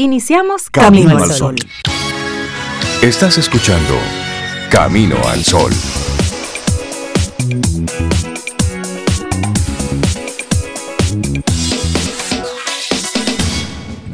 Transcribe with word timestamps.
Iniciamos 0.00 0.70
Camino, 0.70 1.18
al 1.18 1.28
Sol. 1.32 1.56
Estás 3.02 3.36
escuchando 3.36 3.94
Camino 4.70 5.16
al 5.26 5.42
Sol. 5.42 5.72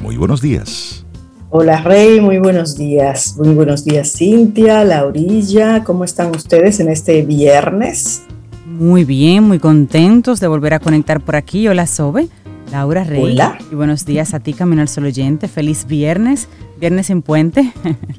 Muy 0.01 0.17
buenos 0.17 0.41
días. 0.41 1.05
Hola 1.51 1.83
Rey, 1.83 2.19
muy 2.19 2.39
buenos 2.39 2.79
días. 2.79 3.37
Muy 3.37 3.53
buenos 3.53 3.85
días 3.85 4.11
Cintia, 4.11 4.85
Laurilla. 4.85 5.85
¿Cómo 5.85 6.05
están 6.05 6.35
ustedes 6.35 6.81
en 6.81 6.89
este 6.89 7.21
viernes? 7.21 8.23
Muy 8.65 9.05
bien, 9.05 9.45
muy 9.45 9.59
contentos 9.59 10.41
de 10.41 10.47
volver 10.47 10.73
a 10.73 10.79
conectar 10.79 11.21
por 11.21 11.37
aquí. 11.37 11.69
Hola 11.69 11.87
Sobe. 11.87 12.29
Laura 12.75 13.05
Rey. 13.05 13.23
Hola. 13.23 13.57
Y 13.71 13.77
buenos 13.77 14.05
días 14.05 14.35
a 14.35 14.41
ti, 14.41 14.53
Camino 14.53 14.83
al 14.83 14.89
Sol 14.89 15.05
oyente. 15.05 15.47
Feliz 15.47 15.87
viernes, 15.87 16.49
viernes 16.81 17.09
en 17.09 17.23
puente. 17.23 17.73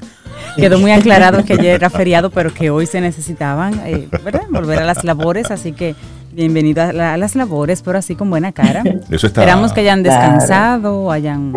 Quedó 0.55 0.79
muy 0.79 0.91
aclarado 0.91 1.43
que 1.43 1.53
ayer 1.53 1.75
era 1.75 1.89
feriado, 1.89 2.29
pero 2.29 2.53
que 2.53 2.69
hoy 2.69 2.85
se 2.85 3.01
necesitaban, 3.01 3.73
eh, 3.85 4.07
¿verdad? 4.23 4.43
Volver 4.49 4.79
a 4.79 4.85
las 4.85 5.03
labores, 5.03 5.51
así 5.51 5.73
que 5.73 5.93
bienvenido 6.31 6.83
a, 6.83 6.93
la- 6.93 7.13
a 7.15 7.17
las 7.17 7.35
labores, 7.35 7.81
pero 7.81 7.97
así 7.97 8.15
con 8.15 8.29
buena 8.29 8.53
cara. 8.53 8.81
Eso 9.11 9.27
está. 9.27 9.41
Esperamos 9.41 9.73
que 9.73 9.81
hayan 9.81 10.03
Claro. 10.03 10.21
descansado, 10.21 11.11
hayan, 11.11 11.51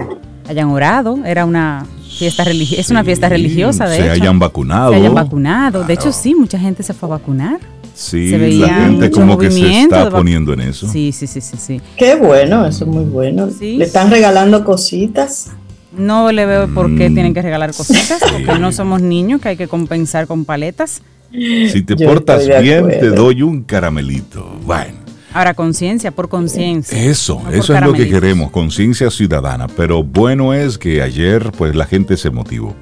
hayan 0.48 0.68
orado. 0.70 1.20
Era 1.24 1.44
una 1.44 1.86
fiesta 2.18 2.42
religiosa, 2.42 2.80
es 2.80 2.90
una 2.90 3.04
fiesta 3.04 3.28
religiosa, 3.28 3.86
de 3.86 3.96
se 3.98 4.02
hecho. 4.06 4.12
hayan 4.22 4.40
vacunado. 4.40 4.90
Se 4.90 4.96
hayan 4.96 5.14
vacunado. 5.14 5.84
De 5.84 5.92
hecho, 5.94 6.10
sí, 6.10 6.34
mucha 6.34 6.58
gente 6.58 6.82
se 6.82 6.94
fue 6.94 7.08
a 7.08 7.10
vacunar. 7.10 7.60
Sí, 7.98 8.30
se 8.30 8.38
veía 8.38 8.68
la 8.68 8.74
gente 8.84 9.10
como 9.10 9.36
que 9.36 9.50
se 9.50 9.80
está 9.80 10.08
poniendo 10.08 10.52
en 10.52 10.60
eso. 10.60 10.86
Sí, 10.88 11.10
sí, 11.10 11.26
sí, 11.26 11.40
sí, 11.40 11.56
sí. 11.58 11.80
Qué 11.96 12.14
bueno, 12.14 12.64
eso 12.64 12.84
es 12.84 12.90
muy 12.90 13.02
bueno. 13.02 13.48
Sí. 13.50 13.76
Le 13.76 13.86
están 13.86 14.08
regalando 14.08 14.64
cositas. 14.64 15.50
No 15.96 16.30
le 16.30 16.46
veo 16.46 16.72
por 16.72 16.94
qué 16.96 17.10
Mm, 17.10 17.14
tienen 17.14 17.34
que 17.34 17.42
regalar 17.42 17.74
cositas, 17.74 18.20
sí. 18.24 18.44
porque 18.44 18.60
no 18.60 18.70
somos 18.70 19.02
niños 19.02 19.40
que 19.40 19.48
hay 19.48 19.56
que 19.56 19.66
compensar 19.66 20.28
con 20.28 20.44
paletas. 20.44 21.02
Si 21.32 21.82
te 21.82 21.96
Yo 21.96 22.06
portas 22.06 22.46
bien, 22.62 22.86
te 22.86 23.08
doy 23.08 23.42
un 23.42 23.64
caramelito. 23.64 24.48
Bueno. 24.64 24.98
Ahora, 25.34 25.54
conciencia, 25.54 26.12
por 26.12 26.28
conciencia. 26.28 26.96
Eso, 27.02 27.42
no 27.44 27.50
eso 27.50 27.74
es 27.74 27.80
lo 27.82 27.92
que 27.94 28.08
queremos, 28.08 28.52
conciencia 28.52 29.10
ciudadana. 29.10 29.66
Pero 29.66 30.04
bueno 30.04 30.54
es 30.54 30.78
que 30.78 31.02
ayer, 31.02 31.50
pues 31.58 31.74
la 31.74 31.84
gente 31.84 32.16
se 32.16 32.30
motivó. 32.30 32.76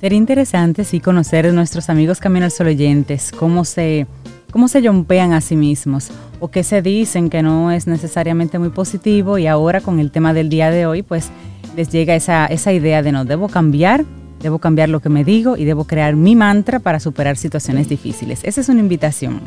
Sería 0.00 0.18
interesante, 0.18 0.84
sí, 0.84 1.00
conocer 1.00 1.46
de 1.46 1.52
nuestros 1.52 1.88
amigos 1.88 2.18
Camino 2.20 2.44
al 2.44 2.50
Sol 2.50 2.66
oyentes, 2.66 3.32
cómo 3.36 3.64
se, 3.64 4.06
cómo 4.50 4.68
se 4.68 4.82
yompean 4.82 5.32
a 5.32 5.40
sí 5.40 5.56
mismos, 5.56 6.10
o 6.40 6.48
qué 6.48 6.62
se 6.62 6.82
dicen 6.82 7.30
que 7.30 7.42
no 7.42 7.70
es 7.70 7.86
necesariamente 7.86 8.58
muy 8.58 8.70
positivo, 8.70 9.38
y 9.38 9.46
ahora 9.46 9.80
con 9.80 10.00
el 10.00 10.10
tema 10.10 10.32
del 10.34 10.48
día 10.48 10.70
de 10.70 10.86
hoy, 10.86 11.02
pues 11.02 11.30
les 11.76 11.90
llega 11.90 12.14
esa, 12.14 12.46
esa 12.46 12.72
idea 12.72 13.02
de 13.02 13.12
no, 13.12 13.24
debo 13.24 13.48
cambiar, 13.48 14.04
debo 14.40 14.58
cambiar 14.58 14.88
lo 14.88 15.00
que 15.00 15.08
me 15.08 15.24
digo 15.24 15.56
y 15.56 15.64
debo 15.64 15.84
crear 15.84 16.16
mi 16.16 16.34
mantra 16.34 16.78
para 16.80 17.00
superar 17.00 17.36
situaciones 17.36 17.88
difíciles. 17.88 18.40
Esa 18.44 18.60
es 18.60 18.68
una 18.68 18.80
invitación. 18.80 19.40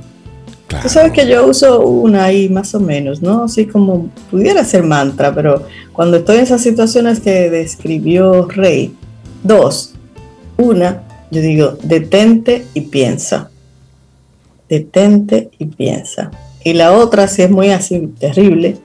Claro. 0.68 0.84
Tú 0.84 0.90
sabes 0.90 1.12
que 1.14 1.28
yo 1.28 1.48
uso 1.48 1.80
una 1.80 2.26
ahí 2.26 2.48
más 2.48 2.76
o 2.76 2.80
menos, 2.80 3.24
¿no? 3.24 3.46
Así 3.46 3.66
como 3.66 4.10
pudiera 4.30 4.64
ser 4.64 4.84
mantra, 4.84 5.34
pero 5.34 5.66
cuando 5.94 6.18
estoy 6.18 6.38
en 6.38 6.44
esas 6.44 6.62
situaciones 6.62 7.20
que 7.20 7.50
describió 7.50 8.48
Rey, 8.48 8.94
dos. 9.44 9.96
Una, 10.58 11.02
yo 11.32 11.42
digo, 11.42 11.78
detente 11.82 12.68
y 12.76 12.82
piensa. 12.82 13.50
Detente 14.70 15.50
y 15.58 15.66
piensa. 15.66 16.32
Y 16.64 16.74
la 16.74 16.92
otra, 16.94 17.28
si 17.28 17.42
es 17.42 17.50
muy 17.52 17.70
así 17.72 18.08
terrible, 18.20 18.78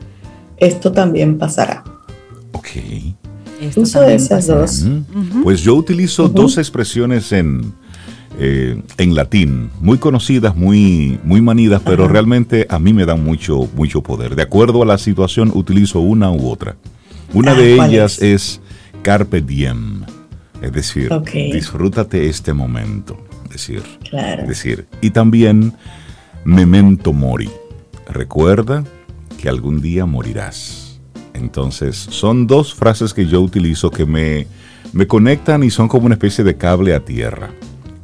esto 0.57 0.93
también 0.93 1.39
pasará. 1.39 1.85
Ok. 2.53 2.69
Esto 3.61 3.81
Uso 3.83 4.03
esas 4.05 4.47
dos. 4.47 4.83
Mm. 4.83 5.43
Pues 5.43 5.61
yo 5.63 5.75
utilizo 5.75 6.29
dos 6.29 6.59
expresiones 6.59 7.33
en, 7.33 7.73
eh, 8.39 8.81
en 8.99 9.15
latín, 9.15 9.71
muy 9.81 9.99
conocidas, 9.99 10.57
muy, 10.57 11.19
muy 11.25 11.41
manidas, 11.41 11.83
pero 11.85 12.09
realmente 12.09 12.67
a 12.69 12.79
mí 12.79 12.93
me 12.93 13.05
dan 13.07 13.23
mucho, 13.25 13.69
mucho 13.77 14.03
poder. 14.03 14.35
De 14.37 14.43
acuerdo 14.43 14.83
a 14.83 14.87
la 14.87 14.99
situación, 14.99 15.51
utilizo 15.55 16.01
una 16.01 16.31
u 16.31 16.49
otra. 16.49 16.77
Una 17.33 17.53
Ah, 17.53 17.55
de 17.55 17.77
¿cuál 17.77 17.91
ellas 17.93 18.19
es? 18.23 18.23
es 18.23 18.61
carpe 19.03 19.41
diem, 19.43 20.03
es 20.63 20.73
decir, 20.73 21.11
disfrútate 21.53 22.29
este 22.29 22.53
momento. 22.53 23.19
Decir, 23.55 23.85
Claro. 24.11 24.49
decir, 24.49 24.85
y 25.01 25.11
también 25.11 25.75
memento 26.45 27.13
mori. 27.13 27.49
Recuerda 28.11 28.83
que 29.41 29.49
algún 29.49 29.81
día 29.81 30.07
morirás. 30.07 30.99
Entonces, 31.35 31.97
son 31.97 32.49
dos 32.49 32.75
frases 32.75 33.15
que 33.15 33.27
yo 33.27 33.41
utilizo 33.41 33.93
que 33.93 34.07
me, 34.07 34.49
me 34.93 35.07
conectan 35.07 35.63
y 35.63 35.71
son 35.71 35.87
como 35.87 36.07
una 36.07 36.17
especie 36.17 36.43
de 36.43 36.57
cable 36.57 36.97
a 36.97 37.05
tierra. 37.05 37.51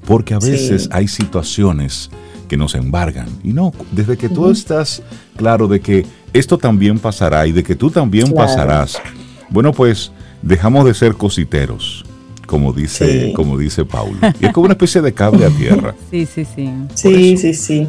Porque 0.06 0.34
a 0.34 0.40
Sí. 0.40 0.52
veces 0.52 0.88
hay 0.92 1.08
situaciones 1.08 2.10
que 2.48 2.56
nos 2.56 2.76
embargan. 2.76 3.26
Y 3.42 3.52
no, 3.52 3.72
desde 3.90 4.16
que 4.16 4.28
tú 4.28 4.50
estás 4.52 5.02
claro 5.36 5.66
de 5.66 5.80
que 5.80 6.06
esto 6.32 6.58
también 6.58 7.00
pasará 7.00 7.44
y 7.48 7.50
de 7.52 7.64
que 7.64 7.74
tú 7.74 7.90
también 7.90 8.26
Claro. 8.28 8.46
pasarás, 8.46 9.00
bueno, 9.48 9.72
pues 9.72 10.12
dejamos 10.42 10.84
de 10.84 10.94
ser 10.94 11.14
cositeros, 11.14 12.04
como 12.50 12.72
dice, 12.72 13.26
Sí. 13.28 13.32
como 13.32 13.56
dice 13.56 13.84
Paulo. 13.84 14.18
Y 14.40 14.46
es 14.46 14.52
como 14.52 14.64
una 14.64 14.72
especie 14.74 15.00
de 15.00 15.14
cable 15.14 15.46
a 15.46 15.50
tierra. 15.50 15.94
Sí, 16.10 16.26
sí, 16.26 16.44
sí. 16.44 16.68
Sí, 16.94 17.32
eso. 17.34 17.42
sí, 17.42 17.54
sí. 17.54 17.88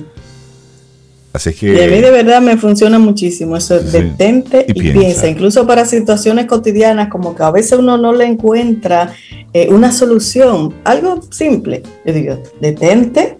Así 1.33 1.49
Y 1.61 1.69
a 1.69 1.87
mí 1.87 1.95
de 1.95 2.01
que 2.01 2.11
verdad 2.11 2.41
me 2.41 2.57
funciona 2.57 2.99
muchísimo 2.99 3.55
eso, 3.57 3.79
Sí. 3.79 3.85
detente 3.89 4.65
Y 4.67 4.71
y, 4.71 4.73
piensa. 4.81 4.99
piensa. 4.99 5.27
incluso 5.29 5.65
para 5.65 5.85
situaciones 5.85 6.45
cotidianas, 6.45 7.07
como 7.07 7.33
que 7.35 7.41
a 7.43 7.49
veces 7.51 7.79
uno 7.79 7.97
no 7.97 8.13
le 8.13 8.25
encuentra 8.25 9.13
eh, 9.53 9.67
una 9.71 9.91
solución, 9.91 10.73
algo 10.83 11.21
simple. 11.31 11.81
Yo 12.05 12.13
digo, 12.13 12.43
detente 12.61 13.37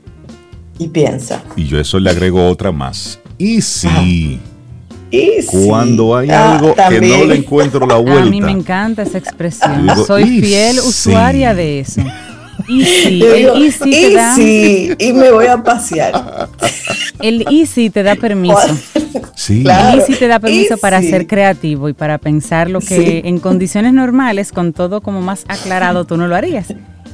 y 0.79 0.87
piensa. 0.87 1.43
y 1.55 1.65
yo 1.67 1.79
eso 1.79 1.99
le 1.99 2.09
agrego 2.09 2.47
otra 2.47 2.71
más. 2.71 3.19
Y 3.37 3.61
si 3.61 4.39
Y 5.11 5.45
cuando 5.45 6.15
hay 6.15 6.29
Ah, 6.29 6.57
algo 6.57 6.73
que 6.73 7.01
no 7.01 7.25
le 7.25 7.35
encuentro 7.35 7.85
la 7.85 7.95
A 7.97 7.99
mí 8.01 8.39
me 8.41 8.47
vuelta, 8.47 8.49
encanta 8.51 9.01
esa 9.03 9.17
expresión. 9.17 9.85
Digo, 9.87 10.05
Soy 10.05 10.23
"Y 10.23 10.41
fiel 10.41 10.75
sí". 10.77 10.87
usuaria 10.87 11.53
de 11.53 11.79
eso. 11.81 12.01
Y 12.67 12.85
sí, 12.85 13.19
Yo 13.19 13.33
el 13.33 13.37
digo, 13.39 13.57
y 13.57 13.71
sí 13.71 13.91
te 13.91 14.13
da, 14.13 14.35
sí, 14.35 14.91
y 14.97 15.13
me 15.13 15.31
voy 15.31 15.47
a 15.47 15.61
pasear. 15.61 16.47
el 17.19 17.45
y 17.49 17.65
sí 17.65 17.89
te 17.89 18.03
da 18.03 18.15
permiso. 18.15 18.57
sí, 19.35 19.63
Claro. 19.63 19.93
El 19.95 19.99
easy 19.99 20.13
te 20.15 20.27
da 20.27 20.39
permiso 20.39 20.77
para 20.77 21.01
ser 21.01 21.27
creativo 21.27 21.89
y 21.89 21.93
para 21.93 22.17
pensar 22.17 22.69
lo 22.69 22.79
que 22.79 22.95
Sí. 22.95 23.21
en 23.27 23.39
condiciones 23.39 23.93
normales, 23.93 24.51
con 24.51 24.71
todo 24.73 25.01
como 25.01 25.21
más 25.21 25.43
aclarado, 25.47 26.05
tú 26.05 26.15
no 26.17 26.27
lo 26.27 26.35
harías. 26.35 26.67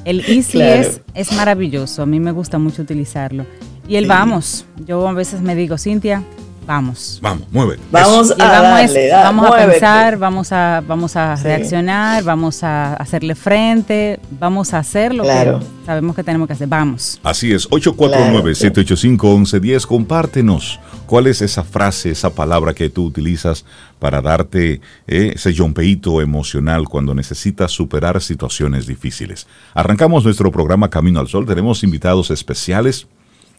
El 0.05 0.19
easy 0.21 0.53
Claro. 0.59 0.81
es, 0.81 1.01
es 1.15 1.31
maravilloso, 1.33 2.03
a 2.03 2.05
mí 2.05 2.19
me 2.19 2.31
gusta 2.31 2.59
mucho 2.59 2.81
utilizarlo. 2.83 3.45
Y 3.87 3.95
el 3.95 4.03
Sí. 4.03 4.09
vamos, 4.09 4.65
yo 4.85 5.07
a 5.07 5.13
veces 5.13 5.41
me 5.41 5.55
digo, 5.55 5.77
Cintia, 5.77 6.23
vamos. 6.67 7.17
Vamos, 7.21 7.47
mueve. 7.51 7.77
Vamos 7.91 8.31
a 8.31 8.35
darle, 8.35 9.11
vamos 9.11 9.47
a 9.47 9.55
pensar, 9.55 10.17
vamos 10.17 10.51
a, 10.51 10.83
vamos 10.85 11.15
a 11.15 11.35
reaccionar, 11.35 12.23
vamos 12.23 12.63
a 12.63 12.93
hacerle 12.95 13.33
frente, 13.33 14.19
vamos 14.29 14.73
a 14.73 14.79
hacer 14.79 15.15
lo 15.15 15.23
que 15.23 15.57
sabemos 15.85 16.13
que 16.15 16.23
tenemos 16.23 16.47
que 16.47 16.53
hacer. 16.53 16.67
Vamos. 16.67 17.19
Así 17.23 17.53
es, 17.53 17.69
849-785-1110, 17.69 19.85
compártenos 19.85 20.81
cuál 21.05 21.27
es 21.27 21.41
esa 21.41 21.63
frase, 21.63 22.11
esa 22.11 22.31
palabra 22.31 22.73
que 22.73 22.89
tú 22.89 23.05
utilizas 23.05 23.63
para 23.97 24.21
darte 24.21 24.81
eh, 25.07 25.31
ese 25.35 25.55
jompeito 25.55 26.19
emocional 26.21 26.89
cuando 26.89 27.15
necesitas 27.15 27.71
superar 27.71 28.21
situaciones 28.21 28.85
difíciles. 28.85 29.47
Arrancamos 29.73 30.25
nuestro 30.25 30.51
programa 30.51 30.89
Camino 30.89 31.21
al 31.21 31.29
Sol, 31.29 31.45
tenemos 31.45 31.81
invitados 31.83 32.29
especiales 32.29 33.07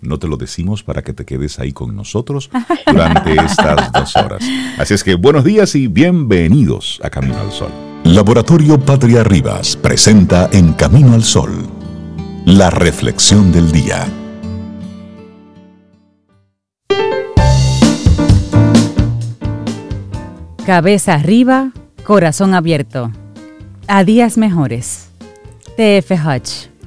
no 0.00 0.18
te 0.18 0.28
lo 0.28 0.36
decimos 0.36 0.82
para 0.82 1.02
que 1.02 1.12
te 1.12 1.24
quedes 1.24 1.58
ahí 1.58 1.72
con 1.72 1.94
nosotros 1.96 2.50
durante 2.86 3.32
estas 3.34 3.92
dos 3.92 4.16
horas. 4.16 4.44
Así 4.78 4.94
es 4.94 5.04
que 5.04 5.14
buenos 5.14 5.44
días 5.44 5.74
y 5.74 5.88
bienvenidos 5.88 7.00
a 7.02 7.10
Camino 7.10 7.38
al 7.38 7.52
Sol. 7.52 7.70
Laboratorio 8.04 8.78
Patria 8.78 9.24
Rivas 9.24 9.76
presenta 9.76 10.48
en 10.52 10.72
Camino 10.72 11.14
al 11.14 11.24
Sol 11.24 11.68
la 12.44 12.70
reflexión 12.70 13.52
del 13.52 13.70
día. 13.72 14.06
Cabeza 20.64 21.14
arriba, 21.14 21.72
corazón 22.04 22.54
abierto. 22.54 23.10
A 23.86 24.04
días 24.04 24.38
mejores. 24.38 25.10
TF 25.76 26.12
Hutch. 26.26 26.77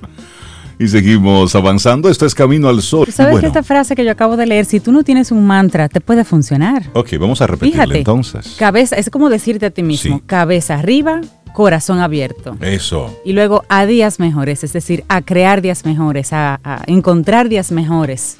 Y 0.82 0.88
seguimos 0.88 1.54
avanzando. 1.54 2.10
Esto 2.10 2.26
es 2.26 2.34
Camino 2.34 2.68
al 2.68 2.82
Sol. 2.82 3.08
¿Sabes 3.12 3.40
que 3.40 3.46
esta 3.46 3.62
frase 3.62 3.94
que 3.94 4.04
yo 4.04 4.10
acabo 4.10 4.36
de 4.36 4.48
leer, 4.48 4.66
si 4.66 4.80
tú 4.80 4.92
no 4.92 5.04
tienes 5.04 5.32
un 5.32 5.46
mantra, 5.46 5.88
te 5.88 6.02
puede 6.02 6.26
funcionar? 6.26 6.90
Ok, 6.94 7.10
vamos 7.20 7.40
a 7.40 7.46
repetirla 7.46 7.96
entonces. 7.96 8.56
Cabeza, 8.58 8.96
es 8.96 9.12
como 9.12 9.30
decirte 9.30 9.68
a 9.68 9.70
ti 9.70 9.84
mismo, 9.84 10.24
cabeza 10.26 10.80
arriba, 10.80 11.22
corazón 11.54 12.00
abierto. 12.00 12.58
Eso. 12.62 13.16
Y 13.24 13.34
luego 13.34 13.64
a 13.70 13.86
días 13.86 14.20
mejores, 14.20 14.64
es 14.64 14.74
decir, 14.74 15.04
a 15.08 15.22
crear 15.22 15.62
días 15.62 15.86
mejores, 15.86 16.34
a, 16.34 16.60
encontrar 16.88 17.48
días 17.48 17.72
mejores. 17.72 18.38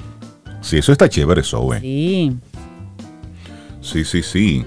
Sí, 0.62 0.78
eso 0.78 0.90
está 0.90 1.08
chévere, 1.08 1.44
Sobe. 1.44 1.78
Sí. 1.78 2.36
Sí, 3.80 4.04
sí, 4.04 4.20
sí. 4.20 4.66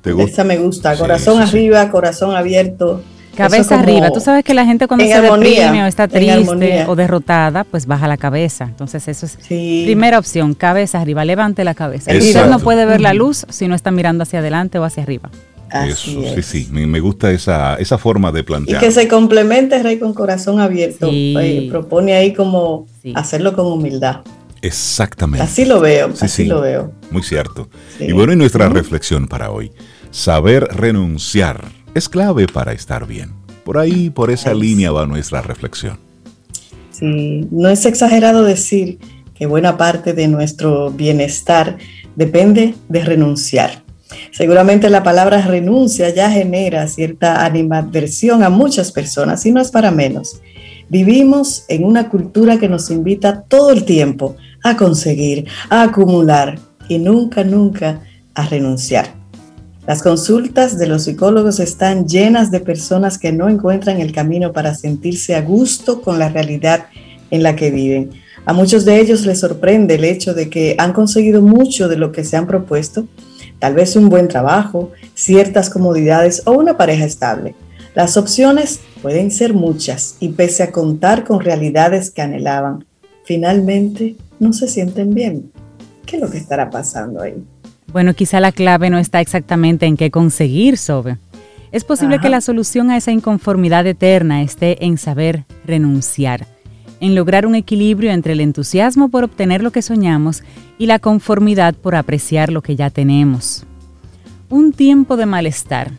¿Te 0.00 0.12
gusta? 0.12 0.30
Esa 0.30 0.44
me 0.44 0.58
gusta. 0.58 0.96
Corazón 0.96 1.42
arriba, 1.42 1.90
corazón 1.90 2.36
abierto. 2.36 3.02
Cabeza 3.36 3.80
arriba. 3.80 4.10
Tú 4.10 4.20
sabes 4.20 4.44
que 4.44 4.54
la 4.54 4.64
gente 4.64 4.86
cuando 4.86 5.04
se 5.06 5.20
deprime 5.20 5.84
o 5.84 5.86
está 5.86 6.08
triste 6.08 6.84
o 6.86 6.96
derrotada, 6.96 7.64
pues 7.64 7.86
baja 7.86 8.08
la 8.08 8.16
cabeza. 8.16 8.64
Entonces 8.64 9.06
eso 9.08 9.26
es 9.26 9.36
primera 9.46 10.18
opción, 10.18 10.54
cabeza 10.54 11.00
arriba, 11.00 11.24
levante 11.24 11.64
la 11.64 11.74
cabeza. 11.74 12.10
El 12.10 12.20
líder 12.20 12.48
no 12.48 12.58
puede 12.58 12.84
ver 12.86 13.00
la 13.00 13.14
luz 13.14 13.46
si 13.48 13.68
no 13.68 13.74
está 13.74 13.90
mirando 13.90 14.22
hacia 14.22 14.40
adelante 14.40 14.78
o 14.78 14.84
hacia 14.84 15.02
arriba. 15.02 15.30
Eso, 15.86 16.10
sí, 16.34 16.42
sí, 16.42 16.68
me 16.72 16.98
gusta 16.98 17.30
esa, 17.30 17.76
esa 17.76 17.96
forma 17.96 18.32
de 18.32 18.42
plantear. 18.42 18.82
Y 18.82 18.86
que 18.86 18.90
se 18.90 19.06
complemente, 19.06 19.80
Rey, 19.80 20.00
con 20.00 20.14
corazón 20.14 20.58
abierto. 20.58 21.08
propone 21.70 22.14
ahí 22.14 22.32
como 22.32 22.86
hacerlo 23.14 23.54
con 23.54 23.66
humildad. 23.66 24.22
Exactamente. 24.62 25.44
Así 25.44 25.64
lo 25.64 25.80
veo, 25.80 26.12
así 26.20 26.44
lo 26.44 26.60
veo. 26.60 26.92
Muy 27.10 27.22
cierto. 27.22 27.68
Y 27.98 28.12
bueno, 28.12 28.32
y 28.32 28.36
nuestra 28.36 28.68
reflexión 28.68 29.26
para 29.26 29.50
hoy. 29.50 29.72
Saber 30.10 30.64
renunciar 30.64 31.64
es 31.94 32.08
clave 32.08 32.46
para 32.46 32.72
estar 32.72 33.06
bien. 33.06 33.30
Por 33.64 33.78
ahí, 33.78 34.10
por 34.10 34.30
esa 34.30 34.54
línea 34.54 34.90
va 34.90 35.06
nuestra 35.06 35.42
reflexión. 35.42 35.98
Sí, 36.90 37.46
no 37.50 37.68
es 37.68 37.86
exagerado 37.86 38.44
decir 38.44 38.98
que 39.34 39.46
buena 39.46 39.76
parte 39.76 40.12
de 40.12 40.28
nuestro 40.28 40.90
bienestar 40.90 41.78
depende 42.16 42.74
de 42.88 43.04
renunciar. 43.04 43.82
Seguramente 44.32 44.90
la 44.90 45.02
palabra 45.02 45.40
renuncia 45.42 46.10
ya 46.10 46.30
genera 46.30 46.86
cierta 46.88 47.44
animadversión 47.44 48.42
a 48.42 48.50
muchas 48.50 48.92
personas 48.92 49.44
y 49.46 49.52
no 49.52 49.60
es 49.60 49.70
para 49.70 49.90
menos. 49.90 50.40
Vivimos 50.88 51.64
en 51.68 51.84
una 51.84 52.08
cultura 52.08 52.58
que 52.58 52.68
nos 52.68 52.90
invita 52.90 53.42
todo 53.42 53.70
el 53.70 53.84
tiempo 53.84 54.36
a 54.64 54.76
conseguir, 54.76 55.46
a 55.68 55.82
acumular 55.82 56.58
y 56.88 56.98
nunca, 56.98 57.44
nunca 57.44 58.00
a 58.34 58.46
renunciar. 58.46 59.19
Las 59.86 60.02
consultas 60.02 60.78
de 60.78 60.86
los 60.86 61.04
psicólogos 61.04 61.58
están 61.58 62.06
llenas 62.06 62.50
de 62.50 62.60
personas 62.60 63.18
que 63.18 63.32
no 63.32 63.48
encuentran 63.48 63.98
el 64.00 64.12
camino 64.12 64.52
para 64.52 64.74
sentirse 64.74 65.34
a 65.34 65.40
gusto 65.40 66.02
con 66.02 66.18
la 66.18 66.28
realidad 66.28 66.86
en 67.30 67.42
la 67.42 67.56
que 67.56 67.70
viven. 67.70 68.10
A 68.44 68.52
muchos 68.52 68.84
de 68.84 69.00
ellos 69.00 69.24
les 69.24 69.40
sorprende 69.40 69.94
el 69.94 70.04
hecho 70.04 70.34
de 70.34 70.50
que 70.50 70.74
han 70.78 70.92
conseguido 70.92 71.40
mucho 71.40 71.88
de 71.88 71.96
lo 71.96 72.12
que 72.12 72.24
se 72.24 72.36
han 72.36 72.46
propuesto, 72.46 73.06
tal 73.58 73.74
vez 73.74 73.96
un 73.96 74.08
buen 74.08 74.28
trabajo, 74.28 74.92
ciertas 75.14 75.70
comodidades 75.70 76.42
o 76.44 76.52
una 76.52 76.76
pareja 76.76 77.04
estable. 77.04 77.54
Las 77.94 78.16
opciones 78.16 78.80
pueden 79.02 79.30
ser 79.30 79.54
muchas 79.54 80.16
y 80.20 80.28
pese 80.28 80.62
a 80.62 80.72
contar 80.72 81.24
con 81.24 81.40
realidades 81.40 82.10
que 82.10 82.22
anhelaban, 82.22 82.84
finalmente 83.24 84.16
no 84.38 84.52
se 84.52 84.68
sienten 84.68 85.14
bien. 85.14 85.50
¿Qué 86.06 86.16
es 86.16 86.22
lo 86.22 86.30
que 86.30 86.38
estará 86.38 86.70
pasando 86.70 87.22
ahí? 87.22 87.44
Bueno, 87.92 88.14
quizá 88.14 88.40
la 88.40 88.52
clave 88.52 88.88
no 88.88 88.98
está 88.98 89.20
exactamente 89.20 89.86
en 89.86 89.96
qué 89.96 90.10
conseguir, 90.10 90.78
Sobe. 90.78 91.18
Es 91.72 91.84
posible 91.84 92.18
que 92.18 92.28
la 92.28 92.40
solución 92.40 92.90
a 92.90 92.96
esa 92.96 93.12
inconformidad 93.12 93.86
eterna 93.86 94.42
esté 94.42 94.84
en 94.84 94.98
saber 94.98 95.44
renunciar, 95.64 96.46
en 97.00 97.14
lograr 97.14 97.46
un 97.46 97.54
equilibrio 97.54 98.10
entre 98.10 98.32
el 98.32 98.40
entusiasmo 98.40 99.08
por 99.08 99.24
obtener 99.24 99.62
lo 99.62 99.70
que 99.70 99.82
soñamos 99.82 100.42
y 100.78 100.86
la 100.86 100.98
conformidad 100.98 101.74
por 101.74 101.94
apreciar 101.94 102.52
lo 102.52 102.62
que 102.62 102.74
ya 102.74 102.90
tenemos. 102.90 103.64
Un 104.48 104.72
tiempo 104.72 105.16
de 105.16 105.26
malestar, 105.26 105.92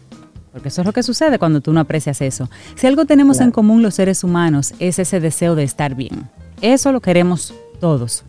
porque 0.51 0.67
eso 0.67 0.81
es 0.81 0.87
lo 0.87 0.93
que 0.93 1.03
sucede 1.03 1.39
cuando 1.39 1.61
tú 1.61 1.71
no 1.71 1.79
aprecias 1.79 2.21
eso. 2.21 2.49
Si 2.75 2.87
algo 2.87 3.05
tenemos 3.05 3.39
en 3.39 3.51
común 3.51 3.81
los 3.81 3.95
seres 3.95 4.25
humanos 4.25 4.73
es 4.79 4.99
ese 4.99 5.21
deseo 5.21 5.55
de 5.55 5.63
estar 5.63 5.95
bien. 5.95 6.29
Eso 6.61 6.91
lo 6.91 6.99
queremos 6.99 7.53
todos. 7.79 8.23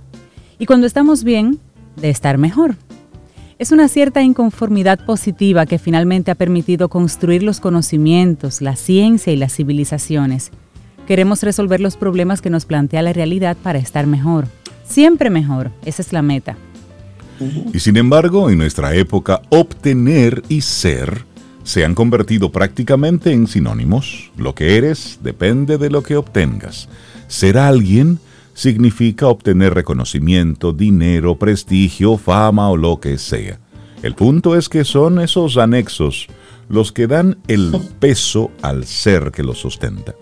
Y 0.60 0.66
cuando 0.66 0.86
estamos 0.86 1.24
bien, 1.24 1.58
de 1.96 2.10
estar 2.10 2.38
mejor. 2.38 2.76
Es 3.62 3.70
una 3.70 3.86
cierta 3.86 4.20
inconformidad 4.22 5.06
positiva 5.06 5.66
que 5.66 5.78
finalmente 5.78 6.32
ha 6.32 6.34
permitido 6.34 6.88
construir 6.88 7.44
los 7.44 7.60
conocimientos, 7.60 8.60
la 8.60 8.74
ciencia 8.74 9.32
y 9.32 9.36
las 9.36 9.54
civilizaciones. 9.54 10.50
Queremos 11.06 11.44
resolver 11.44 11.80
los 11.80 11.96
problemas 11.96 12.42
que 12.42 12.50
nos 12.50 12.64
plantea 12.64 13.02
la 13.02 13.12
realidad 13.12 13.56
para 13.62 13.78
estar 13.78 14.08
mejor. 14.08 14.48
Siempre 14.82 15.30
mejor, 15.30 15.70
esa 15.84 16.02
es 16.02 16.12
la 16.12 16.22
meta. 16.22 16.56
Y 17.72 17.78
sin 17.78 17.96
embargo, 17.98 18.50
en 18.50 18.58
nuestra 18.58 18.96
época, 18.96 19.42
obtener 19.50 20.42
y 20.48 20.62
ser 20.62 21.24
se 21.62 21.84
han 21.84 21.94
convertido 21.94 22.50
prácticamente 22.50 23.30
en 23.30 23.46
sinónimos. 23.46 24.32
Lo 24.36 24.56
que 24.56 24.76
eres 24.76 25.20
depende 25.22 25.78
de 25.78 25.88
lo 25.88 26.02
que 26.02 26.16
obtengas. 26.16 26.88
Ser 27.28 27.58
alguien 27.58 28.18
significa 28.54 29.28
obtener 29.28 29.74
reconocimiento, 29.74 30.72
dinero, 30.72 31.36
prestigio, 31.36 32.16
fama 32.16 32.70
o 32.70 32.76
lo 32.76 33.00
que 33.00 33.18
sea. 33.18 33.58
El 34.02 34.14
punto 34.14 34.56
es 34.56 34.68
que 34.68 34.84
son 34.84 35.20
esos 35.20 35.56
anexos 35.56 36.26
los 36.68 36.90
que 36.92 37.06
dan 37.06 37.38
el 37.48 37.72
peso 38.00 38.50
al 38.62 38.84
ser 38.84 39.30
que 39.30 39.42
lo 39.42 39.54
sustenta. 39.54 40.14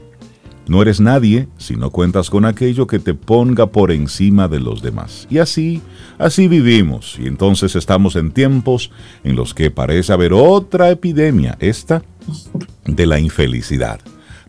No 0.67 0.83
eres 0.83 1.01
nadie 1.01 1.49
si 1.59 1.75
no 1.75 1.91
cuentas 1.91 2.31
con 2.31 2.45
aquello 2.45 2.87
que 2.87 2.99
te 2.99 3.15
ponga 3.15 3.73
por 3.73 3.91
encima 3.91 4.47
de 4.47 4.61
los 4.61 4.83
demás. 4.83 5.27
Y 5.29 5.39
así, 5.39 5.83
así 6.19 6.47
vivimos. 6.47 7.19
Y 7.19 7.27
entonces 7.27 7.75
estamos 7.75 8.15
en 8.15 8.31
tiempos 8.31 8.93
en 9.25 9.35
los 9.35 9.53
que 9.53 9.71
parece 9.71 10.13
haber 10.13 10.33
otra 10.33 10.91
epidemia, 10.91 11.57
esta 11.59 12.03
de 12.85 13.07
la 13.07 13.19
infelicidad. 13.19 14.01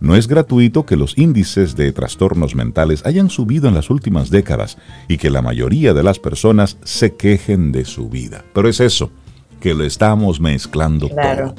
No 0.01 0.15
es 0.15 0.27
gratuito 0.27 0.84
que 0.84 0.96
los 0.96 1.15
índices 1.15 1.75
de 1.75 1.91
trastornos 1.91 2.55
mentales 2.55 3.05
hayan 3.05 3.29
subido 3.29 3.67
en 3.67 3.75
las 3.75 3.91
últimas 3.91 4.31
décadas 4.31 4.79
y 5.08 5.17
que 5.17 5.29
la 5.29 5.43
mayoría 5.43 5.93
de 5.93 6.01
las 6.01 6.17
personas 6.17 6.77
se 6.84 7.13
quejen 7.13 7.72
de 7.72 7.86
su 7.86 8.10
vida. 8.10 8.43
Pero 8.51 8.67
es 8.67 8.79
eso, 8.79 9.12
que 9.60 9.75
lo 9.75 9.84
estamos 9.84 10.41
mezclando 10.41 11.08
claro. 11.08 11.53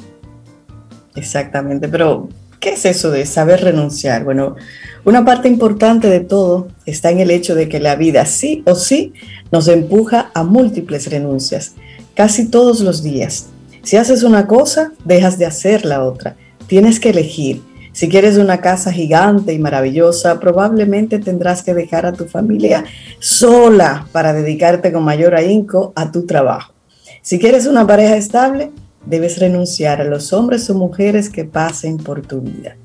Exactamente, 1.15 1.87
pero 1.87 2.27
¿qué 2.59 2.71
es 2.71 2.83
eso 2.83 3.11
de 3.11 3.25
saber 3.25 3.61
renunciar? 3.61 4.25
Bueno, 4.25 4.57
una 5.05 5.23
parte 5.23 5.47
importante 5.47 6.09
de 6.09 6.19
todo 6.19 6.67
está 6.85 7.11
en 7.11 7.21
el 7.21 7.31
hecho 7.31 7.55
de 7.55 7.69
que 7.69 7.79
la 7.79 7.95
vida 7.95 8.25
sí 8.25 8.61
o 8.65 8.75
sí 8.75 9.13
nos 9.53 9.69
empuja 9.69 10.31
a 10.33 10.43
múltiples 10.43 11.09
renuncias, 11.09 11.75
casi 12.13 12.49
todos 12.49 12.81
los 12.81 13.03
días. 13.03 13.47
Si 13.83 13.95
haces 13.95 14.23
una 14.23 14.47
cosa, 14.47 14.91
dejas 15.05 15.37
de 15.37 15.45
hacer 15.45 15.85
la 15.85 16.03
otra. 16.03 16.35
Tienes 16.67 16.99
que 16.99 17.11
elegir 17.11 17.61
si 17.93 18.09
quieres 18.09 18.37
una 18.37 18.59
casa 18.59 18.91
gigante 18.91 19.53
y 19.53 19.59
maravillosa, 19.59 20.39
probablemente 20.39 21.19
tendrás 21.19 21.61
que 21.61 21.75
dejar 21.75 22.07
a 22.07 22.13
tu 22.13 22.25
familia 22.25 22.83
sola 23.19 24.07
para 24.11 24.33
dedicarte 24.33 24.91
con 24.91 25.03
mayor 25.03 25.35
ahínco 25.35 25.93
a 25.95 26.11
tu 26.11 26.25
trabajo. 26.25 26.73
Si 27.21 27.37
quieres 27.37 27.67
una 27.67 27.85
pareja 27.85 28.17
estable, 28.17 28.71
debes 29.05 29.37
renunciar 29.37 30.01
a 30.01 30.05
los 30.05 30.33
hombres 30.33 30.67
o 30.71 30.73
mujeres 30.73 31.29
que 31.29 31.45
pasen 31.45 31.97
por 31.97 32.23
tu 32.23 32.41
vida. 32.41 32.75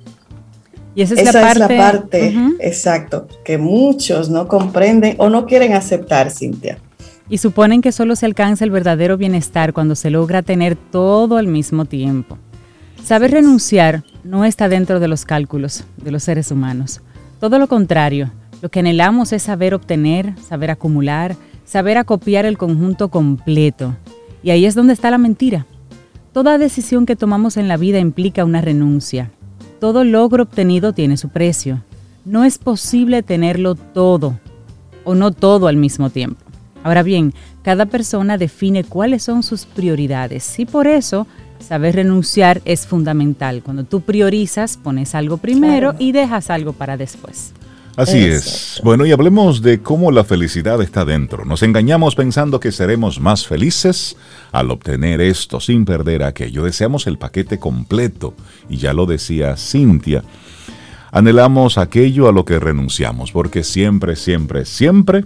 Y 0.94 1.02
esa 1.02 1.14
es 1.14 1.56
la 1.56 1.68
parte, 1.68 2.34
exacto, 2.58 3.28
que 3.44 3.56
muchos 3.56 4.28
no 4.28 4.46
comprenden 4.46 5.14
o 5.18 5.30
no 5.30 5.46
quieren 5.46 5.72
aceptar, 5.72 6.30
Cintia. 6.30 6.78
y 7.30 7.38
suponen 7.38 7.80
que 7.80 7.92
solo 7.92 8.14
se 8.14 8.26
alcanza 8.26 8.64
el 8.64 8.70
verdadero 8.70 9.16
bienestar 9.16 9.72
cuando 9.72 9.94
se 9.94 10.10
logra 10.10 10.42
tener 10.42 10.76
todo 10.76 11.36
al 11.36 11.46
mismo 11.46 11.86
tiempo. 11.86 12.36
Saber 13.02 13.30
renunciar 13.30 14.04
no 14.24 14.44
está 14.44 14.68
dentro 14.68 15.00
de 15.00 15.08
los 15.08 15.24
cálculos 15.24 15.84
de 15.96 16.10
los 16.10 16.22
seres 16.22 16.50
humanos. 16.50 17.00
Todo 17.40 17.58
lo 17.58 17.66
contrario, 17.66 18.30
lo 18.60 18.68
que 18.68 18.80
anhelamos 18.80 19.32
es 19.32 19.44
saber 19.44 19.74
obtener, 19.74 20.34
saber 20.40 20.70
acumular, 20.70 21.36
saber 21.64 21.96
acopiar 21.96 22.44
el 22.44 22.58
conjunto 22.58 23.08
completo. 23.08 23.96
Y 24.42 24.50
ahí 24.50 24.66
es 24.66 24.74
donde 24.74 24.92
está 24.92 25.10
la 25.10 25.18
mentira. 25.18 25.66
Toda 26.32 26.58
decisión 26.58 27.06
que 27.06 27.16
tomamos 27.16 27.56
en 27.56 27.68
la 27.68 27.76
vida 27.76 27.98
implica 27.98 28.44
una 28.44 28.60
renuncia. 28.60 29.30
Todo 29.80 30.04
logro 30.04 30.42
obtenido 30.42 30.92
tiene 30.92 31.16
su 31.16 31.28
precio. 31.28 31.82
No 32.24 32.44
es 32.44 32.58
posible 32.58 33.22
tenerlo 33.22 33.74
todo 33.74 34.38
o 35.04 35.14
no 35.14 35.30
todo 35.30 35.68
al 35.68 35.76
mismo 35.76 36.10
tiempo. 36.10 36.44
Ahora 36.84 37.02
bien, 37.02 37.32
cada 37.62 37.86
persona 37.86 38.38
define 38.38 38.84
cuáles 38.84 39.22
son 39.22 39.42
sus 39.42 39.66
prioridades 39.66 40.58
y 40.58 40.66
por 40.66 40.86
eso 40.86 41.26
saber 41.60 41.96
renunciar 41.96 42.62
es 42.64 42.86
fundamental. 42.86 43.62
Cuando 43.62 43.84
tú 43.84 44.00
priorizas, 44.00 44.76
pones 44.76 45.14
algo 45.14 45.38
primero 45.38 45.94
y 45.98 46.12
dejas 46.12 46.50
algo 46.50 46.72
para 46.72 46.96
después. 46.96 47.52
Así 47.98 48.18
es. 48.18 48.80
Bueno, 48.84 49.04
y 49.06 49.10
hablemos 49.10 49.60
de 49.60 49.82
cómo 49.82 50.12
la 50.12 50.22
felicidad 50.22 50.80
está 50.80 51.04
dentro. 51.04 51.44
Nos 51.44 51.64
engañamos 51.64 52.14
pensando 52.14 52.60
que 52.60 52.70
seremos 52.70 53.18
más 53.18 53.48
felices 53.48 54.16
al 54.52 54.70
obtener 54.70 55.20
esto 55.20 55.58
sin 55.58 55.84
perder 55.84 56.22
aquello. 56.22 56.62
Deseamos 56.62 57.08
el 57.08 57.18
paquete 57.18 57.58
completo. 57.58 58.34
Y 58.68 58.76
ya 58.76 58.92
lo 58.92 59.04
decía 59.04 59.56
Cintia. 59.56 60.22
Anhelamos 61.10 61.76
aquello 61.76 62.28
a 62.28 62.32
lo 62.32 62.44
que 62.44 62.60
renunciamos, 62.60 63.32
porque 63.32 63.64
siempre, 63.64 64.14
siempre, 64.14 64.64
siempre 64.64 65.24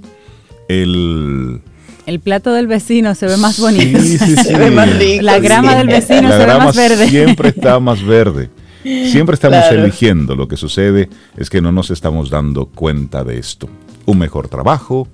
el 0.68 1.60
el 2.06 2.20
plato 2.20 2.52
del 2.52 2.66
vecino 2.66 3.14
se 3.14 3.26
ve 3.26 3.36
más 3.36 3.58
bonito. 3.58 4.00
se 4.42 4.56
ve 4.56 4.70
más 4.70 4.96
rico. 4.98 5.22
La 5.22 5.38
grama 5.38 5.76
del 5.76 5.88
vecino 5.88 6.30
se 6.30 6.38
ve 6.38 6.46
más 6.46 6.76
verde. 6.76 7.08
Siempre 7.08 7.48
está 7.50 7.80
más 7.80 8.04
verde. 8.04 8.50
Siempre 8.82 9.34
estamos 9.34 9.64
eligiendo. 9.70 10.34
Lo 10.34 10.48
que 10.48 10.56
sucede 10.56 11.08
es 11.36 11.50
que 11.50 11.60
no 11.60 11.72
nos 11.72 11.90
estamos 11.90 12.30
dando 12.30 12.66
cuenta 12.66 13.22
de 13.24 13.38
esto. 13.38 13.68
Un 14.06 14.18
mejor 14.18 14.48
trabajo, 14.48 15.06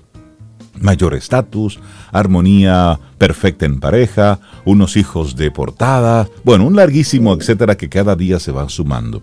mayor 0.79 1.13
estatus, 1.13 1.79
armonía 2.11 2.99
perfecta 3.17 3.65
en 3.65 3.79
pareja, 3.79 4.39
unos 4.65 4.97
hijos 4.97 5.35
de 5.35 5.51
portada, 5.51 6.27
bueno, 6.43 6.65
un 6.65 6.75
larguísimo 6.75 7.33
etcétera 7.33 7.77
que 7.77 7.89
cada 7.89 8.15
día 8.15 8.39
se 8.39 8.51
van 8.51 8.69
sumando. 8.69 9.21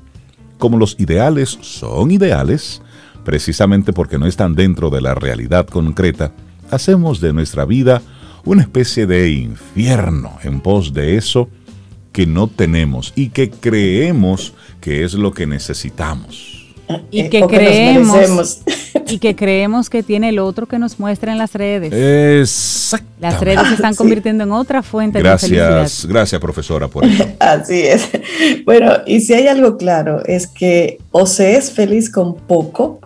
Como 0.59 0.79
los 0.79 0.97
ideales 0.99 1.59
son 1.61 2.13
ideales, 2.13 2.83
precisamente 3.25 3.93
porque 3.93 4.19
no 4.19 4.27
están 4.27 4.55
dentro 4.55 4.91
de 4.91 5.01
la 5.01 5.15
realidad 5.15 5.67
concreta, 5.67 6.33
hacemos 6.71 7.21
de 7.21 7.33
nuestra 7.33 7.65
vida 7.65 8.03
una 8.45 8.63
especie 8.63 9.07
de 9.07 9.31
infierno 9.31 10.39
en 10.43 10.61
pos 10.61 10.93
de 10.93 11.17
eso 11.17 11.49
que 12.13 12.27
no 12.27 12.47
tenemos 12.47 13.13
y 13.15 13.29
que 13.29 13.51
creemos 13.51 14.55
que 14.81 15.05
es 15.05 15.15
lo 15.15 15.33
que 15.33 15.47
necesitamos. 15.47 16.65
Y 17.11 17.23
eh, 17.23 17.29
que 17.29 17.43
creemos 17.43 18.61
y 19.09 19.19
que 19.19 19.35
creemos 19.35 19.91
que 19.91 20.03
tiene 20.03 20.29
el 20.31 20.39
otro 20.39 20.67
que 20.67 20.79
nos 20.79 20.99
muestra 20.99 21.33
en 21.33 21.39
las 21.39 21.53
redes. 21.55 21.93
Exacto. 21.93 23.07
Las 23.21 23.41
redes 23.41 23.67
se 23.69 23.75
están 23.75 23.95
convirtiendo 23.95 24.45
en 24.45 24.53
otra 24.53 24.83
fuente 24.83 25.23
de 25.23 25.39
felicidad. 25.39 25.89
Gracias, 26.09 26.41
profesora, 26.41 26.89
por 26.89 27.05
eso. 27.05 27.27
Así 27.41 27.81
es. 27.81 28.09
Bueno, 28.65 28.93
y 29.07 29.21
si 29.21 29.35
hay 29.35 29.49
algo 29.49 29.77
claro, 29.77 30.25
es 30.25 30.47
que 30.47 30.99
o 31.11 31.27
se 31.27 31.57
es 31.57 31.73
feliz 31.73 32.11
con 32.11 32.37
poco 32.37 33.01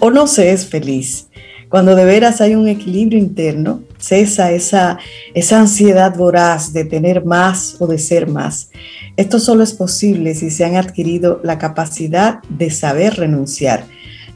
o 0.00 0.10
no 0.10 0.26
se 0.26 0.52
es 0.52 0.66
feliz. 0.66 1.28
Cuando 1.70 1.94
de 1.94 2.04
veras 2.04 2.40
hay 2.40 2.56
un 2.56 2.66
equilibrio 2.66 3.16
interno, 3.16 3.84
cesa 3.96 4.50
esa, 4.50 4.98
esa 5.34 5.60
ansiedad 5.60 6.16
voraz 6.16 6.72
de 6.72 6.84
tener 6.84 7.24
más 7.24 7.76
o 7.78 7.86
de 7.86 7.96
ser 7.96 8.26
más. 8.26 8.70
Esto 9.16 9.38
solo 9.38 9.62
es 9.62 9.72
posible 9.72 10.34
si 10.34 10.50
se 10.50 10.64
han 10.64 10.74
adquirido 10.74 11.40
la 11.44 11.58
capacidad 11.58 12.42
de 12.48 12.70
saber 12.70 13.14
renunciar. 13.14 13.84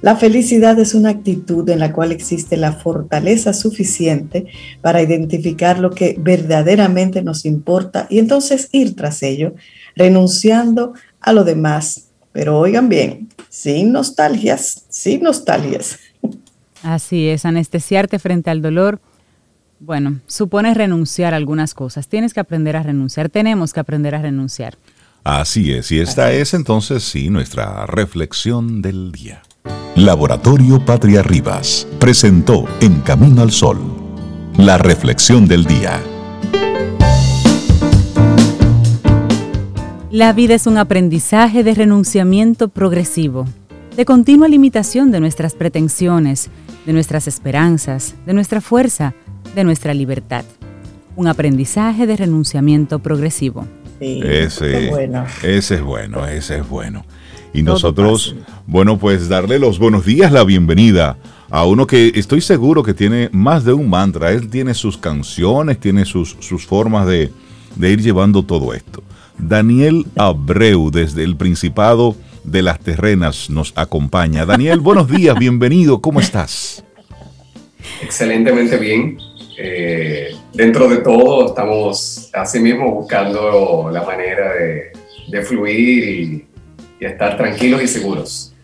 La 0.00 0.14
felicidad 0.14 0.78
es 0.78 0.94
una 0.94 1.10
actitud 1.10 1.68
en 1.68 1.80
la 1.80 1.92
cual 1.92 2.12
existe 2.12 2.56
la 2.56 2.72
fortaleza 2.72 3.52
suficiente 3.52 4.46
para 4.80 5.02
identificar 5.02 5.80
lo 5.80 5.90
que 5.90 6.14
verdaderamente 6.16 7.20
nos 7.20 7.46
importa 7.46 8.06
y 8.10 8.20
entonces 8.20 8.68
ir 8.70 8.94
tras 8.94 9.24
ello, 9.24 9.54
renunciando 9.96 10.92
a 11.20 11.32
lo 11.32 11.42
demás. 11.42 12.10
Pero 12.30 12.60
oigan 12.60 12.88
bien, 12.88 13.28
sin 13.48 13.90
nostalgias, 13.90 14.84
sin 14.88 15.22
nostalgias. 15.22 15.98
Así 16.84 17.30
es, 17.30 17.46
anestesiarte 17.46 18.18
frente 18.18 18.50
al 18.50 18.60
dolor, 18.60 19.00
bueno, 19.80 20.20
supone 20.26 20.74
renunciar 20.74 21.32
a 21.32 21.38
algunas 21.38 21.72
cosas. 21.72 22.08
Tienes 22.08 22.34
que 22.34 22.40
aprender 22.40 22.76
a 22.76 22.82
renunciar, 22.82 23.30
tenemos 23.30 23.72
que 23.72 23.80
aprender 23.80 24.14
a 24.14 24.20
renunciar. 24.20 24.76
Así 25.24 25.72
es, 25.72 25.90
y 25.90 26.00
esta 26.00 26.30
es 26.32 26.52
entonces 26.52 27.02
sí 27.02 27.30
nuestra 27.30 27.86
reflexión 27.86 28.82
del 28.82 29.12
día. 29.12 29.40
Laboratorio 29.96 30.84
Patria 30.84 31.22
Rivas 31.22 31.88
presentó 31.98 32.66
En 32.82 33.00
Camino 33.00 33.40
al 33.40 33.50
Sol, 33.50 33.78
la 34.58 34.76
reflexión 34.76 35.48
del 35.48 35.64
día. 35.64 36.02
La 40.10 40.34
vida 40.34 40.54
es 40.54 40.66
un 40.66 40.76
aprendizaje 40.76 41.64
de 41.64 41.74
renunciamiento 41.74 42.68
progresivo, 42.68 43.46
de 43.96 44.04
continua 44.04 44.48
limitación 44.48 45.10
de 45.12 45.20
nuestras 45.20 45.54
pretensiones, 45.54 46.50
de 46.84 46.92
nuestras 46.92 47.28
esperanzas, 47.28 48.14
de 48.26 48.34
nuestra 48.34 48.60
fuerza, 48.60 49.14
de 49.54 49.62
nuestra 49.62 49.94
libertad. 49.94 50.44
Un 51.16 51.28
aprendizaje 51.28 52.06
de 52.06 52.16
renunciamiento 52.16 52.98
progresivo. 52.98 53.66
ese, 54.00 54.90
ese 55.42 55.74
es 55.76 55.82
bueno, 55.82 56.26
ese 56.26 56.58
es 56.58 56.68
bueno. 56.68 57.04
Y 57.52 57.62
nosotros, 57.62 58.34
bueno, 58.66 58.98
pues 58.98 59.28
darle 59.28 59.60
los 59.60 59.78
buenos 59.78 60.04
días, 60.04 60.32
la 60.32 60.42
bienvenida 60.42 61.16
a 61.50 61.64
uno 61.64 61.86
que 61.86 62.10
estoy 62.16 62.40
seguro 62.40 62.82
que 62.82 62.94
tiene 62.94 63.28
más 63.30 63.64
de 63.64 63.72
un 63.72 63.88
mantra. 63.88 64.32
Él 64.32 64.48
tiene 64.48 64.74
sus 64.74 64.98
canciones, 64.98 65.78
tiene 65.78 66.04
sus, 66.04 66.36
sus 66.40 66.66
formas 66.66 67.06
de, 67.06 67.30
de 67.76 67.92
ir 67.92 68.02
llevando 68.02 68.42
todo 68.42 68.74
esto. 68.74 69.04
Daniel 69.38 70.04
Abreu, 70.16 70.90
desde 70.90 71.22
el 71.22 71.36
Principado 71.36 72.16
de 72.44 72.62
las 72.62 72.78
Terrenas 72.78 73.50
nos 73.50 73.72
acompaña. 73.76 74.44
Daniel, 74.46 74.80
buenos 74.80 75.08
días, 75.08 75.36
bienvenido, 75.38 76.00
¿cómo 76.00 76.20
estás? 76.20 76.84
Excelentemente 78.02 78.76
bien. 78.76 79.18
Eh, 79.58 80.34
dentro 80.52 80.88
de 80.88 80.98
todo 80.98 81.46
estamos 81.48 82.30
así 82.32 82.60
mismo 82.60 82.92
buscando 82.92 83.88
la 83.92 84.02
manera 84.02 84.52
de, 84.52 85.42
fluir 85.42 86.08
y, 86.08 86.44
estar 87.00 87.36
tranquilos 87.36 87.82
y 87.82 87.88
seguros. 87.88 88.54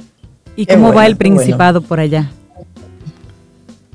¿Y 0.57 0.67
cómo 0.67 0.93
va 0.93 1.07
el 1.07 1.17
Principado 1.17 1.83
por 1.83 2.01
allá? 2.01 2.31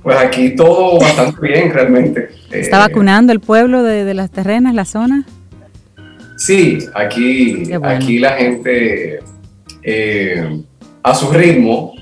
Pues 0.03 0.17
aquí 0.17 0.55
todo 0.55 0.99
bastante 0.99 1.41
bien 1.41 1.73
realmente. 1.73 2.29
¿Está 2.51 2.77
eh, 2.77 2.79
vacunando 2.79 3.33
el 3.33 3.39
pueblo 3.39 3.81
de, 3.81 4.13
las 4.13 4.29
terrenas, 4.29 4.75
la 4.75 4.85
zona? 4.85 5.25
Sí, 6.37 6.79
aquí, 6.93 7.71
aquí 7.81 8.19
la 8.19 8.33
gente 8.33 9.19
eh, 9.85 10.63
a 11.03 11.13
su 11.13 11.31
ritmo. 11.31 11.93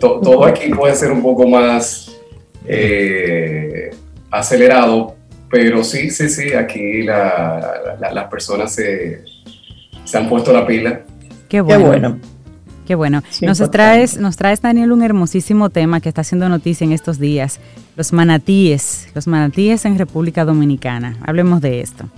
todo 0.00 0.44
aquí 0.44 0.70
puede 0.70 0.94
ser 0.94 1.10
un 1.10 1.22
poco 1.22 1.46
más 1.48 2.16
eh, 2.66 3.90
acelerado, 4.30 5.16
pero 5.50 5.82
sí, 5.82 6.10
sí, 6.10 6.28
sí, 6.28 6.52
aquí 6.54 7.02
las 7.02 8.24
personas 8.30 8.72
se, 8.74 9.24
han 10.14 10.28
puesto 10.28 10.52
la 10.52 10.64
pila. 10.64 11.02
Qué 11.48 11.60
bueno. 11.60 12.18
Qué 12.86 12.94
bueno. 12.94 13.22
nos, 13.42 13.70
traes, 13.70 14.18
nos 14.18 14.36
traes, 14.36 14.60
Daniel, 14.60 14.92
un 14.92 15.02
hermosísimo 15.02 15.70
tema 15.70 16.00
que 16.00 16.08
está 16.08 16.22
haciendo 16.22 16.48
noticia 16.48 16.84
en 16.84 16.92
estos 16.92 17.18
días. 17.18 17.60
Los 17.96 18.12
manatíes, 18.12 19.08
los 19.14 19.26
manatíes 19.26 19.84
en 19.84 19.98
República 19.98 20.44
Dominicana. 20.44 21.16
Hablemos 21.24 21.60
de 21.60 21.80
esto. 21.80 22.08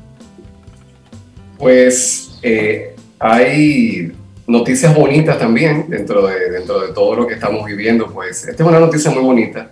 Pues 1.59 2.39
eh, 2.43 2.95
hay 3.19 4.13
noticias 4.47 4.95
bonitas 4.95 5.39
también 5.39 5.87
dentro 5.89 6.27
de, 6.27 6.51
dentro 6.51 6.81
de 6.81 6.93
todo 6.93 7.17
lo 7.17 7.27
que 7.27 7.35
estamos 7.35 7.65
viviendo. 7.65 8.07
Pues 8.13 8.47
esta 8.47 8.63
es 8.63 8.69
una 8.69 8.81
noticia 8.81 9.11
muy 9.11 9.23
bonita 9.23 9.71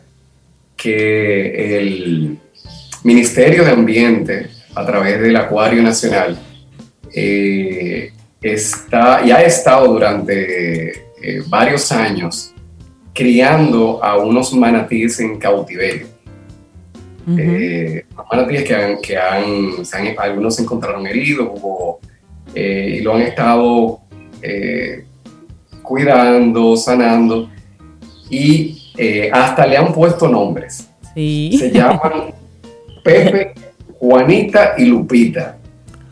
que 0.77 1.79
el 1.79 2.39
Ministerio 3.05 3.65
de 3.65 3.71
Ambiente, 3.71 4.49
a 4.75 4.87
través 4.87 5.21
del 5.21 5.37
Acuario 5.37 5.83
Nacional, 5.83 6.39
eh, 7.15 8.13
está 8.41 9.23
y 9.25 9.31
ha 9.31 9.43
estado 9.43 9.87
durante 9.89 10.91
eh, 10.91 11.43
varios 11.47 11.93
años 11.93 12.55
criando 13.13 14.03
a 14.03 14.17
unos 14.17 14.53
manatíes 14.55 15.21
en 15.21 15.39
cautiverio. 15.39 16.07
Eh, 17.39 18.05
manatíes 18.33 18.65
que, 18.65 18.75
han, 18.75 19.01
que 19.01 19.17
han, 19.17 19.85
algunos 20.19 20.57
se 20.57 20.63
encontraron 20.63 21.07
heridos 21.07 21.51
y 22.55 23.01
lo 23.01 23.15
han 23.15 23.23
estado 23.23 24.01
eh, 24.43 25.05
cuidando, 25.83 26.77
sanando 26.77 27.51
y 28.29 28.93
eh, 28.97 29.31
hasta 29.33 29.67
le 29.67 29.77
han 29.77 29.93
puesto 29.93 30.29
nombres. 30.29 30.89
Se 31.15 31.71
llaman 31.71 32.35
Pepe, 33.03 33.55
Juanita 33.99 34.75
y 34.79 34.87
Lupita. 34.87 35.59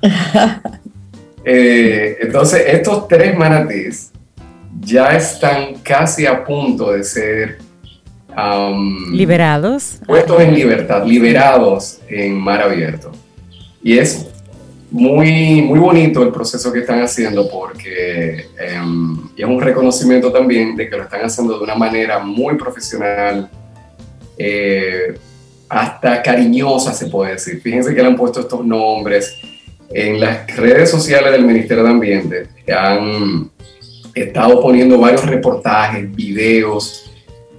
Eh, 1.43 2.19
entonces, 2.21 2.65
estos 2.67 3.09
tres 3.09 3.35
manatíes 3.35 4.13
ya 4.79 5.17
están 5.17 5.77
casi 5.83 6.27
a 6.27 6.45
punto 6.45 6.93
de 6.93 7.03
ser 7.03 7.59
liberados. 9.11 10.01
Puestos 10.07 10.39
en 10.41 10.55
libertad, 10.55 11.05
liberados 11.07 12.01
en 12.09 12.35
mar 12.35 12.63
abierto. 12.63 13.11
Y 13.83 13.99
es 13.99 14.29
muy, 14.91 15.63
muy 15.63 15.79
bonito 15.79 16.23
el 16.23 16.31
proceso 16.31 16.73
que 16.73 16.81
están 16.81 17.03
haciendo 17.03 17.49
porque 17.49 18.47
em, 18.59 19.29
es 19.37 19.45
un 19.45 19.61
reconocimiento 19.61 20.33
también 20.33 20.77
de 20.77 20.89
que 20.89 20.97
lo 20.97 21.05
están 21.05 21.23
haciendo 21.23 21.59
de 21.59 21.65
una 21.65 21.75
manera 21.75 22.19
muy 22.19 22.57
profesional, 22.57 23.49
eh, 24.37 25.15
hasta 25.69 26.23
cariñosa 26.23 26.93
se 26.93 27.07
puede 27.07 27.33
decir. 27.33 27.61
Fíjense 27.61 27.95
que 27.95 28.01
le 28.01 28.09
han 28.09 28.17
puesto 28.17 28.41
estos 28.41 28.65
nombres 28.65 29.37
en 29.91 30.21
las 30.21 30.57
redes 30.57 30.91
sociales 30.91 31.33
del 31.33 31.45
Ministerio 31.45 31.85
de 31.85 31.91
Ambiente. 31.91 32.49
Han 32.75 33.51
estado 34.15 34.61
poniendo 34.61 34.99
varios 34.99 35.25
reportajes, 35.27 36.13
videos 36.15 37.11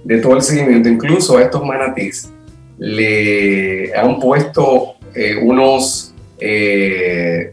de 0.04 0.18
todo 0.18 0.36
el 0.36 0.42
seguimiento, 0.42 0.88
incluso 0.88 1.38
a 1.38 1.42
estos 1.42 1.64
manatís 1.64 2.30
le 2.78 3.96
han 3.96 4.18
puesto 4.18 4.94
eh, 5.14 5.36
unos 5.40 6.11
eh, 6.44 7.52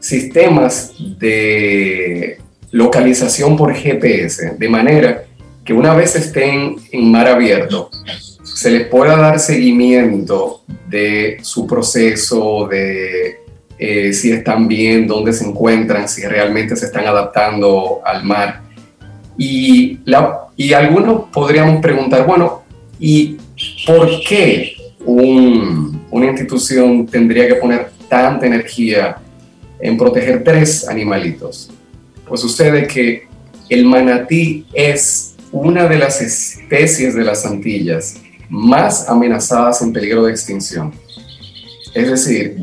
sistemas 0.00 0.92
de 1.18 2.38
localización 2.72 3.56
por 3.56 3.74
GPS, 3.74 4.56
de 4.58 4.68
manera 4.68 5.24
que 5.64 5.72
una 5.72 5.94
vez 5.94 6.16
estén 6.16 6.76
en 6.92 7.10
mar 7.10 7.28
abierto, 7.28 7.90
se 8.42 8.70
les 8.70 8.86
pueda 8.88 9.16
dar 9.16 9.38
seguimiento 9.38 10.62
de 10.88 11.38
su 11.42 11.66
proceso, 11.66 12.68
de 12.68 13.40
eh, 13.78 14.12
si 14.12 14.32
están 14.32 14.66
bien, 14.66 15.06
dónde 15.06 15.32
se 15.32 15.44
encuentran, 15.44 16.08
si 16.08 16.22
realmente 16.22 16.74
se 16.76 16.86
están 16.86 17.06
adaptando 17.06 18.00
al 18.04 18.24
mar. 18.24 18.62
Y, 19.38 20.00
y 20.56 20.72
algunos 20.72 21.24
podríamos 21.32 21.80
preguntar, 21.80 22.26
bueno, 22.26 22.62
¿y 22.98 23.36
por 23.86 24.08
qué 24.26 24.72
una 25.04 26.26
institución 26.26 27.06
tendría 27.06 27.46
que 27.46 27.56
poner 27.56 27.95
tanta 28.08 28.46
energía 28.46 29.16
en 29.80 29.96
proteger 29.96 30.44
tres 30.44 30.88
animalitos? 30.88 31.70
Pues 32.26 32.40
sucede 32.40 32.86
que 32.86 33.26
el 33.68 33.84
manatí 33.84 34.66
es 34.72 35.34
una 35.52 35.88
de 35.88 35.98
las 35.98 36.20
especies 36.20 37.14
de 37.14 37.24
las 37.24 37.46
Antillas 37.46 38.16
más 38.48 39.08
amenazadas 39.08 39.82
en 39.82 39.92
peligro 39.92 40.24
de 40.24 40.32
extinción. 40.32 40.92
Es 41.94 42.10
decir, 42.10 42.56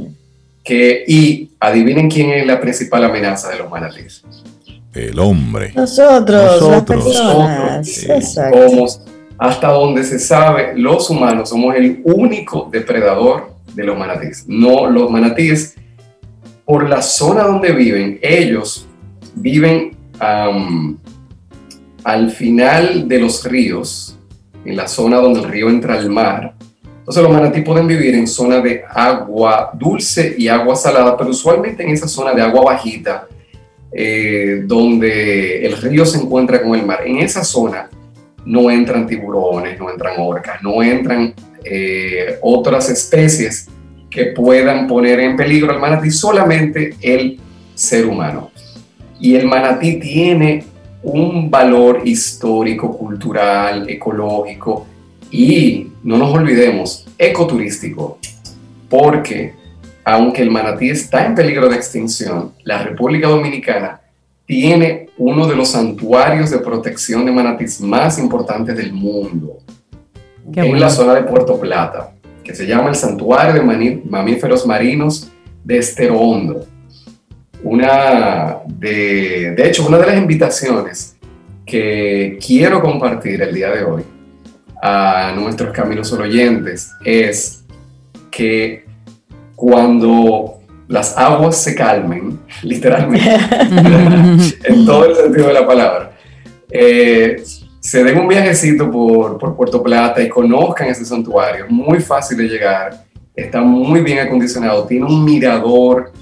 que, 0.63 1.03
y 1.07 1.51
adivinen 1.59 2.09
quién 2.09 2.31
es 2.31 2.45
la 2.45 2.59
principal 2.59 3.03
amenaza 3.03 3.49
de 3.49 3.57
los 3.57 3.69
manatíes. 3.69 4.23
El 4.93 5.17
hombre. 5.19 5.71
Nosotros, 5.75 6.61
Nosotros, 6.61 7.13
somos, 7.13 9.01
hasta 9.37 9.69
donde 9.69 10.03
se 10.03 10.19
sabe, 10.19 10.73
los 10.75 11.09
humanos 11.09 11.49
somos 11.49 11.75
el 11.75 12.01
único 12.03 12.69
depredador 12.71 13.52
de 13.73 13.83
los 13.83 13.97
manatíes. 13.97 14.45
No, 14.47 14.89
los 14.89 15.09
manatíes, 15.09 15.75
por 16.65 16.87
la 16.87 17.01
zona 17.01 17.43
donde 17.43 17.71
viven, 17.71 18.19
ellos 18.21 18.87
viven 19.35 19.97
al 22.03 22.31
final 22.31 23.07
de 23.07 23.19
los 23.19 23.43
ríos, 23.45 24.17
en 24.63 24.75
la 24.75 24.87
zona 24.87 25.17
donde 25.17 25.41
el 25.41 25.49
río 25.49 25.69
entra 25.69 25.95
al 25.95 26.09
mar. 26.09 26.55
Entonces 26.99 27.21
los 27.21 27.33
manatíes 27.33 27.65
pueden 27.65 27.85
vivir 27.85 28.15
en 28.15 28.27
zona 28.27 28.61
de 28.61 28.83
agua 28.89 29.71
dulce 29.73 30.35
y 30.37 30.47
agua 30.47 30.75
salada, 30.75 31.17
pero 31.17 31.31
usualmente 31.31 31.83
en 31.83 31.89
esa 31.89 32.07
zona 32.07 32.33
de 32.33 32.41
agua 32.41 32.63
bajita, 32.63 33.27
eh, 33.91 34.61
donde 34.65 35.65
el 35.65 35.75
río 35.81 36.05
se 36.05 36.19
encuentra 36.19 36.61
con 36.61 36.75
el 36.75 36.85
mar. 36.85 36.99
En 37.05 37.17
esa 37.17 37.43
zona 37.43 37.89
no 38.45 38.71
entran 38.71 39.05
tiburones, 39.05 39.77
no 39.77 39.89
entran 39.89 40.15
orcas, 40.17 40.63
no 40.63 40.81
entran 40.81 41.33
eh, 41.63 42.37
otras 42.41 42.89
especies 42.89 43.67
que 44.09 44.27
puedan 44.27 44.87
poner 44.87 45.19
en 45.19 45.35
peligro 45.35 45.71
al 45.71 45.79
manatí, 45.79 46.11
solamente 46.11 46.95
el 47.01 47.39
ser 47.73 48.05
humano. 48.05 48.51
Y 49.19 49.35
el 49.35 49.47
manatí 49.47 49.99
tiene 49.99 50.65
un 51.01 51.49
valor 51.49 52.01
histórico, 52.05 52.95
cultural, 52.97 53.89
ecológico 53.89 54.85
y, 55.31 55.87
no 56.03 56.17
nos 56.17 56.33
olvidemos, 56.33 57.05
ecoturístico, 57.17 58.19
porque 58.89 59.53
aunque 60.05 60.41
el 60.41 60.51
manatí 60.51 60.89
está 60.89 61.25
en 61.25 61.33
peligro 61.33 61.69
de 61.69 61.75
extinción, 61.77 62.53
la 62.63 62.83
República 62.83 63.27
Dominicana 63.29 64.01
tiene 64.45 65.09
uno 65.17 65.47
de 65.47 65.55
los 65.55 65.71
santuarios 65.71 66.51
de 66.51 66.59
protección 66.59 67.25
de 67.25 67.31
manatís 67.31 67.79
más 67.81 68.19
importantes 68.19 68.75
del 68.75 68.93
mundo 68.93 69.59
en 70.55 70.79
la 70.79 70.89
zona 70.89 71.15
de 71.15 71.23
Puerto 71.23 71.59
Plata, 71.59 72.11
que 72.43 72.53
se 72.53 72.65
llama 72.65 72.89
el 72.89 72.95
Santuario 72.95 73.53
de 73.53 74.01
Mamíferos 74.05 74.65
Marinos 74.65 75.31
de 75.63 75.77
Estero 75.77 76.19
Hondo. 76.19 76.65
Una 77.63 78.57
de, 78.67 79.53
de 79.55 79.67
hecho, 79.67 79.87
una 79.87 79.97
de 79.97 80.07
las 80.07 80.17
invitaciones 80.17 81.15
que 81.65 82.37
quiero 82.45 82.81
compartir 82.81 83.41
el 83.41 83.53
día 83.53 83.69
de 83.69 83.83
hoy 83.85 84.03
a 84.81 85.31
nuestros 85.33 85.71
caminos 85.71 86.11
oyentes 86.11 86.91
es 87.05 87.63
que 88.29 88.85
cuando 89.55 90.59
las 90.89 91.17
aguas 91.17 91.57
se 91.57 91.73
calmen, 91.73 92.39
literalmente, 92.63 93.29
en 94.65 94.85
todo 94.85 95.05
el 95.05 95.15
sentido 95.15 95.47
de 95.47 95.53
la 95.53 95.65
palabra, 95.65 96.11
eh, 96.69 97.41
se 97.83 98.01
den 98.01 98.17
un 98.17 98.29
viajecito 98.29 98.89
por, 98.89 99.37
por 99.37 99.57
Puerto 99.57 99.83
Plata 99.83 100.23
y 100.23 100.29
conozcan 100.29 100.87
ese 100.87 101.03
santuario, 101.03 101.65
muy 101.67 101.99
fácil 101.99 102.37
de 102.37 102.47
llegar, 102.47 103.03
está 103.35 103.59
muy 103.59 103.99
bien 103.99 104.19
acondicionado, 104.19 104.85
tiene 104.85 105.05
un 105.05 105.25
mirador 105.25 106.13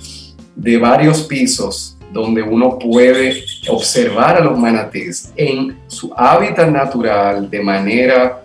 de 0.55 0.77
varios 0.77 1.21
pisos 1.23 1.97
donde 2.11 2.41
uno 2.41 2.79
puede 2.79 3.43
observar 3.69 4.37
a 4.37 4.39
los 4.43 4.57
manatíes 4.57 5.31
en 5.35 5.77
su 5.85 6.11
hábitat 6.17 6.67
natural 6.69 7.47
de 7.47 7.61
manera 7.61 8.41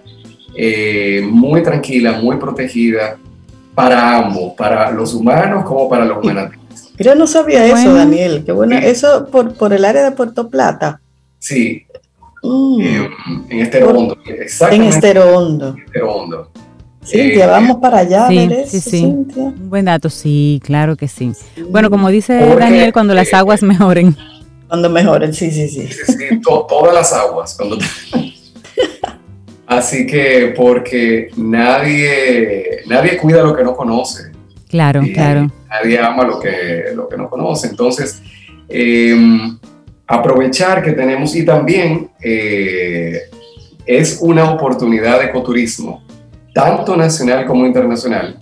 eh, 0.55 1.27
muy 1.27 1.63
tranquila, 1.63 2.13
muy 2.21 2.37
protegida 2.37 3.17
para 3.75 4.19
ambos, 4.19 4.53
para 4.59 4.91
los 4.91 5.15
humanos 5.15 5.65
como 5.65 5.89
para 5.89 6.05
los 6.05 6.23
manatíes. 6.23 6.93
Yo 6.99 7.15
no 7.15 7.27
sabía 7.27 7.67
eso, 7.67 7.95
Daniel. 7.95 8.43
Qué 8.45 8.53
bueno. 8.53 8.77
Eso 8.77 9.27
por, 9.31 9.55
por 9.55 9.73
el 9.73 9.85
área 9.87 10.05
de 10.05 10.13
Puerto 10.13 10.49
Plata. 10.49 11.01
Sí, 11.39 11.87
Mm. 12.47 12.81
en 13.51 13.61
Estero 13.61 13.91
Hondo. 13.91 14.19
Exactamente. 14.27 14.87
En 14.87 14.93
Estero 14.93 15.37
Hondo. 15.37 15.77
Hondo. 16.07 16.51
Cintia, 17.05 17.45
eh, 17.45 17.49
vamos 17.49 17.77
para 17.77 17.99
allá. 17.99 18.27
Sí, 18.29 18.51
sí, 18.67 18.81
sí. 18.81 19.05
Un 19.05 19.71
buen 19.71 19.85
dato, 19.85 20.11
sí, 20.11 20.61
claro 20.65 20.97
que 20.97 21.07
sí. 21.07 21.33
Bueno, 21.71 21.89
como 21.89 22.11
dice 22.11 22.35
Daniel, 22.59 22.93
cuando 22.93 23.15
las 23.15 23.33
eh, 23.33 23.37
aguas 23.37 23.63
mejoren. 23.63 24.17
Cuando 24.69 24.91
mejoren, 24.91 25.33
sí, 25.33 25.53
sí, 25.53 25.69
sí. 25.69 25.87
sí, 25.87 26.41
todas 26.43 26.93
las 26.93 27.13
aguas. 27.13 27.57
Así 29.67 30.07
que 30.07 30.53
porque 30.57 31.31
nadie, 31.37 32.83
nadie 32.87 33.17
cuida 33.17 33.43
lo 33.43 33.55
que 33.55 33.63
no 33.63 33.77
conoce. 33.77 34.33
Claro, 34.69 35.03
claro. 35.15 35.51
Nadie 35.69 36.01
ama 36.01 36.25
lo 36.25 36.41
que, 36.41 36.87
lo 36.95 37.09
que 37.09 37.17
no 37.17 37.31
conoce. 37.31 37.69
Entonces, 37.69 38.21
eh, 38.69 39.17
aprovechar 40.07 40.83
que 40.83 40.93
tenemos 40.93 41.35
y 41.35 41.45
también 41.45 42.11
eh, 42.21 43.23
es 43.85 44.19
una 44.21 44.51
oportunidad 44.53 45.21
de 45.21 45.27
ecoturismo, 45.27 46.03
tanto 46.55 46.97
nacional 46.97 47.45
como 47.47 47.67
internacional, 47.67 48.39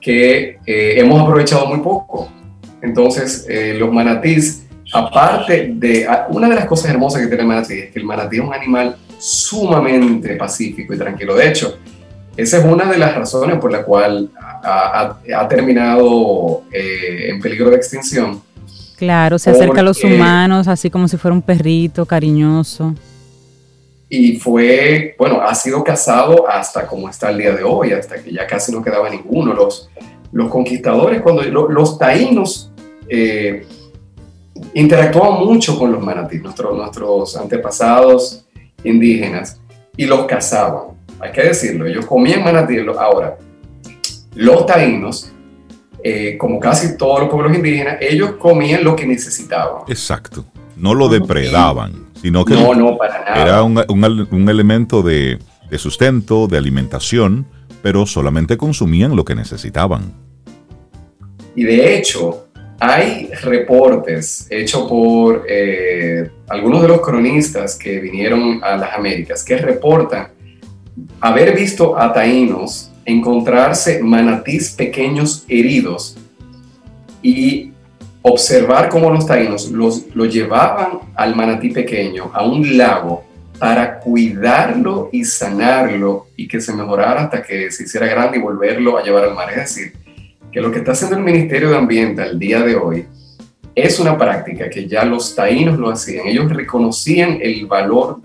que 0.00 0.58
eh, 0.66 0.94
hemos 0.96 1.20
aprovechado 1.20 1.66
muy 1.66 1.78
poco. 1.78 2.28
Entonces, 2.82 3.46
eh, 3.48 3.74
los 3.78 3.92
manatís, 3.92 4.66
aparte 4.92 5.72
de, 5.74 6.06
una 6.30 6.48
de 6.48 6.54
las 6.54 6.66
cosas 6.66 6.90
hermosas 6.90 7.22
que 7.22 7.28
tiene 7.28 7.42
el 7.42 7.48
manatí 7.48 7.74
es 7.74 7.90
que 7.90 7.98
el 7.98 8.04
manatí 8.04 8.36
es 8.36 8.42
un 8.42 8.54
animal 8.54 8.96
sumamente 9.18 10.36
pacífico 10.36 10.94
y 10.94 10.98
tranquilo. 10.98 11.34
De 11.34 11.48
hecho, 11.48 11.78
esa 12.36 12.58
es 12.58 12.64
una 12.64 12.84
de 12.84 12.98
las 12.98 13.14
razones 13.14 13.58
por 13.58 13.72
la 13.72 13.82
cual 13.82 14.30
ha, 14.62 15.18
ha 15.36 15.48
terminado 15.48 16.64
en 16.70 17.40
peligro 17.40 17.70
de 17.70 17.76
extinción 17.76 18.42
Claro, 18.96 19.38
se 19.38 19.50
acerca 19.50 19.80
a 19.80 19.84
los 19.84 20.02
humanos 20.02 20.68
así 20.68 20.90
como 20.90 21.06
si 21.06 21.16
fuera 21.16 21.34
un 21.34 21.42
perrito 21.42 22.06
cariñoso. 22.06 22.94
Y 24.08 24.36
fue, 24.36 25.14
bueno, 25.18 25.40
ha 25.42 25.54
sido 25.54 25.82
cazado 25.82 26.48
hasta 26.48 26.86
como 26.86 27.08
está 27.08 27.30
el 27.30 27.38
día 27.38 27.52
de 27.52 27.64
hoy, 27.64 27.92
hasta 27.92 28.22
que 28.22 28.32
ya 28.32 28.46
casi 28.46 28.72
no 28.72 28.82
quedaba 28.82 29.10
ninguno. 29.10 29.52
Los, 29.52 29.90
los 30.32 30.48
conquistadores, 30.48 31.20
cuando 31.22 31.42
los 31.42 31.98
taínos 31.98 32.70
eh, 33.08 33.66
interactuaban 34.74 35.44
mucho 35.44 35.78
con 35.78 35.92
los 35.92 36.02
manatíes, 36.02 36.42
nuestros, 36.42 36.76
nuestros 36.76 37.36
antepasados 37.36 38.44
indígenas, 38.84 39.60
y 39.96 40.06
los 40.06 40.26
cazaban. 40.26 40.96
Hay 41.18 41.32
que 41.32 41.42
decirlo, 41.42 41.86
ellos 41.86 42.06
comían 42.06 42.44
manatíes. 42.44 42.86
Ahora, 42.98 43.38
los 44.34 44.66
taínos, 44.66 45.32
eh, 46.08 46.36
como 46.38 46.60
casi 46.60 46.96
todos 46.96 47.20
los 47.20 47.28
pueblos 47.30 47.56
indígenas, 47.56 47.96
ellos 48.00 48.32
comían 48.38 48.84
lo 48.84 48.94
que 48.94 49.06
necesitaban. 49.06 49.82
Exacto. 49.88 50.44
No 50.76 50.94
lo 50.94 51.08
depredaban, 51.08 51.92
sino 52.22 52.44
que 52.44 52.54
no, 52.54 52.74
no, 52.74 52.96
para 52.96 53.24
nada. 53.24 53.42
era 53.42 53.62
un, 53.62 53.76
un- 53.88 54.28
un 54.30 54.48
elemento 54.48 55.02
de, 55.02 55.38
de 55.70 55.78
sustento, 55.78 56.46
de 56.46 56.58
alimentación, 56.58 57.46
pero 57.82 58.06
solamente 58.06 58.56
consumían 58.56 59.16
lo 59.16 59.24
que 59.24 59.34
necesitaban. 59.34 60.12
Y 61.54 61.64
de 61.64 61.96
hecho, 61.96 62.46
hay 62.78 63.30
reportes 63.42 64.46
hechos 64.50 64.86
por 64.88 65.44
eh, 65.48 66.30
algunos 66.48 66.82
de 66.82 66.88
los 66.88 67.00
cronistas 67.00 67.74
que 67.76 67.98
vinieron 68.00 68.60
a 68.62 68.76
las 68.76 68.94
Américas 68.94 69.42
que 69.42 69.56
reportan 69.56 70.28
haber 71.20 71.56
visto 71.56 71.98
a 71.98 72.12
taínos 72.12 72.90
encontrarse 73.06 74.02
manatís 74.02 74.70
pequeños 74.70 75.44
heridos 75.48 76.16
y 77.22 77.72
observar 78.22 78.88
cómo 78.88 79.10
los 79.10 79.24
taínos 79.24 79.70
los, 79.70 80.14
lo 80.14 80.24
llevaban 80.24 80.98
al 81.14 81.36
manatí 81.36 81.70
pequeño 81.70 82.30
a 82.34 82.44
un 82.44 82.76
lago 82.76 83.24
para 83.58 84.00
cuidarlo 84.00 85.08
y 85.12 85.24
sanarlo 85.24 86.26
y 86.36 86.46
que 86.46 86.60
se 86.60 86.74
mejorara 86.74 87.22
hasta 87.22 87.42
que 87.42 87.70
se 87.70 87.84
hiciera 87.84 88.06
grande 88.06 88.38
y 88.38 88.40
volverlo 88.40 88.98
a 88.98 89.02
llevar 89.02 89.24
al 89.24 89.34
mar. 89.34 89.50
Es 89.50 89.56
decir, 89.56 89.92
que 90.52 90.60
lo 90.60 90.70
que 90.70 90.78
está 90.78 90.92
haciendo 90.92 91.16
el 91.16 91.22
Ministerio 91.22 91.70
de 91.70 91.76
Ambiente 91.76 92.22
al 92.22 92.38
día 92.38 92.60
de 92.60 92.74
hoy 92.74 93.06
es 93.74 94.00
una 94.00 94.18
práctica 94.18 94.68
que 94.68 94.88
ya 94.88 95.04
los 95.04 95.34
taínos 95.34 95.78
lo 95.78 95.90
hacían. 95.90 96.26
Ellos 96.26 96.50
reconocían 96.50 97.38
el 97.40 97.66
valor 97.66 98.20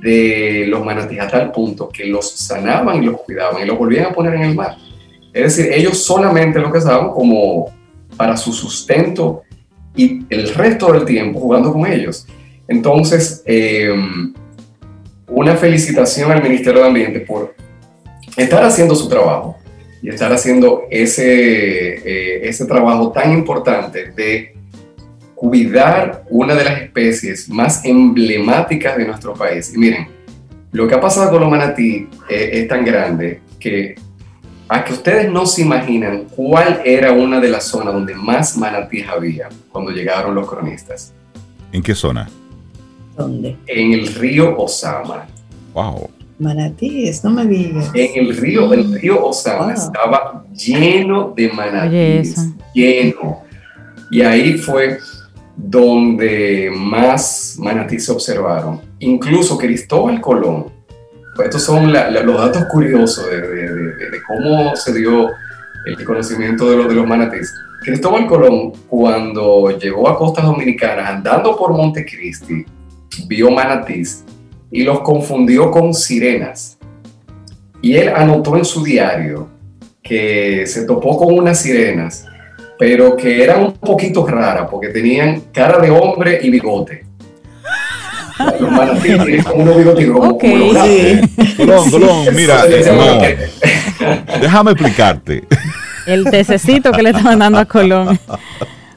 de 0.00 0.66
los 0.68 0.84
manatíes 0.84 1.20
a 1.22 1.28
tal 1.28 1.52
punto 1.52 1.88
que 1.88 2.06
los 2.06 2.30
sanaban 2.30 3.02
y 3.02 3.06
los 3.06 3.20
cuidaban 3.20 3.62
y 3.62 3.66
los 3.66 3.78
volvían 3.78 4.06
a 4.06 4.12
poner 4.12 4.34
en 4.34 4.42
el 4.42 4.54
mar. 4.54 4.76
Es 5.32 5.56
decir, 5.56 5.72
ellos 5.72 5.98
solamente 5.98 6.58
lo 6.58 6.70
cazaban 6.70 7.10
como 7.10 7.72
para 8.16 8.36
su 8.36 8.52
sustento 8.52 9.42
y 9.96 10.24
el 10.30 10.54
resto 10.54 10.92
del 10.92 11.04
tiempo 11.04 11.40
jugando 11.40 11.72
con 11.72 11.86
ellos. 11.86 12.26
Entonces, 12.68 13.42
eh, 13.44 13.94
una 15.28 15.56
felicitación 15.56 16.30
al 16.30 16.42
Ministerio 16.42 16.82
de 16.82 16.88
Ambiente 16.88 17.20
por 17.20 17.54
estar 18.36 18.64
haciendo 18.64 18.94
su 18.94 19.08
trabajo 19.08 19.56
y 20.02 20.08
estar 20.08 20.32
haciendo 20.32 20.82
ese, 20.90 21.24
eh, 21.24 22.48
ese 22.48 22.66
trabajo 22.66 23.10
tan 23.10 23.32
importante 23.32 24.10
de 24.12 24.53
cuidar 25.50 26.24
una 26.30 26.54
de 26.54 26.64
las 26.64 26.80
especies 26.80 27.50
más 27.50 27.84
emblemáticas 27.84 28.96
de 28.96 29.06
nuestro 29.06 29.34
país. 29.34 29.74
Y 29.74 29.78
miren, 29.78 30.08
lo 30.72 30.88
que 30.88 30.94
ha 30.94 31.00
pasado 31.00 31.30
con 31.32 31.40
los 31.42 31.50
manatí 31.50 32.08
eh, 32.30 32.50
es 32.54 32.66
tan 32.68 32.82
grande 32.82 33.40
que 33.60 33.94
a 34.68 34.82
que 34.82 34.94
ustedes 34.94 35.30
no 35.30 35.44
se 35.44 35.60
imaginan 35.60 36.24
cuál 36.34 36.80
era 36.86 37.12
una 37.12 37.40
de 37.40 37.50
las 37.50 37.64
zonas 37.64 37.92
donde 37.92 38.14
más 38.14 38.56
manatíes 38.56 39.06
había 39.06 39.50
cuando 39.70 39.90
llegaron 39.90 40.34
los 40.34 40.48
cronistas. 40.48 41.12
¿En 41.72 41.82
qué 41.82 41.94
zona? 41.94 42.26
¿Dónde? 43.14 43.58
En 43.66 43.92
el 43.92 44.14
río 44.14 44.56
Osama. 44.56 45.26
Wow. 45.74 46.08
Manatíes, 46.38 47.22
no 47.22 47.30
me 47.30 47.44
digas. 47.44 47.90
En 47.92 48.26
el 48.26 48.34
río, 48.34 48.72
el 48.72 48.98
río 48.98 49.22
Osama 49.26 49.66
Wow. 49.66 49.74
estaba 49.74 50.44
lleno 50.54 51.34
de 51.36 51.44
Oye, 51.46 51.54
manatíes, 51.54 52.30
eso. 52.32 52.54
lleno. 52.74 53.42
Y 54.10 54.22
ahí 54.22 54.54
fue 54.56 54.98
donde 55.56 56.70
más 56.74 57.56
manatíes 57.58 58.04
se 58.06 58.12
observaron. 58.12 58.80
Incluso 58.98 59.56
Cristóbal 59.58 60.20
Colón, 60.20 60.66
pues 61.36 61.48
estos 61.48 61.62
son 61.64 61.92
la- 61.92 62.10
la- 62.10 62.22
los 62.22 62.36
datos 62.38 62.64
curiosos 62.70 63.28
de, 63.30 63.40
de- 63.40 63.74
de- 63.74 64.10
de 64.10 64.22
cómo 64.26 64.74
se 64.76 64.92
dio 64.94 65.28
el 65.86 66.04
conocimiento 66.04 66.70
de 66.70 66.76
los, 66.76 66.88
de 66.88 66.94
los 66.94 67.06
manatíes. 67.06 67.52
Cristóbal 67.82 68.26
Colón, 68.26 68.72
cuando 68.88 69.70
llegó 69.78 70.08
a 70.08 70.16
costas 70.16 70.44
dominicanas, 70.44 71.08
andando 71.10 71.56
por 71.56 71.72
Montecristi, 71.72 72.64
vio 73.28 73.50
manatís 73.50 74.24
y 74.70 74.82
los 74.82 75.00
confundió 75.00 75.70
con 75.70 75.92
sirenas. 75.92 76.78
Y 77.82 77.96
él 77.96 78.08
anotó 78.16 78.56
en 78.56 78.64
su 78.64 78.82
diario 78.82 79.48
que 80.02 80.66
se 80.66 80.84
topó 80.86 81.16
con 81.18 81.34
unas 81.38 81.60
sirenas, 81.60 82.26
pero 82.78 83.16
que 83.16 83.42
eran 83.42 83.62
un 83.64 83.72
poquito 83.74 84.26
raras 84.26 84.68
porque 84.70 84.88
tenían 84.88 85.42
cara 85.52 85.78
de 85.78 85.90
hombre 85.90 86.40
y 86.42 86.50
bigote. 86.50 87.04
Los 88.58 88.70
manatíes 88.70 89.24
tienen 89.24 89.42
como 89.44 89.62
unos 89.62 89.76
bigotes 89.76 90.10
como, 90.10 90.30
Ok. 90.30 90.40
como 90.40 90.56
los 90.56 90.74
gatos. 90.74 90.90
Sí. 90.90 91.54
Colón, 91.56 91.90
Colón, 91.90 92.26
mira, 92.34 92.64
no, 92.92 94.38
déjame 94.40 94.70
explicarte. 94.72 95.44
El 96.06 96.24
tececito 96.24 96.90
que 96.92 97.02
le 97.02 97.10
estaban 97.10 97.38
dando 97.38 97.58
a 97.60 97.64
Colón. 97.64 98.18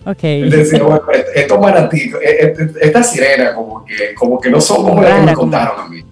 Ok. 0.05 0.23
Él 0.23 0.49
decía, 0.49 0.81
bueno, 0.83 1.01
est- 1.13 1.27
estos 1.35 1.59
manatíes, 1.59 2.13
eh, 2.15 2.53
eh, 2.57 2.67
estas 2.81 3.11
sirenas 3.11 3.53
como 3.53 3.85
que, 3.85 4.13
como 4.15 4.39
que 4.39 4.49
no 4.49 4.59
son 4.59 4.77
como 4.83 5.01
las 5.01 5.11
que 5.11 5.19
me 5.19 5.25
Rara, 5.25 5.33
contaron 5.35 5.79
a 5.81 5.89
mí. 5.89 6.03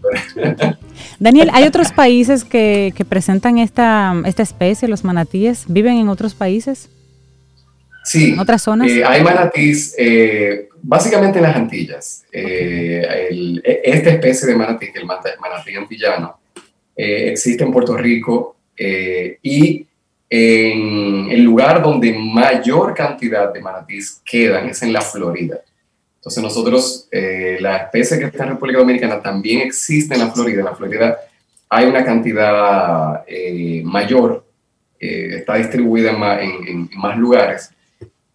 Daniel, 1.19 1.49
¿hay 1.54 1.63
otros 1.65 1.91
países 1.93 2.43
que, 2.43 2.93
que 2.95 3.06
presentan 3.06 3.58
esta, 3.58 4.13
esta 4.25 4.43
especie, 4.43 4.88
los 4.88 5.04
manatíes? 5.04 5.63
¿Viven 5.67 5.97
en 5.97 6.10
otros 6.10 6.36
países? 6.36 6.89
Sí. 8.06 8.32
¿En 8.34 8.39
otras 8.39 8.62
zonas? 8.62 8.89
Eh, 8.89 9.04
hay 9.04 9.24
manatís, 9.24 9.96
eh, 9.98 10.70
básicamente 10.82 11.39
en 11.39 11.44
las 11.44 11.56
Antillas. 11.56 12.24
Eh, 12.32 13.28
el- 13.30 13.62
e- 13.65 13.82
esta 13.84 14.12
especie 14.12 14.48
de 14.48 14.56
manatí, 14.56 14.88
el 14.94 15.06
manatí 15.06 15.76
antillano, 15.76 16.38
eh, 16.96 17.30
existe 17.32 17.63
en 17.63 17.72
Puerto 17.72 17.98
Rico 17.98 18.56
eh, 18.78 19.38
y 19.41 19.86
en 20.30 21.30
el 21.32 21.44
lugar 21.44 21.82
donde 21.82 22.13
mayor 22.13 22.94
cantidad 22.94 23.52
de 23.54 23.62
manatís 23.62 24.22
quedan 24.26 24.70
es 24.70 24.82
en 24.84 24.94
la 24.94 25.02
Florida. 25.02 25.60
Entonces 26.18 26.41
nosotros, 26.44 27.08
la 27.12 27.78
especie 27.78 28.18
que 28.18 28.26
está 28.26 28.44
en 28.44 28.50
República 28.52 28.80
Dominicana 28.80 29.22
también 29.22 29.62
existe 29.62 30.15
en 30.15 30.22
la 30.22 30.32
Florida. 30.32 30.60
En 30.60 30.65
la 30.65 30.76
Florida 30.76 31.18
hay 31.70 31.86
una 31.86 32.04
cantidad 32.04 33.24
mayor, 33.84 34.44
está 35.00 35.56
distribuida 35.56 36.12
en- 36.41 36.68
en- 36.68 36.89
en 36.91 36.98
más 37.00 37.15
lugares. 37.18 37.70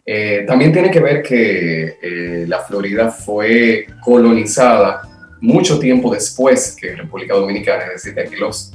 Eh, 0.05 0.43
también 0.47 0.71
tiene 0.73 0.89
que 0.89 0.99
ver 0.99 1.21
que 1.21 1.97
eh, 2.01 2.45
la 2.47 2.59
Florida 2.59 3.11
fue 3.11 3.85
colonizada 4.03 5.01
mucho 5.41 5.79
tiempo 5.79 6.13
después 6.13 6.75
que 6.79 6.95
República 6.95 7.35
Dominicana, 7.35 7.83
es 7.93 8.03
decir, 8.03 8.29
que 8.29 8.37
los 8.37 8.73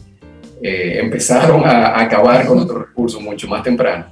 eh, 0.62 0.98
empezaron 1.02 1.64
a, 1.64 1.88
a 1.88 2.02
acabar 2.02 2.46
con 2.46 2.58
otros 2.58 2.88
recursos 2.88 3.20
mucho 3.20 3.46
más 3.48 3.62
temprano. 3.62 4.06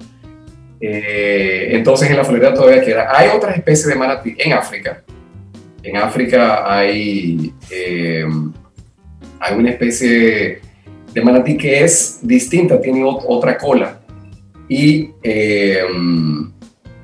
Eh, 0.80 1.68
entonces 1.70 2.10
en 2.10 2.16
la 2.16 2.24
Florida 2.24 2.52
todavía 2.52 2.82
queda. 2.84 3.08
Hay 3.16 3.28
otras 3.34 3.56
especies 3.56 3.86
de 3.86 3.94
manatí 3.94 4.34
en 4.38 4.52
África. 4.52 5.02
En 5.82 5.96
África 5.96 6.64
hay, 6.70 7.52
eh, 7.70 8.24
hay 9.40 9.56
una 9.56 9.70
especie 9.70 10.60
de 11.12 11.22
manatí 11.22 11.56
que 11.56 11.84
es 11.84 12.18
distinta, 12.22 12.80
tiene 12.80 13.02
ot- 13.02 13.24
otra 13.26 13.56
cola. 13.56 14.00
Y 14.68 15.10
eh, 15.22 15.82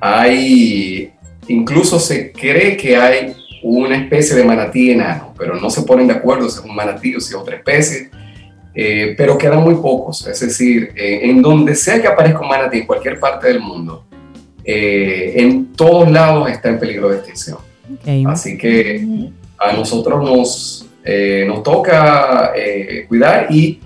hay, 0.00 1.12
incluso 1.48 2.00
se 2.00 2.32
cree 2.32 2.76
que 2.76 2.96
hay 2.96 3.34
una 3.62 3.96
especie 3.96 4.34
de 4.36 4.44
manatí 4.44 4.90
enano, 4.90 5.34
pero 5.38 5.54
no 5.54 5.68
se 5.70 5.82
ponen 5.82 6.06
de 6.06 6.14
acuerdo 6.14 6.48
si 6.48 6.58
es 6.58 6.64
un 6.64 6.74
manatí 6.74 7.14
o 7.14 7.20
si 7.20 7.28
es 7.28 7.34
otra 7.34 7.56
especie. 7.56 8.10
Eh, 8.74 9.14
pero 9.16 9.36
quedan 9.36 9.62
muy 9.62 9.74
pocos, 9.74 10.26
es 10.26 10.40
decir, 10.40 10.92
eh, 10.96 11.20
en 11.24 11.42
donde 11.42 11.74
sea 11.74 12.00
que 12.00 12.06
aparezca 12.06 12.40
un 12.40 12.48
manatí 12.48 12.78
en 12.78 12.86
cualquier 12.86 13.18
parte 13.18 13.48
del 13.48 13.60
mundo, 13.60 14.04
eh, 14.64 15.34
en 15.36 15.72
todos 15.72 16.08
lados 16.10 16.48
está 16.48 16.68
en 16.68 16.78
peligro 16.78 17.10
de 17.10 17.16
extinción. 17.16 17.58
Así 18.28 18.56
que 18.56 19.04
a 19.58 19.72
nosotros 19.72 20.22
nos, 20.22 20.86
eh, 21.04 21.44
nos 21.48 21.64
toca 21.64 22.52
cuidar 23.08 23.48
y 23.50 23.80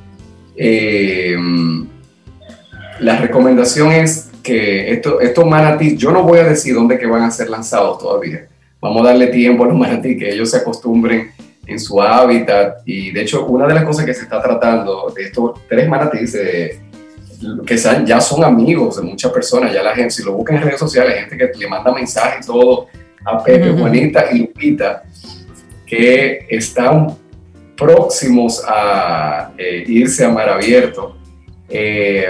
la 3.01 3.17
recomendación 3.17 3.91
es 3.91 4.24
que 4.45 4.93
esto- 4.93 5.21
estos 5.21 5.45
manatís, 5.47 5.97
yo 5.99 6.13
no 6.13 6.23
voy 6.23 6.39
a 6.39 6.45
decir 6.45 6.75
dónde 6.75 6.99
que 6.99 7.07
van 7.07 7.23
a 7.23 7.31
ser 7.33 7.49
lanzados 7.51 7.99
todavía. 7.99 8.47
Vamos 8.81 9.03
a 9.03 9.09
darle 9.09 9.29
tiempo 9.29 9.65
a 9.65 9.67
los 9.69 9.77
manatís, 9.77 10.19
que 10.19 10.31
ellos 10.33 10.51
se 10.51 10.59
acostumbren 10.59 11.33
en 11.67 11.81
su 11.81 12.01
hábitat. 12.01 12.83
Y 12.85 13.11
de 13.11 13.23
hecho, 13.23 13.47
una 13.47 13.67
de 13.67 13.75
las 13.75 13.85
cosas 13.85 14.05
que 14.05 14.13
se 14.15 14.23
está 14.23 14.41
tratando 14.43 15.13
de 15.17 15.25
estos 15.25 15.67
tres 15.69 15.89
manatíes, 15.89 16.35
eh, 16.35 16.81
que 17.67 17.77
sean- 17.79 18.05
ya 18.07 18.21
son 18.21 18.45
amigos 18.45 18.97
de 18.99 19.03
muchas 19.03 19.33
personas, 19.33 19.73
ya 19.73 19.83
la 19.83 19.95
gente, 19.95 20.11
si 20.11 20.23
lo 20.23 20.33
buscan 20.35 20.57
en 20.57 20.63
redes 20.63 20.79
sociales, 20.79 21.17
gente 21.21 21.37
que 21.37 21.59
le 21.59 21.67
manda 21.67 21.93
mensajes 21.93 22.45
y 22.45 22.47
todo 22.47 22.87
a 23.25 23.43
Pepe. 23.43 23.71
Juanita 23.71 24.27
y 24.33 24.39
Lupita, 24.41 25.03
que 25.87 26.47
están 26.51 27.17
próximos 27.77 28.63
a 28.69 29.53
eh, 29.57 29.85
irse 29.87 30.25
a 30.25 30.29
mar 30.29 30.49
abierto. 30.51 31.17
Eh, 31.69 32.29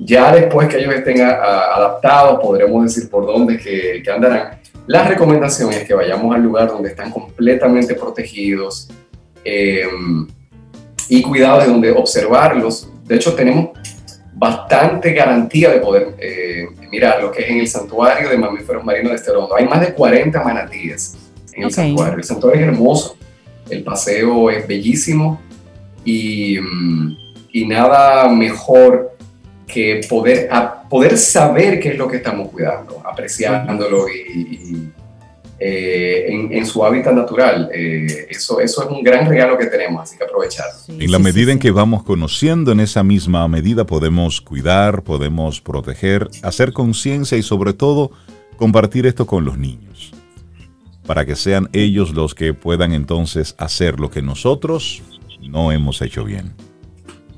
ya 0.00 0.32
después 0.34 0.68
que 0.68 0.78
ellos 0.78 0.94
estén 0.94 1.20
a- 1.22 1.30
a- 1.30 1.74
adaptados, 1.76 2.40
podremos 2.40 2.84
decir 2.84 3.10
por 3.10 3.26
dónde 3.26 3.56
que, 3.58 4.00
que 4.02 4.10
andarán. 4.10 4.58
La 4.86 5.06
recomendación 5.06 5.72
es 5.72 5.84
que 5.84 5.94
vayamos 5.94 6.34
al 6.34 6.42
lugar 6.42 6.68
donde 6.68 6.90
están 6.90 7.10
completamente 7.10 7.94
protegidos 7.94 8.88
eh, 9.44 9.86
y 11.08 11.22
cuidados 11.22 11.64
de 11.64 11.70
donde 11.70 11.90
observarlos. 11.90 12.90
De 13.04 13.16
hecho, 13.16 13.34
tenemos 13.34 13.70
bastante 14.34 15.12
garantía 15.12 15.70
de 15.70 15.80
poder 15.80 16.14
eh, 16.20 16.66
mirar 16.90 17.20
lo 17.22 17.30
que 17.32 17.42
es 17.42 17.50
en 17.50 17.58
el 17.58 17.68
santuario 17.68 18.28
de 18.30 18.38
mamíferos 18.38 18.84
marinos 18.84 19.10
de 19.10 19.16
este 19.16 19.30
Hay 19.56 19.66
más 19.66 19.80
de 19.80 19.92
40 19.94 20.42
manatíes 20.42 21.16
en 21.54 21.64
el 21.64 21.70
santuario. 21.72 22.14
El 22.18 22.24
santuario 22.24 22.60
es 22.62 22.68
hermoso, 22.68 23.16
el 23.68 23.82
paseo 23.82 24.48
es 24.50 24.66
bellísimo 24.66 25.40
y, 26.04 26.58
mm, 26.60 27.16
y 27.52 27.66
nada 27.66 28.28
mejor 28.28 29.16
que 29.68 30.00
poder, 30.08 30.48
poder 30.88 31.18
saber 31.18 31.78
qué 31.78 31.90
es 31.90 31.98
lo 31.98 32.08
que 32.08 32.16
estamos 32.16 32.48
cuidando, 32.48 33.02
apreciándolo 33.04 34.08
y 34.08 34.90
eh, 35.60 36.26
en, 36.28 36.64
su 36.66 36.84
hábitat 36.84 37.12
natural. 37.12 37.68
Eh, 37.74 38.28
eso, 38.30 38.60
eso 38.60 38.84
es 38.84 38.90
un 38.90 39.02
gran 39.02 39.28
regalo 39.28 39.58
que 39.58 39.66
tenemos, 39.66 40.02
así 40.02 40.16
que 40.16 40.22
aprovechar. 40.22 40.66
en 40.86 41.10
la 41.10 41.18
medida 41.18 41.50
en 41.50 41.58
que 41.58 41.72
vamos 41.72 42.04
conociendo, 42.04 42.70
en 42.70 42.78
esa 42.78 43.02
misma 43.02 43.48
medida 43.48 43.84
podemos 43.84 44.40
cuidar, 44.40 45.02
podemos 45.02 45.60
proteger, 45.60 46.28
hacer 46.44 46.72
conciencia 46.72 47.36
y 47.36 47.42
sobre 47.42 47.72
todo 47.72 48.12
compartir 48.56 49.04
esto 49.06 49.26
con 49.26 49.44
los 49.44 49.58
niños, 49.58 50.12
para 51.04 51.26
que 51.26 51.34
sean 51.34 51.68
ellos 51.72 52.14
los 52.14 52.36
que 52.36 52.54
puedan 52.54 52.92
entonces 52.92 53.56
hacer 53.58 53.98
lo 53.98 54.12
que 54.12 54.22
nosotros 54.22 55.02
no 55.40 55.72
hemos 55.72 56.02
hecho 56.02 56.22
bien. 56.22 56.54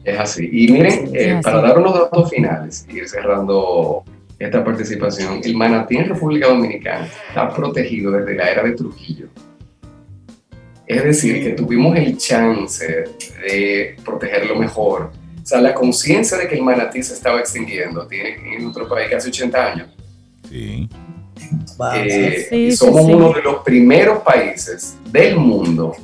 Es 0.04 0.18
así. 0.18 0.48
Y 0.50 0.72
miren, 0.72 1.10
eh, 1.12 1.40
para 1.42 1.60
dar 1.60 1.78
unos 1.78 1.94
datos 1.94 2.30
finales, 2.30 2.86
y 2.90 2.98
ir 2.98 3.08
cerrando 3.08 4.04
esta 4.38 4.64
participación. 4.64 5.40
El 5.44 5.54
manatí 5.54 5.96
en 5.96 6.08
República 6.08 6.48
Dominicana 6.48 7.06
está 7.28 7.50
protegido 7.50 8.10
desde 8.10 8.34
la 8.34 8.50
era 8.50 8.62
de 8.62 8.72
Trujillo. 8.72 9.28
Es 10.86 11.04
decir, 11.04 11.44
que 11.44 11.50
tuvimos 11.50 11.96
el 11.96 12.16
chance 12.16 13.04
de 13.42 13.96
protegerlo 14.04 14.56
mejor. 14.56 15.12
O 15.40 15.46
sea, 15.46 15.60
la 15.60 15.74
conciencia 15.74 16.38
de 16.38 16.48
que 16.48 16.56
el 16.56 16.62
manatí 16.62 17.02
se 17.02 17.14
estaba 17.14 17.38
extinguiendo 17.38 18.06
tiene 18.06 18.56
en 18.56 18.62
nuestro 18.64 18.88
país 18.88 19.08
casi 19.10 19.28
80 19.28 19.72
años. 19.72 19.88
Sí. 20.48 20.88
Eh, 21.94 22.72
somos 22.72 23.02
uno 23.02 23.32
de 23.32 23.42
los 23.42 23.62
primeros 23.62 24.20
países 24.22 24.96
del 25.10 25.36
mundo 25.36 25.94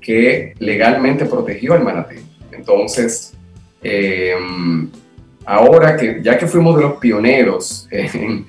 que 0.00 0.54
legalmente 0.58 1.24
protegió 1.26 1.74
al 1.74 1.82
manatí. 1.82 2.16
Entonces, 2.52 3.31
eh, 3.82 4.34
ahora 5.44 5.96
que 5.96 6.20
ya 6.22 6.38
que 6.38 6.46
fuimos 6.46 6.76
de 6.76 6.82
los 6.82 6.94
pioneros 6.94 7.88
en, 7.90 8.46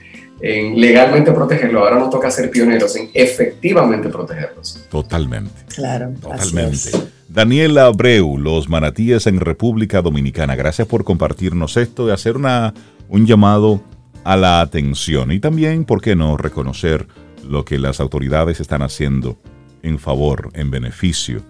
legalmente 0.79 1.31
protegerlo, 1.31 1.79
ahora 1.79 1.97
nos 1.97 2.09
toca 2.09 2.29
ser 2.29 2.51
pioneros 2.51 2.95
en 2.97 3.09
efectivamente 3.13 4.09
protegerlos. 4.09 4.85
Totalmente. 4.89 5.63
Claro. 5.73 6.11
Totalmente. 6.19 6.91
Daniela 7.29 7.85
Abreu, 7.85 8.37
los 8.37 8.67
manatíes 8.67 9.25
en 9.25 9.39
República 9.39 10.01
Dominicana. 10.01 10.55
Gracias 10.55 10.87
por 10.87 11.05
compartirnos 11.05 11.77
esto 11.77 12.07
y 12.07 12.11
hacer 12.11 12.35
una, 12.35 12.73
un 13.07 13.25
llamado 13.25 13.81
a 14.23 14.35
la 14.35 14.61
atención 14.61 15.31
y 15.31 15.39
también, 15.39 15.85
¿por 15.85 16.01
qué 16.01 16.15
no?, 16.15 16.37
reconocer 16.37 17.07
lo 17.47 17.65
que 17.65 17.79
las 17.79 17.99
autoridades 17.99 18.59
están 18.59 18.81
haciendo 18.81 19.37
en 19.81 19.97
favor, 19.97 20.49
en 20.53 20.71
beneficio 20.71 21.41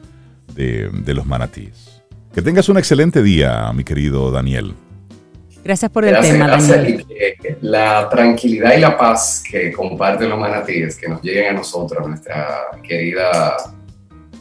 de, 0.55 0.89
de 0.89 1.13
los 1.13 1.25
manatíes. 1.25 1.92
Que 2.33 2.41
tengas 2.41 2.67
un 2.67 2.77
excelente 2.77 3.21
día, 3.21 3.71
mi 3.73 3.83
querido 3.83 4.31
Daniel. 4.31 4.73
Gracias 5.63 5.91
por 5.91 6.03
el 6.03 6.19
tema, 6.19 6.47
Daniel. 6.47 7.05
la 7.61 8.09
tranquilidad 8.09 8.75
y 8.75 8.81
la 8.81 8.97
paz 8.97 9.43
que 9.49 9.71
comparten 9.71 10.29
los 10.29 10.39
manatíes, 10.39 10.97
que 10.97 11.07
nos 11.07 11.21
lleguen 11.21 11.49
a 11.49 11.53
nosotros, 11.53 12.03
a 12.03 12.09
nuestra 12.09 12.47
querida 12.81 13.55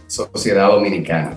sociedad 0.06 0.68
dominicana. 0.68 1.36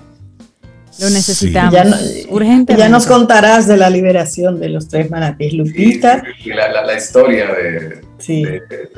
Lo 1.01 1.09
necesitamos. 1.09 1.73
Ya, 1.73 2.77
Ya 2.77 2.89
nos 2.89 3.05
contarás 3.05 3.67
de 3.67 3.75
la 3.75 3.89
liberación 3.89 4.57
de 4.57 4.69
los 4.69 4.87
tres 4.87 5.11
manatíes. 5.11 5.53
Lupita. 5.53 6.23
la, 6.45 6.97
historia 6.97 7.47
de, 7.53 8.01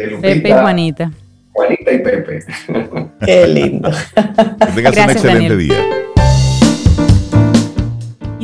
Lupita. 0.05 0.21
Pepe 0.21 0.49
y 0.49 0.51
Juanita. 0.51 1.11
Juanita 1.53 1.91
y 1.91 1.99
Pepe. 1.99 2.45
Qué 3.25 3.47
lindo. 3.47 3.89
Que 3.89 4.71
tengas 4.75 4.95
un 4.95 5.09
excelente 5.09 5.57
día. 5.57 6.07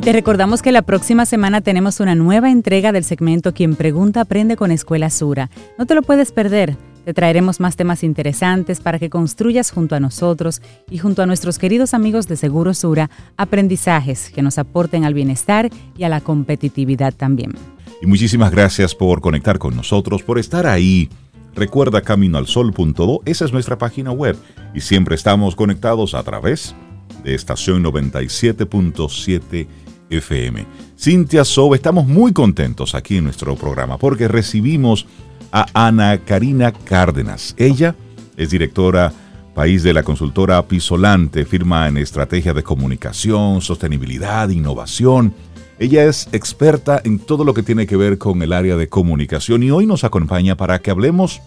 Te 0.04 0.12
recordamos 0.12 0.62
que 0.62 0.74
la 0.74 0.82
próxima 0.82 1.26
semana 1.26 1.62
tenemos 1.62 2.02
una 2.02 2.14
nueva 2.14 2.52
entrega 2.52 2.92
del 2.92 3.06
segmento 3.06 3.54
Quien 3.54 3.78
Pregunta 3.78 4.20
Aprende 4.20 4.58
con 4.58 4.70
Escuela 4.70 5.10
Sura. 5.10 5.50
No 5.78 5.86
te 5.86 5.96
lo 5.96 6.02
puedes 6.02 6.34
perder. 6.34 6.76
Te 7.06 7.14
traeremos 7.14 7.62
más 7.62 7.78
temas 7.78 8.04
interesantes 8.04 8.82
para 8.82 9.00
que 9.00 9.10
construyas 9.10 9.72
junto 9.72 9.96
a 9.96 10.02
nosotros 10.02 10.62
y 10.92 10.98
junto 10.98 11.22
a 11.22 11.26
nuestros 11.26 11.58
queridos 11.58 11.94
amigos 11.94 12.28
de 12.28 12.36
Seguro 12.36 12.74
Sura 12.74 13.10
aprendizajes 13.38 14.30
que 14.30 14.42
nos 14.42 14.58
aporten 14.58 15.06
al 15.06 15.14
bienestar 15.14 15.70
y 15.98 16.04
a 16.04 16.10
la 16.10 16.20
competitividad 16.20 17.14
también. 17.14 17.54
Y 18.02 18.06
muchísimas 18.06 18.52
gracias 18.52 18.94
por 18.94 19.22
conectar 19.22 19.58
con 19.58 19.74
nosotros, 19.74 20.22
por 20.22 20.38
estar 20.38 20.68
ahí. 20.68 21.08
Recuerda 21.56 22.02
caminoalsol.do, 22.02 23.22
esa 23.24 23.46
es 23.46 23.54
nuestra 23.54 23.78
página 23.78 24.12
web 24.12 24.36
y 24.74 24.82
siempre 24.82 25.16
estamos 25.16 25.56
conectados 25.56 26.14
a 26.14 26.24
través 26.24 26.76
de 27.24 27.36
estación 27.36 27.84
97.7 27.84 29.68
FM. 30.10 30.66
Cintia 30.98 31.46
Sobe, 31.46 31.78
estamos 31.78 32.08
muy 32.08 32.34
contentos 32.34 32.96
aquí 32.96 33.18
en 33.18 33.26
nuestro 33.26 33.56
programa 33.56 33.98
porque 33.98 34.28
recibimos 34.28 35.06
a 35.52 35.66
Ana 35.74 36.20
Karina 36.20 36.72
Cárdenas. 36.72 37.56
Ella 37.58 37.96
es 38.38 38.50
directora 38.50 39.14
país 39.54 39.84
de 39.84 39.94
la 39.94 40.04
consultora 40.04 40.62
Pisolante, 40.68 41.46
firma 41.46 41.88
en 41.88 41.98
estrategia 41.98 42.54
de 42.54 42.64
comunicación, 42.64 43.62
sostenibilidad, 43.62 44.50
innovación. 44.50 45.34
Ella 45.80 46.06
es 46.06 46.28
experta 46.32 47.02
en 47.04 47.20
todo 47.20 47.44
lo 47.44 47.54
que 47.54 47.64
tiene 47.64 47.88
que 47.88 47.98
ver 47.98 48.18
con 48.18 48.42
el 48.42 48.54
área 48.54 48.76
de 48.76 48.90
comunicación 48.90 49.64
y 49.64 49.72
hoy 49.72 49.86
nos 49.86 50.04
acompaña 50.04 50.58
para 50.58 50.80
que 50.80 50.92
hablemos 50.92 51.42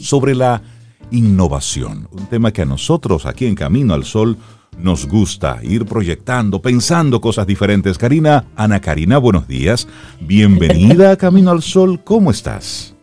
sobre 0.00 0.34
la 0.34 0.62
innovación, 1.10 2.08
un 2.10 2.26
tema 2.26 2.52
que 2.52 2.62
a 2.62 2.66
nosotros 2.66 3.26
aquí 3.26 3.46
en 3.46 3.54
Camino 3.54 3.94
al 3.94 4.04
Sol 4.04 4.38
nos 4.78 5.06
gusta 5.06 5.58
ir 5.62 5.86
proyectando, 5.86 6.60
pensando 6.60 7.20
cosas 7.20 7.46
diferentes. 7.46 7.98
Karina, 7.98 8.44
Ana 8.56 8.80
Karina, 8.80 9.18
buenos 9.18 9.46
días. 9.46 9.86
Bienvenida 10.20 11.12
a 11.12 11.16
Camino 11.16 11.50
al 11.50 11.62
Sol. 11.62 12.02
¿Cómo 12.02 12.30
estás? 12.30 12.94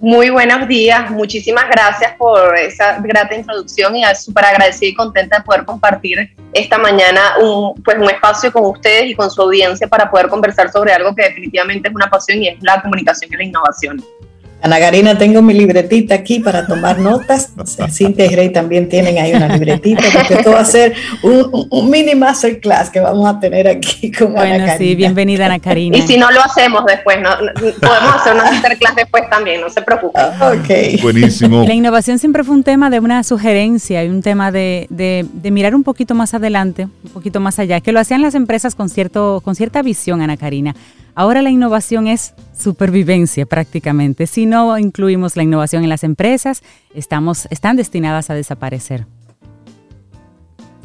Muy 0.00 0.30
buenos 0.30 0.68
días, 0.68 1.10
muchísimas 1.10 1.68
gracias 1.68 2.12
por 2.16 2.56
esa 2.56 3.00
grata 3.00 3.34
introducción 3.34 3.96
y 3.96 4.04
súper 4.14 4.44
agradecida 4.44 4.90
y 4.90 4.94
contenta 4.94 5.38
de 5.38 5.42
poder 5.42 5.64
compartir 5.64 6.36
esta 6.52 6.78
mañana 6.78 7.20
un, 7.42 7.74
pues 7.82 7.98
un 7.98 8.08
espacio 8.08 8.52
con 8.52 8.64
ustedes 8.66 9.06
y 9.10 9.14
con 9.16 9.28
su 9.28 9.42
audiencia 9.42 9.88
para 9.88 10.08
poder 10.08 10.28
conversar 10.28 10.70
sobre 10.70 10.92
algo 10.92 11.16
que 11.16 11.24
definitivamente 11.24 11.88
es 11.88 11.94
una 11.96 12.08
pasión 12.08 12.40
y 12.40 12.46
es 12.46 12.62
la 12.62 12.80
comunicación 12.80 13.32
y 13.32 13.36
la 13.38 13.42
innovación. 13.42 14.00
Ana 14.60 14.80
Karina, 14.80 15.16
tengo 15.16 15.40
mi 15.40 15.54
libretita 15.54 16.16
aquí 16.16 16.40
para 16.40 16.66
tomar 16.66 16.98
notas. 16.98 17.52
Cintia 17.90 18.26
y 18.26 18.34
Rey 18.34 18.50
también 18.50 18.88
tienen 18.88 19.16
ahí 19.18 19.32
una 19.32 19.48
libretita, 19.48 20.02
porque 20.12 20.34
esto 20.34 20.50
va 20.50 20.60
a 20.60 20.64
ser 20.64 20.94
un, 21.22 21.66
un, 21.70 21.90
mini 21.90 22.16
masterclass 22.16 22.90
que 22.90 22.98
vamos 22.98 23.28
a 23.28 23.38
tener 23.38 23.68
aquí 23.68 24.10
con 24.10 24.36
Ana 24.36 24.58
Karina. 24.58 24.78
sí, 24.78 24.94
bienvenida 24.96 25.46
Ana 25.46 25.60
Karina. 25.60 25.96
Y 25.96 26.02
si 26.02 26.16
no 26.16 26.30
lo 26.32 26.40
hacemos 26.42 26.84
después, 26.86 27.18
¿no? 27.20 27.30
podemos 27.54 28.16
hacer 28.16 28.34
una 28.34 28.44
masterclass 28.44 28.96
después 28.96 29.30
también, 29.30 29.60
no 29.60 29.70
se 29.70 29.80
preocupen. 29.80 30.20
Ah, 30.24 30.52
ok. 30.56 31.02
Buenísimo. 31.02 31.64
La 31.64 31.74
innovación 31.74 32.18
siempre 32.18 32.42
fue 32.42 32.56
un 32.56 32.64
tema 32.64 32.90
de 32.90 32.98
una 32.98 33.22
sugerencia 33.22 34.02
y 34.02 34.08
un 34.08 34.22
tema 34.22 34.50
de, 34.50 34.88
de, 34.90 35.24
de, 35.32 35.50
mirar 35.52 35.76
un 35.76 35.84
poquito 35.84 36.16
más 36.16 36.34
adelante, 36.34 36.88
un 37.04 37.10
poquito 37.10 37.38
más 37.38 37.60
allá, 37.60 37.80
que 37.80 37.92
lo 37.92 38.00
hacían 38.00 38.22
las 38.22 38.34
empresas 38.34 38.74
con, 38.74 38.88
cierto, 38.88 39.40
con 39.44 39.54
cierta 39.54 39.82
visión, 39.82 40.20
Ana 40.20 40.36
Karina. 40.36 40.74
Ahora 41.14 41.42
la 41.42 41.50
innovación 41.50 42.06
es 42.06 42.34
supervivencia 42.56 43.46
prácticamente. 43.46 44.26
Si 44.26 44.46
no 44.46 44.78
incluimos 44.78 45.36
la 45.36 45.42
innovación 45.42 45.82
en 45.82 45.88
las 45.88 46.04
empresas, 46.04 46.62
estamos, 46.94 47.46
están 47.50 47.76
destinadas 47.76 48.30
a 48.30 48.34
desaparecer. 48.34 49.06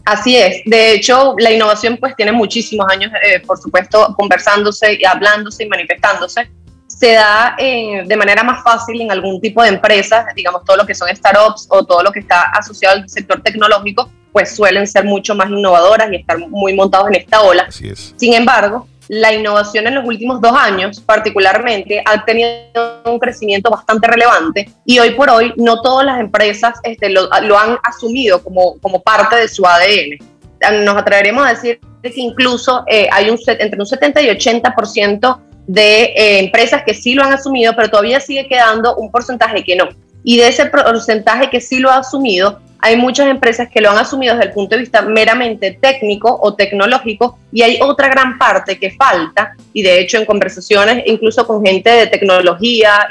Así 0.05 0.35
es. 0.35 0.61
De 0.65 0.93
hecho, 0.93 1.35
la 1.37 1.51
innovación 1.51 1.97
pues 1.97 2.15
tiene 2.15 2.31
muchísimos 2.31 2.85
años, 2.89 3.11
eh, 3.23 3.39
por 3.39 3.57
supuesto, 3.57 4.13
conversándose 4.17 4.97
y 4.99 5.05
hablándose 5.05 5.63
y 5.63 5.69
manifestándose. 5.69 6.49
Se 6.87 7.13
da 7.13 7.55
eh, 7.57 8.03
de 8.05 8.15
manera 8.17 8.43
más 8.43 8.63
fácil 8.63 9.01
en 9.01 9.11
algún 9.11 9.39
tipo 9.39 9.63
de 9.63 9.69
empresas, 9.69 10.25
digamos 10.35 10.63
todo 10.65 10.77
lo 10.77 10.85
que 10.85 10.93
son 10.93 11.13
startups 11.15 11.67
o 11.69 11.85
todo 11.85 12.03
lo 12.03 12.11
que 12.11 12.19
está 12.19 12.41
asociado 12.51 12.97
al 12.97 13.09
sector 13.09 13.41
tecnológico, 13.41 14.09
pues 14.31 14.55
suelen 14.55 14.87
ser 14.87 15.05
mucho 15.05 15.35
más 15.35 15.49
innovadoras 15.49 16.11
y 16.11 16.17
estar 16.17 16.37
muy 16.37 16.73
montados 16.73 17.07
en 17.09 17.15
esta 17.15 17.41
ola. 17.41 17.65
Así 17.67 17.87
es. 17.87 18.13
Sin 18.17 18.33
embargo, 18.33 18.87
la 19.07 19.33
innovación 19.33 19.87
en 19.87 19.95
los 19.95 20.05
últimos 20.05 20.39
dos 20.41 20.53
años, 20.53 20.99
particularmente, 21.01 22.01
ha 22.05 22.23
tenido 22.25 23.01
un 23.05 23.19
crecimiento 23.19 23.69
bastante 23.69 24.07
relevante 24.07 24.69
y 24.85 24.99
hoy 24.99 25.11
por 25.11 25.29
hoy 25.29 25.53
no 25.57 25.81
todas 25.81 26.05
las 26.05 26.19
empresas 26.19 26.79
este, 26.83 27.09
lo, 27.09 27.29
han 27.31 27.77
asumido 27.83 28.43
como, 28.43 28.77
como 28.79 29.01
parte 29.01 29.35
de 29.35 29.47
su 29.47 29.65
ADN. 29.65 30.85
Nos 30.85 30.95
atreveremos 30.95 31.45
a 31.45 31.49
decir 31.49 31.79
que 32.01 32.13
incluso 32.15 32.83
eh, 32.87 33.07
hay 33.11 33.29
un, 33.29 33.37
entre 33.47 33.79
un 33.79 33.85
70 33.85 34.21
y 34.21 34.27
80% 34.27 35.39
de 35.67 36.03
eh, 36.03 36.39
empresas 36.39 36.83
que 36.85 36.93
sí 36.93 37.13
lo 37.13 37.23
han 37.23 37.33
asumido, 37.33 37.73
pero 37.75 37.89
todavía 37.89 38.19
sigue 38.19 38.47
quedando 38.47 38.95
un 38.95 39.11
porcentaje 39.11 39.63
que 39.63 39.75
no. 39.75 39.89
Y 40.23 40.37
de 40.37 40.47
ese 40.47 40.65
porcentaje 40.67 41.49
que 41.49 41.59
sí 41.59 41.79
lo 41.79 41.89
ha 41.89 41.97
asumido, 41.97 42.59
hay 42.85 42.97
muchas 42.97 43.27
empresas 43.27 43.69
que 43.69 43.79
lo 43.79 43.89
han 43.89 43.97
asumido 43.97 44.33
desde 44.35 44.49
el 44.49 44.53
punto 44.53 44.75
de 44.75 44.81
vista 44.81 45.01
meramente 45.01 45.77
técnico 45.81 46.37
o 46.41 46.53
tecnológico 46.53 47.39
y 47.49 47.61
hay 47.61 47.79
otra 47.81 48.09
gran 48.09 48.37
parte 48.37 48.77
que 48.77 48.91
falta 48.91 49.55
y 49.71 49.81
de 49.83 50.01
hecho 50.01 50.17
en 50.17 50.25
conversaciones 50.25 51.01
incluso 51.05 51.47
con 51.47 51.65
gente 51.65 51.89
de 51.89 52.07
tecnología. 52.07 53.07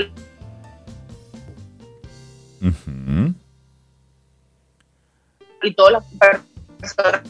Y 5.62 5.72
todas 5.72 5.92
las 5.92 6.04
personas 6.78 7.22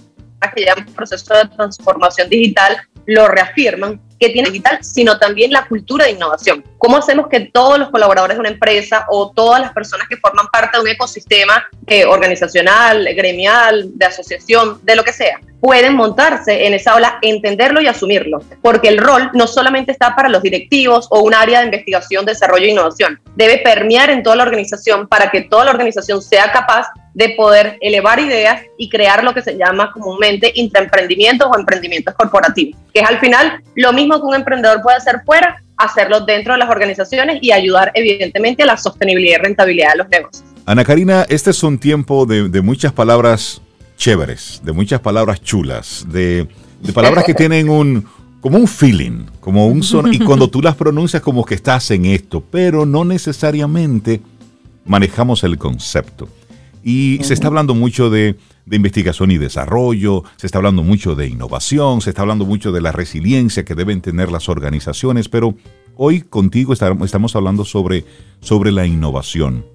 que 0.53 0.63
llevan 0.63 0.87
proceso 0.87 1.35
de 1.35 1.47
transformación 1.47 2.29
digital 2.29 2.77
lo 3.07 3.29
reafirman, 3.29 4.01
que 4.19 4.31
tiene 4.31 4.51
digital, 4.51 4.79
sino 4.83 5.19
también 5.19 5.53
la 5.53 5.67
cultura 5.67 6.07
de 6.07 6.13
innovación. 6.13 6.65
¿Cómo 6.79 6.97
hacemos 6.97 7.29
que 7.29 7.41
todos 7.41 7.79
los 7.79 7.91
colaboradores 7.91 8.37
de 8.37 8.41
una 8.41 8.49
empresa 8.51 9.07
o 9.09 9.31
todas 9.31 9.61
las 9.61 9.73
personas 9.73 10.09
que 10.09 10.17
forman 10.17 10.47
parte 10.49 10.77
de 10.77 10.83
un 10.83 10.89
ecosistema 10.89 11.65
eh, 11.87 12.05
organizacional, 12.05 13.05
gremial, 13.15 13.91
de 13.95 14.07
asociación, 14.07 14.81
de 14.83 14.97
lo 14.97 15.05
que 15.05 15.13
sea, 15.13 15.41
pueden 15.61 15.95
montarse 15.95 16.67
en 16.67 16.75
esa 16.75 16.97
ola, 16.97 17.19
entenderlo 17.23 17.81
y 17.81 17.87
asumirlo? 17.87 18.41
Porque 18.63 18.89
el 18.89 18.99
rol 18.99 19.31
no 19.33 19.47
solamente 19.47 19.93
está 19.93 20.17
para 20.17 20.29
los 20.29 20.43
directivos 20.43 21.07
o 21.11 21.21
un 21.21 21.35
área 21.35 21.61
de 21.61 21.67
investigación, 21.67 22.25
desarrollo 22.25 22.67
e 22.67 22.71
innovación, 22.71 23.21
debe 23.37 23.59
permear 23.59 24.11
en 24.11 24.23
toda 24.23 24.37
la 24.37 24.43
organización 24.43 25.07
para 25.07 25.31
que 25.31 25.43
toda 25.43 25.65
la 25.65 25.71
organización 25.71 26.21
sea 26.23 26.51
capaz 26.51 26.89
de 27.15 27.31
poder 27.31 27.77
elevar 27.81 28.19
ideas 28.21 28.63
y 28.79 28.89
crear 28.89 29.23
lo 29.23 29.35
que 29.35 29.43
se 29.43 29.57
llama 29.57 29.93
comúnmente 29.93 30.51
intraemprendimientos 30.55 31.49
o 31.51 31.59
emprendimientos 31.59 32.15
corporativos, 32.15 32.81
que 32.93 33.01
es 33.01 33.09
al 33.09 33.21
final 33.21 33.63
lo 33.77 33.93
mismo 33.93 34.12
que 34.21 34.27
un 34.27 34.35
emprendedor 34.35 34.83
puede 34.83 34.97
hacer 34.97 35.23
fuera, 35.25 35.63
hacerlo 35.77 36.21
dentro 36.21 36.53
de 36.53 36.59
las 36.59 36.71
organizaciones 36.71 37.39
y 37.41 37.53
ayudar 37.53 37.93
evidentemente 37.95 38.63
a 38.63 38.67
la 38.67 38.77
sostenibilidad 38.77 39.39
y 39.39 39.43
rentabilidad 39.43 39.93
de 39.93 39.99
los 39.99 40.09
negocios. 40.09 40.45
Ana 40.65 40.85
Karina, 40.85 41.27
este 41.29 41.51
es 41.51 41.63
un 41.63 41.79
tiempo 41.79 42.25
de, 42.25 42.63
muchas 42.63 42.93
palabras 42.93 43.61
chéveres, 43.97 44.61
de 44.65 44.73
muchas 44.73 45.01
palabras 45.01 45.43
chulas, 45.43 46.07
de, 46.09 46.47
palabras 46.95 47.25
que 47.25 47.35
tienen 47.35 47.69
un, 47.69 48.07
como 48.41 48.59
un 48.59 48.69
feeling, 48.69 49.27
como 49.41 49.67
un 49.67 49.83
son, 49.83 50.13
y 50.13 50.21
cuando 50.21 50.49
tú 50.49 50.63
las 50.63 50.77
pronuncias 50.77 51.23
como 51.23 51.45
que 51.45 51.55
estás 51.55 51.91
en 51.91 52.07
esto, 52.07 52.45
pero 52.49 52.87
no 52.87 53.05
necesariamente 53.05 54.21
manejamos 54.85 55.43
el 55.45 55.59
concepto. 55.59 56.29
Y 56.85 57.21
se 57.23 57.35
está 57.35 57.47
hablando 57.49 57.75
mucho 57.75 58.11
de, 58.11 58.37
investigación 58.71 59.31
y 59.31 59.39
desarrollo, 59.39 60.25
se 60.37 60.47
está 60.47 60.59
hablando 60.59 60.83
mucho 60.83 61.15
de 61.15 61.27
innovación, 61.27 62.01
se 62.01 62.11
está 62.11 62.23
hablando 62.23 62.45
mucho 62.45 62.73
de 62.73 62.81
la 62.81 62.93
resiliencia 62.93 63.65
que 63.65 63.75
deben 63.75 64.01
tener 64.01 64.31
las 64.31 64.49
organizaciones, 64.49 65.29
pero 65.29 65.55
hoy 65.97 66.23
contigo 66.23 66.73
estamos 66.73 67.37
hablando 67.37 67.65
sobre, 67.65 68.05
sobre 68.41 68.73
la 68.73 68.87
innovación. 68.87 69.67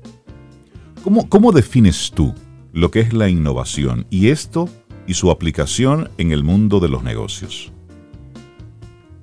¿Cómo, 1.04 1.30
¿Cómo 1.30 1.52
defines 1.52 2.12
tú 2.14 2.34
lo 2.74 2.92
que 2.92 3.02
es 3.02 3.14
la 3.14 3.30
innovación 3.30 4.06
y 4.10 4.30
esto 4.30 4.70
y 5.06 5.14
su 5.14 5.32
aplicación 5.32 6.12
en 6.18 6.32
el 6.32 6.44
mundo 6.44 6.80
de 6.80 6.90
los 6.90 7.04
negocios? 7.04 7.72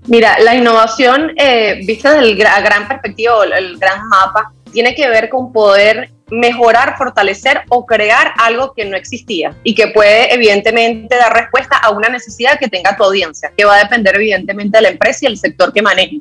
Mira, 0.06 0.38
la 0.38 0.54
innovación, 0.54 1.32
eh, 1.36 1.80
vista 1.86 2.12
desde 2.12 2.30
el 2.30 2.36
gran 2.36 2.86
perspectiva, 2.86 3.36
el 3.56 3.78
gran 3.78 4.06
mapa, 4.08 4.52
tiene 4.70 4.94
que 4.94 5.08
ver 5.08 5.30
con 5.30 5.52
poder 5.52 6.10
mejorar, 6.30 6.96
fortalecer 6.96 7.62
o 7.68 7.84
crear 7.84 8.32
algo 8.38 8.72
que 8.74 8.84
no 8.84 8.96
existía 8.96 9.54
y 9.62 9.74
que 9.74 9.88
puede 9.88 10.32
evidentemente 10.32 11.16
dar 11.16 11.32
respuesta 11.32 11.76
a 11.76 11.90
una 11.90 12.08
necesidad 12.08 12.58
que 12.58 12.68
tenga 12.68 12.96
tu 12.96 13.04
audiencia, 13.04 13.52
que 13.56 13.64
va 13.64 13.76
a 13.76 13.82
depender 13.82 14.16
evidentemente 14.16 14.78
de 14.78 14.82
la 14.82 14.88
empresa 14.88 15.20
y 15.22 15.26
el 15.26 15.38
sector 15.38 15.72
que 15.72 15.82
maneje. 15.82 16.18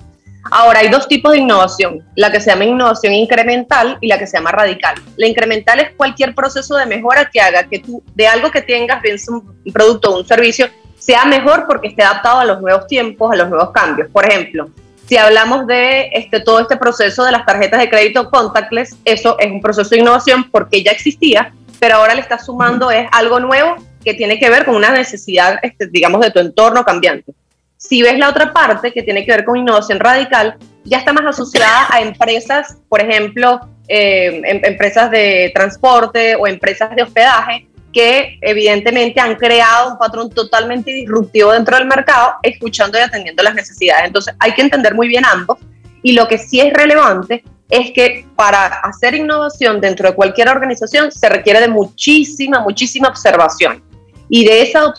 Ahora, 0.52 0.80
hay 0.80 0.90
dos 0.90 1.08
tipos 1.08 1.32
de 1.32 1.40
innovación, 1.40 2.06
la 2.16 2.30
que 2.30 2.42
se 2.42 2.50
llama 2.50 2.66
innovación 2.66 3.14
incremental 3.14 3.98
y 4.02 4.08
la 4.08 4.20
que 4.20 4.28
se 4.28 4.38
llama 4.38 4.52
radical. 4.52 4.96
La 5.16 5.28
incremental 5.28 5.80
es 5.80 5.92
cualquier 5.96 6.36
proceso 6.36 6.76
de 6.76 6.86
mejora 6.86 7.30
que 7.32 7.40
haga 7.40 7.64
que 7.64 7.80
tú 7.80 8.04
de 8.14 8.28
algo 8.28 8.52
que 8.52 8.62
tengas, 8.62 9.02
bien 9.02 9.18
un 9.30 9.72
producto 9.72 10.12
o 10.12 10.20
un 10.20 10.28
servicio, 10.28 10.68
sea 11.00 11.26
mejor 11.26 11.66
porque 11.66 11.90
esté 11.90 12.04
adaptado 12.04 12.40
a 12.40 12.46
los 12.46 12.62
nuevos 12.62 12.88
tiempos, 12.88 13.32
a 13.32 13.36
los 13.36 13.50
nuevos 13.50 13.72
cambios. 13.72 14.10
Por 14.12 14.26
ejemplo, 14.30 14.70
si 15.08 15.18
hablamos 15.18 15.68
de 15.68 16.10
este, 16.14 16.40
todo 16.40 16.60
este 16.60 16.78
proceso 16.78 17.24
de 17.24 17.32
las 17.32 17.46
tarjetas 17.46 17.80
de 17.80 17.90
crédito 17.90 18.30
contactless, 18.30 18.96
eso 19.06 19.38
es 19.40 19.52
un 19.52 19.62
proceso 19.62 19.90
de 19.90 20.00
innovación 20.00 20.50
porque 20.50 20.84
ya 20.84 20.92
existía, 20.92 21.54
pero 21.80 21.96
ahora 21.96 22.16
le 22.16 22.22
estás 22.22 22.46
sumando 22.46 22.90
es 22.92 23.08
algo 23.12 23.40
nuevo 23.40 23.76
que 24.04 24.14
tiene 24.14 24.40
que 24.40 24.50
ver 24.50 24.66
con 24.66 24.76
una 24.76 24.92
necesidad, 24.92 25.60
este, 25.62 25.88
digamos, 25.88 26.22
de 26.22 26.32
tu 26.32 26.40
entorno 26.40 26.84
cambiante. 26.84 27.34
Si 27.78 28.02
ves 28.02 28.18
la 28.18 28.30
otra 28.30 28.54
parte 28.54 28.94
que 28.94 29.04
tiene 29.04 29.26
que 29.26 29.32
ver 29.32 29.44
con 29.44 29.58
innovación 29.58 30.00
radical, 30.00 30.56
ya 30.86 30.98
está 30.98 31.14
más 31.14 31.26
asociada 31.26 31.88
a 31.90 32.02
empresas, 32.02 32.78
por 32.88 33.02
ejemplo, 33.02 33.60
eh, 33.88 34.42
em, 34.46 34.62
empresas 34.64 35.12
de 35.12 35.52
transporte 35.54 36.36
o 36.36 36.48
empresas 36.48 36.96
de 36.96 37.04
hospedaje, 37.04 37.68
que 37.94 38.40
evidentemente 38.42 39.22
han 39.22 39.36
creado 39.36 39.92
un 39.92 39.98
patrón 39.98 40.30
totalmente 40.30 40.92
disruptivo 40.92 41.52
dentro 41.52 41.78
del 41.78 41.88
mercado, 41.88 42.34
escuchando 42.42 42.98
y 42.98 43.02
atendiendo 43.02 43.44
las 43.44 43.56
necesidades. 43.56 44.08
Entonces 44.08 44.34
hay 44.40 44.54
que 44.54 44.62
entender 44.62 44.96
muy 44.96 45.08
bien 45.08 45.24
ambos 45.26 45.60
y 46.02 46.14
lo 46.14 46.28
que 46.28 46.38
sí 46.38 46.60
es 46.60 46.74
relevante 46.74 47.44
es 47.70 47.92
que 47.92 48.26
para 48.36 48.66
hacer 48.66 49.16
innovación 49.16 49.80
dentro 49.80 50.10
de 50.10 50.16
cualquier 50.16 50.50
organización 50.50 51.12
se 51.12 51.30
requiere 51.30 51.62
de 51.62 51.70
muchísima, 51.70 52.60
muchísima 52.60 53.08
observación. 53.08 53.82
Y 54.30 54.46
de 54.46 54.64
esa 54.64 54.94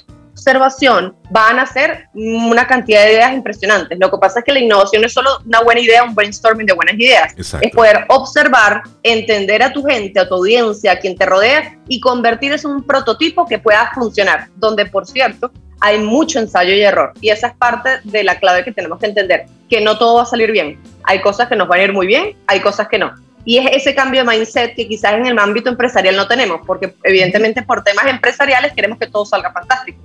observación 0.45 1.17
van 1.31 1.59
a 1.59 1.67
ser 1.67 2.09
una 2.13 2.67
cantidad 2.67 3.03
de 3.03 3.15
ideas 3.15 3.33
impresionantes. 3.33 3.99
Lo 3.99 4.11
que 4.11 4.19
pasa 4.19 4.41
es 4.41 4.45
que 4.45 4.53
la 4.53 4.61
innovación 4.61 5.01
no 5.01 5.07
es 5.07 5.13
solo 5.13 5.31
una 5.47 5.63
buena 5.63 5.81
idea, 5.81 6.05
un 6.05 6.15
brainstorming 6.15 6.67
de 6.67 6.75
buenas 6.75 6.97
ideas. 6.97 7.33
Es 7.37 7.71
poder 7.73 8.05
observar, 8.09 8.83
entender 9.03 9.63
a 9.63 9.73
tu 9.73 9.83
gente, 9.83 10.21
a 10.21 10.29
tu 10.29 10.35
audiencia, 10.35 10.93
a 10.93 10.97
quien 10.97 11.17
te 11.17 11.25
rodea 11.25 11.77
y 11.89 11.99
convertir 11.99 12.53
eso 12.53 12.69
en 12.69 12.77
un 12.77 12.83
prototipo 12.83 13.47
que 13.47 13.59
pueda 13.59 13.91
funcionar. 13.95 14.49
Donde, 14.57 14.85
por 14.87 15.07
cierto, 15.07 15.51
hay 15.81 15.99
mucho 15.99 16.39
ensayo 16.39 16.75
y 16.75 16.83
error. 16.83 17.15
Y 17.21 17.31
esa 17.31 17.49
es 17.49 17.55
parte 17.55 18.01
de 18.05 18.23
la 18.23 18.39
clave 18.39 18.65
que 18.65 18.73
tenemos 18.73 18.99
que 18.99 19.07
entender, 19.07 19.47
que 19.71 19.81
no 19.81 19.97
todo 19.97 20.17
va 20.17 20.23
a 20.23 20.27
salir 20.27 20.53
bien. 20.53 20.79
Hay 21.05 21.23
cosas 21.23 21.49
que 21.49 21.57
nos 21.57 21.69
van 21.69 21.81
a 21.81 21.85
ir 21.85 21.93
muy 21.93 22.07
bien, 22.07 22.37
hay 22.47 22.61
cosas 22.61 22.89
que 22.89 22.99
no. 22.99 23.13
Y 23.47 23.59
es 23.59 23.77
ese 23.77 23.95
cambio 23.95 24.25
de 24.25 24.31
mindset 24.31 24.75
que 24.75 24.89
quizás 24.89 25.15
en 25.15 25.27
el 25.27 25.39
ámbito 25.39 25.69
empresarial 25.69 26.17
no 26.17 26.27
tenemos, 26.27 26.61
porque 26.67 26.95
evidentemente 27.03 27.63
por 27.63 27.83
temas 27.83 28.07
empresariales 28.07 28.73
queremos 28.73 28.99
que 28.99 29.07
todo 29.07 29.27
salga 29.27 29.53
fantástico 29.53 29.99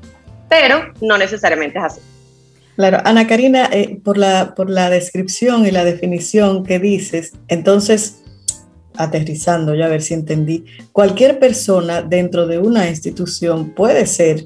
pero 0.50 0.94
no 1.02 1.18
necesariamente 1.18 1.78
es 1.78 1.86
así. 1.86 2.02
Claro, 2.76 3.00
Ana 3.04 3.28
Karina, 3.28 3.70
eh, 3.72 4.00
por, 4.04 4.18
la, 4.18 4.56
por 4.56 4.70
la 4.70 4.90
descripción 4.90 5.66
y 5.66 5.72
la 5.72 5.84
definición 5.84 6.64
que 6.64 6.80
dices, 6.80 7.34
entonces, 7.50 8.24
aterrizando, 8.96 9.76
ya 9.76 9.86
a 9.86 9.90
ver 9.90 10.02
si 10.02 10.14
entendí, 10.14 10.66
cualquier 10.92 11.40
persona 11.40 12.02
dentro 12.02 12.48
de 12.48 12.58
una 12.58 12.90
institución 12.90 13.72
puede 13.72 14.06
ser 14.06 14.46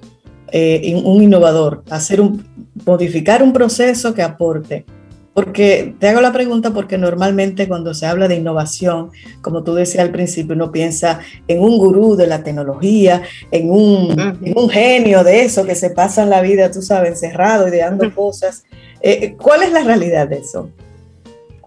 eh, 0.52 1.00
un 1.04 1.22
innovador, 1.22 1.84
hacer 1.89 2.22
un, 2.22 2.44
modificar 2.86 3.44
un 3.44 3.54
proceso 3.54 4.13
que 4.13 4.24
aporte 4.24 4.86
porque 5.34 5.96
te 6.00 6.10
hago 6.10 6.22
la 6.22 6.32
pregunta 6.32 6.72
porque 6.72 6.98
normalmente 6.98 7.67
cuando 7.67 7.93
se 7.93 8.06
habla 8.06 8.28
de 8.28 8.36
innovación, 8.36 9.12
como 9.41 9.63
tú 9.63 9.74
decías 9.74 10.04
al 10.04 10.12
principio, 10.12 10.54
uno 10.56 10.72
piensa 10.72 11.19
en 11.48 11.60
un 11.60 11.78
gurú 11.78 12.15
de 12.15 12.28
la 12.28 12.43
tecnología, 12.43 13.24
en 13.52 13.72
un, 13.72 14.69
genio 14.69 15.24
de 15.24 15.41
eso 15.41 15.65
que 15.65 15.76
se 15.76 15.89
pasa 15.89 16.24
en 16.24 16.30
la 16.30 16.41
vida, 16.41 16.72
tú 16.72 16.82
sabes, 16.82 17.12
encerrado, 17.12 17.67
ideando 17.67 18.13
cosas. 18.13 18.63
Eh, 19.02 19.36
¿Cuál 19.41 19.63
es 19.63 19.72
la 19.72 19.84
realidad 19.84 20.28
de 20.28 20.38
eso? 20.38 20.69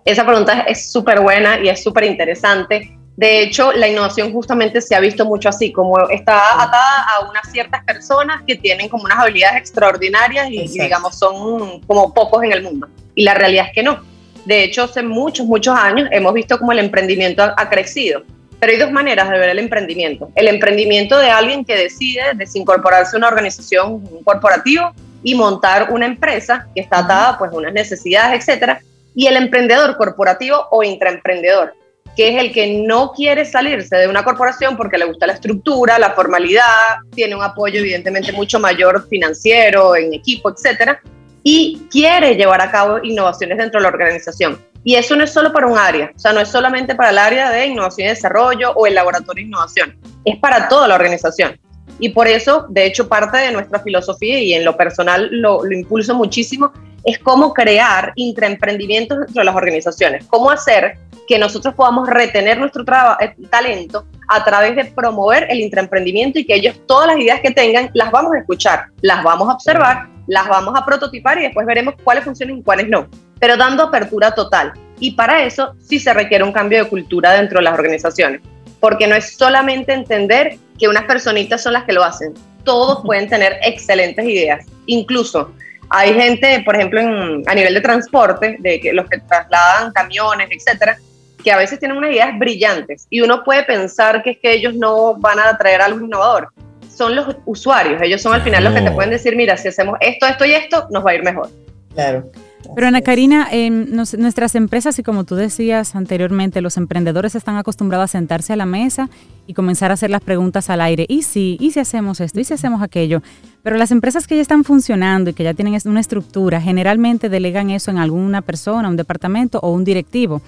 Esa 0.05 0.25
pregunta 0.25 0.61
es 0.69 0.93
súper 0.93 1.21
buena 1.21 1.59
y 1.61 1.69
es 1.69 1.83
súper 1.83 2.05
interesante. 2.05 2.97
De 3.17 3.43
hecho, 3.43 3.73
la 3.73 3.89
innovación 3.89 4.33
justamente 4.33 4.81
se 4.81 4.95
ha 4.95 5.01
visto 5.01 5.25
mucho 5.25 5.49
así, 5.49 5.73
como 5.73 6.09
está 6.11 6.63
atada 6.63 7.07
a 7.17 7.29
unas 7.29 7.51
ciertas 7.51 7.83
personas 7.83 8.43
que 8.47 8.55
tienen 8.55 8.89
como 8.89 9.05
unas 9.05 9.19
habilidades 9.19 9.59
extraordinarias 9.59 10.49
y 10.51 10.69
digamos 10.69 11.19
son 11.19 11.81
como 11.81 12.15
pocos 12.15 12.45
en 12.45 12.53
el 12.53 12.63
mundo 12.63 12.87
y 13.17 13.25
la 13.25 13.35
realidad 13.35 13.67
es 13.69 13.73
que 13.73 13.83
no. 13.83 14.01
De 14.45 14.63
hecho, 14.63 14.85
hace 14.85 15.03
muchos, 15.03 15.45
muchos 15.45 15.77
años 15.77 16.09
hemos 16.13 16.33
visto 16.33 16.57
cómo 16.57 16.71
el 16.71 16.79
emprendimiento 16.79 17.43
ha, 17.43 17.69
crecido. 17.69 18.23
Pero 18.61 18.73
hay 18.73 18.79
dos 18.79 18.93
maneras 18.93 19.29
de 19.29 19.39
ver 19.39 19.49
el 19.49 19.59
emprendimiento. 19.59 20.31
El 20.37 20.47
emprendimiento 20.47 21.19
de 21.19 21.31
alguien 21.31 21.65
que 21.65 21.77
decide 21.77 22.23
desincorporarse 22.37 23.17
a 23.17 23.19
una 23.19 23.29
organización, 23.29 23.95
un 23.95 24.23
corporativo, 24.23 24.93
y 25.25 25.35
montar 25.35 25.91
una 25.91 26.07
empresa 26.07 26.69
que 26.73 26.83
está 26.83 27.01
atada 27.01 27.37
pues, 27.39 27.51
a 27.51 27.57
unas 27.57 27.73
necesidades, 27.73 28.41
etcétera. 28.41 28.81
Y 29.15 29.27
el 29.27 29.37
emprendedor 29.37 29.97
corporativo 29.97 30.69
o 30.71 30.85
intraemprendedor, 30.85 31.75
que 32.15 32.29
es 32.29 32.41
el 32.41 32.53
que 32.53 32.85
no 32.87 33.13
quiere 33.13 33.45
salirse 33.45 33.97
de 33.97 34.07
una 34.07 34.23
corporación 34.23 34.77
porque 34.77 34.99
le 34.99 35.07
gusta 35.07 35.27
la 35.27 35.33
estructura, 35.33 35.99
la 35.99 36.11
formalidad, 36.11 36.99
tiene 37.13 37.35
un 37.35 37.43
apoyo 37.43 37.81
evidentemente 37.81 38.31
mucho 38.31 38.61
mayor 38.61 39.09
financiero, 39.09 39.97
en 39.97 40.15
equipo, 40.15 40.51
etcétera, 40.51 41.01
y 41.49 41.87
quiere 41.93 42.35
llevar 42.35 42.61
a 42.61 42.73
cabo 42.73 42.99
innovaciones 43.05 43.57
dentro 43.59 43.79
de 43.79 43.85
la 43.85 43.91
organización. 43.91 44.59
Y 44.83 44.97
eso 44.97 45.15
no 45.15 45.23
es 45.23 45.33
solo 45.33 45.53
para 45.53 45.69
un 45.69 45.79
área, 45.79 46.11
o 46.13 46.19
sea, 46.19 46.33
no 46.33 46.41
es 46.41 46.49
solamente 46.49 46.97
para 46.97 47.11
el 47.11 47.19
área 47.19 47.53
de 47.53 47.67
innovación 47.67 48.07
y 48.07 48.11
desarrollo 48.11 48.73
o 48.73 48.85
el 48.85 48.97
laboratorio 48.97 49.45
de 49.45 49.49
innovación, 49.49 49.97
es 50.25 50.37
para 50.41 50.69
toda 50.69 50.89
la 50.89 50.97
organización. 50.97 51.57
Y 52.01 52.09
por 52.09 52.27
eso, 52.27 52.67
de 52.69 52.85
hecho, 52.85 53.09
parte 53.09 53.39
de 53.39 53.53
nuestra 53.53 53.79
filosofía 53.79 54.41
y 54.41 54.55
en 54.55 54.65
lo 54.65 54.77
personal 54.77 55.29
lo, 55.31 55.65
lo 55.65 55.73
impulso 55.73 56.17
muchísimo, 56.17 56.73
es 57.07 57.21
cómo 57.21 57.55
crear 57.55 58.13
intraemprendimientos 58.17 59.19
dentro 59.19 59.41
de 59.41 59.45
las 59.45 59.55
organizaciones, 59.55 60.27
cómo 60.27 60.51
hacer 60.51 60.99
que 61.29 61.39
nosotros 61.39 61.75
podamos 61.75 62.09
retener 62.09 62.59
nuestro 62.59 62.85
eh, 63.21 63.35
talento 63.49 64.05
a 64.29 64.45
través 64.45 64.75
de 64.75 64.85
promover 64.87 65.47
el 65.49 65.61
intraemprendimiento 65.61 66.41
y 66.41 66.45
que 66.45 66.57
ellos 66.57 66.81
todas 66.87 67.07
las 67.07 67.19
ideas 67.19 67.41
que 67.41 67.53
tengan 67.53 67.91
las 67.95 68.11
vamos 68.11 68.35
a 68.35 68.39
escuchar, 68.39 68.87
las 69.03 69.23
vamos 69.23 69.49
a 69.49 69.53
observar, 69.53 70.09
las 70.27 70.49
vamos 70.49 70.75
a 70.77 70.85
prototipar 70.85 71.39
y 71.39 71.43
después 71.43 71.65
veremos 71.65 71.95
cuáles 72.03 72.25
funcionan 72.25 72.59
y 72.59 72.63
cuáles 72.63 72.89
no, 72.89 73.07
pero 73.39 73.57
dando 73.57 73.85
apertura 73.85 74.33
total. 74.33 74.73
Y 74.99 75.13
para 75.13 75.45
eso 75.45 75.75
sí 75.81 76.01
se 76.01 76.13
requiere 76.13 76.43
un 76.43 76.53
cambio 76.53 76.83
de 76.83 76.91
cultura 76.91 77.33
dentro 77.35 77.59
de 77.59 77.65
las 77.65 77.75
organizaciones, 77.75 78.41
porque 78.81 79.07
no 79.07 79.15
es 79.15 79.37
solamente 79.37 79.93
entender 79.93 80.59
que 80.77 80.89
unas 80.89 81.05
personitas 81.05 81.63
son 81.63 81.75
las 81.75 81.85
que 81.85 81.93
lo 81.93 82.03
hacen, 82.03 82.35
todos 82.65 83.03
pueden 83.05 83.29
tener 83.29 83.59
excelentes 83.63 84.25
ideas, 84.25 84.67
incluso 84.87 85.53
hay 85.91 86.15
gente, 86.15 86.63
por 86.65 86.77
ejemplo, 86.77 87.01
a 87.01 87.55
nivel 87.55 87.75
de 87.75 87.81
transporte, 87.81 88.57
de 88.59 88.81
que 88.81 88.93
los 88.93 89.09
que 89.09 89.19
trasladan 89.19 89.93
camiones, 89.93 90.49
etcétera, 90.51 90.99
que 91.43 91.53
a 91.53 91.57
veces 91.57 91.79
tienen 91.79 91.97
unas 91.97 92.11
ideas 92.11 92.37
brillantes 92.39 93.07
y 93.09 93.21
uno 93.21 93.45
puede 93.45 93.63
pensar 93.63 94.23
que 94.23 94.31
es 94.31 94.39
que 94.39 94.53
ellos 94.53 94.75
no 94.75 95.15
van 95.17 95.39
a 95.39 95.57
traer 95.57 95.81
algo 95.81 96.05
innovador. 96.05 96.49
Son 96.93 97.15
los 97.15 97.37
usuarios, 97.45 98.01
ellos 98.03 98.23
son 98.23 98.35
al 98.35 98.43
final 98.43 98.65
los 98.65 98.75
que 98.75 98.81
te 98.81 98.91
pueden 98.91 99.11
decir, 99.11 99.37
mira, 99.37 99.57
si 99.57 99.69
hacemos 99.69 99.99
esto, 100.01 100.27
esto 100.27 100.45
y 100.45 100.53
esto, 100.53 100.89
nos 100.91 101.05
va 101.05 101.11
a 101.11 101.15
ir 101.15 101.23
mejor. 101.23 101.49
Claro. 101.95 102.31
Pero 102.75 102.89
Ana 102.89 103.01
Karina, 103.03 103.47
en 103.51 103.95
nuestras 103.95 104.55
empresas 104.55 104.99
y 104.99 105.03
como 105.03 105.25
tú 105.25 105.37
decías 105.37 105.95
anteriormente, 105.95 106.61
los 106.61 106.77
emprendedores 106.77 107.35
están 107.35 107.57
acostumbrados 107.57 108.05
a 108.05 108.09
sentarse 108.09 108.53
a 108.53 108.57
la 108.57 108.67
mesa 108.67 109.09
y 109.47 109.55
comenzar 109.55 109.91
a 109.91 109.95
hacer 109.95 110.11
las 110.11 110.23
preguntas 110.23 110.69
al 110.69 110.81
aire. 110.81 111.07
¿Y 111.09 111.23
si? 111.23 111.57
¿Y 111.61 111.71
si 111.71 111.81
hacemos 111.81 112.21
esto? 112.21 112.41
¿Y 112.41 112.45
si 112.45 112.55
hacemos 112.55 112.83
aquello? 112.83 113.23
Pero 113.67 113.79
las 113.79 113.91
empresas 113.91 114.29
que 114.29 114.37
ya 114.37 114.43
están 114.43 114.63
funcionando 114.63 115.31
y 115.31 115.33
que 115.33 115.43
ya 115.43 115.53
tienen 115.53 115.77
una 115.87 115.99
estructura, 115.99 116.61
generalmente 116.61 117.29
delegan 117.29 117.69
eso 117.71 117.91
en 117.91 117.99
alguna 117.99 118.41
persona, 118.41 118.89
un 118.89 118.95
departamento 118.95 119.59
o 119.61 119.73
un 119.73 119.83
directivo. 119.83 120.41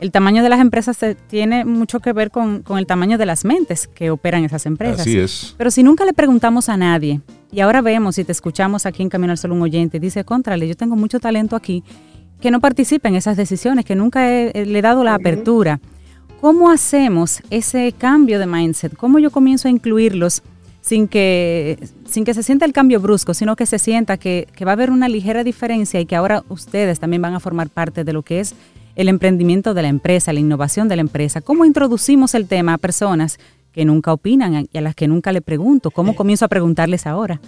El 0.00 0.10
tamaño 0.10 0.42
de 0.42 0.48
las 0.48 0.58
empresas 0.58 0.98
tiene 1.28 1.64
mucho 1.64 2.00
que 2.00 2.12
ver 2.12 2.32
con, 2.32 2.62
con 2.62 2.78
el 2.78 2.86
tamaño 2.86 3.16
de 3.16 3.26
las 3.26 3.44
mentes 3.44 3.86
que 3.86 4.10
operan 4.10 4.42
esas 4.42 4.66
empresas. 4.66 5.02
Así 5.02 5.16
es. 5.16 5.54
Pero 5.56 5.70
si 5.70 5.84
nunca 5.84 6.04
le 6.04 6.12
preguntamos 6.14 6.68
a 6.68 6.76
nadie, 6.76 7.20
y 7.52 7.60
ahora 7.60 7.80
vemos, 7.80 8.16
si 8.16 8.24
te 8.24 8.32
escuchamos 8.32 8.86
aquí 8.86 9.04
en 9.04 9.08
Camino 9.08 9.30
al 9.30 9.38
Sol 9.38 9.52
un 9.52 9.62
oyente, 9.62 10.00
dice, 10.00 10.24
contrale, 10.24 10.66
yo 10.66 10.74
tengo 10.74 10.96
mucho 10.96 11.20
talento 11.20 11.54
aquí, 11.54 11.84
que 12.40 12.50
no 12.50 12.58
participa 12.58 13.08
en 13.08 13.14
esas 13.14 13.36
decisiones, 13.36 13.84
que 13.84 13.94
nunca 13.94 14.28
he, 14.28 14.66
le 14.66 14.76
he 14.76 14.82
dado 14.82 15.04
la 15.04 15.14
apertura. 15.14 15.78
¿Cómo 16.40 16.70
hacemos 16.70 17.40
ese 17.50 17.94
cambio 17.96 18.40
de 18.40 18.48
mindset? 18.48 18.96
¿Cómo 18.96 19.20
yo 19.20 19.30
comienzo 19.30 19.68
a 19.68 19.70
incluirlos 19.70 20.42
sin 20.84 21.08
que, 21.08 21.78
sin 22.04 22.26
que 22.26 22.34
se 22.34 22.42
sienta 22.42 22.66
el 22.66 22.74
cambio 22.74 23.00
brusco, 23.00 23.32
sino 23.32 23.56
que 23.56 23.64
se 23.64 23.78
sienta 23.78 24.18
que, 24.18 24.46
que 24.54 24.66
va 24.66 24.72
a 24.72 24.74
haber 24.74 24.90
una 24.90 25.08
ligera 25.08 25.42
diferencia 25.42 25.98
y 25.98 26.04
que 26.04 26.14
ahora 26.14 26.44
ustedes 26.50 27.00
también 27.00 27.22
van 27.22 27.32
a 27.32 27.40
formar 27.40 27.70
parte 27.70 28.04
de 28.04 28.12
lo 28.12 28.20
que 28.20 28.40
es 28.40 28.54
el 28.94 29.08
emprendimiento 29.08 29.72
de 29.72 29.80
la 29.80 29.88
empresa, 29.88 30.34
la 30.34 30.40
innovación 30.40 30.86
de 30.88 30.96
la 30.96 31.00
empresa? 31.00 31.40
¿Cómo 31.40 31.64
introducimos 31.64 32.34
el 32.34 32.46
tema 32.46 32.74
a 32.74 32.78
personas 32.78 33.38
que 33.72 33.86
nunca 33.86 34.12
opinan 34.12 34.68
y 34.70 34.76
a 34.76 34.82
las 34.82 34.94
que 34.94 35.08
nunca 35.08 35.32
le 35.32 35.40
pregunto? 35.40 35.90
¿Cómo 35.90 36.14
comienzo 36.14 36.44
a 36.44 36.48
preguntarles 36.48 37.06
ahora? 37.06 37.40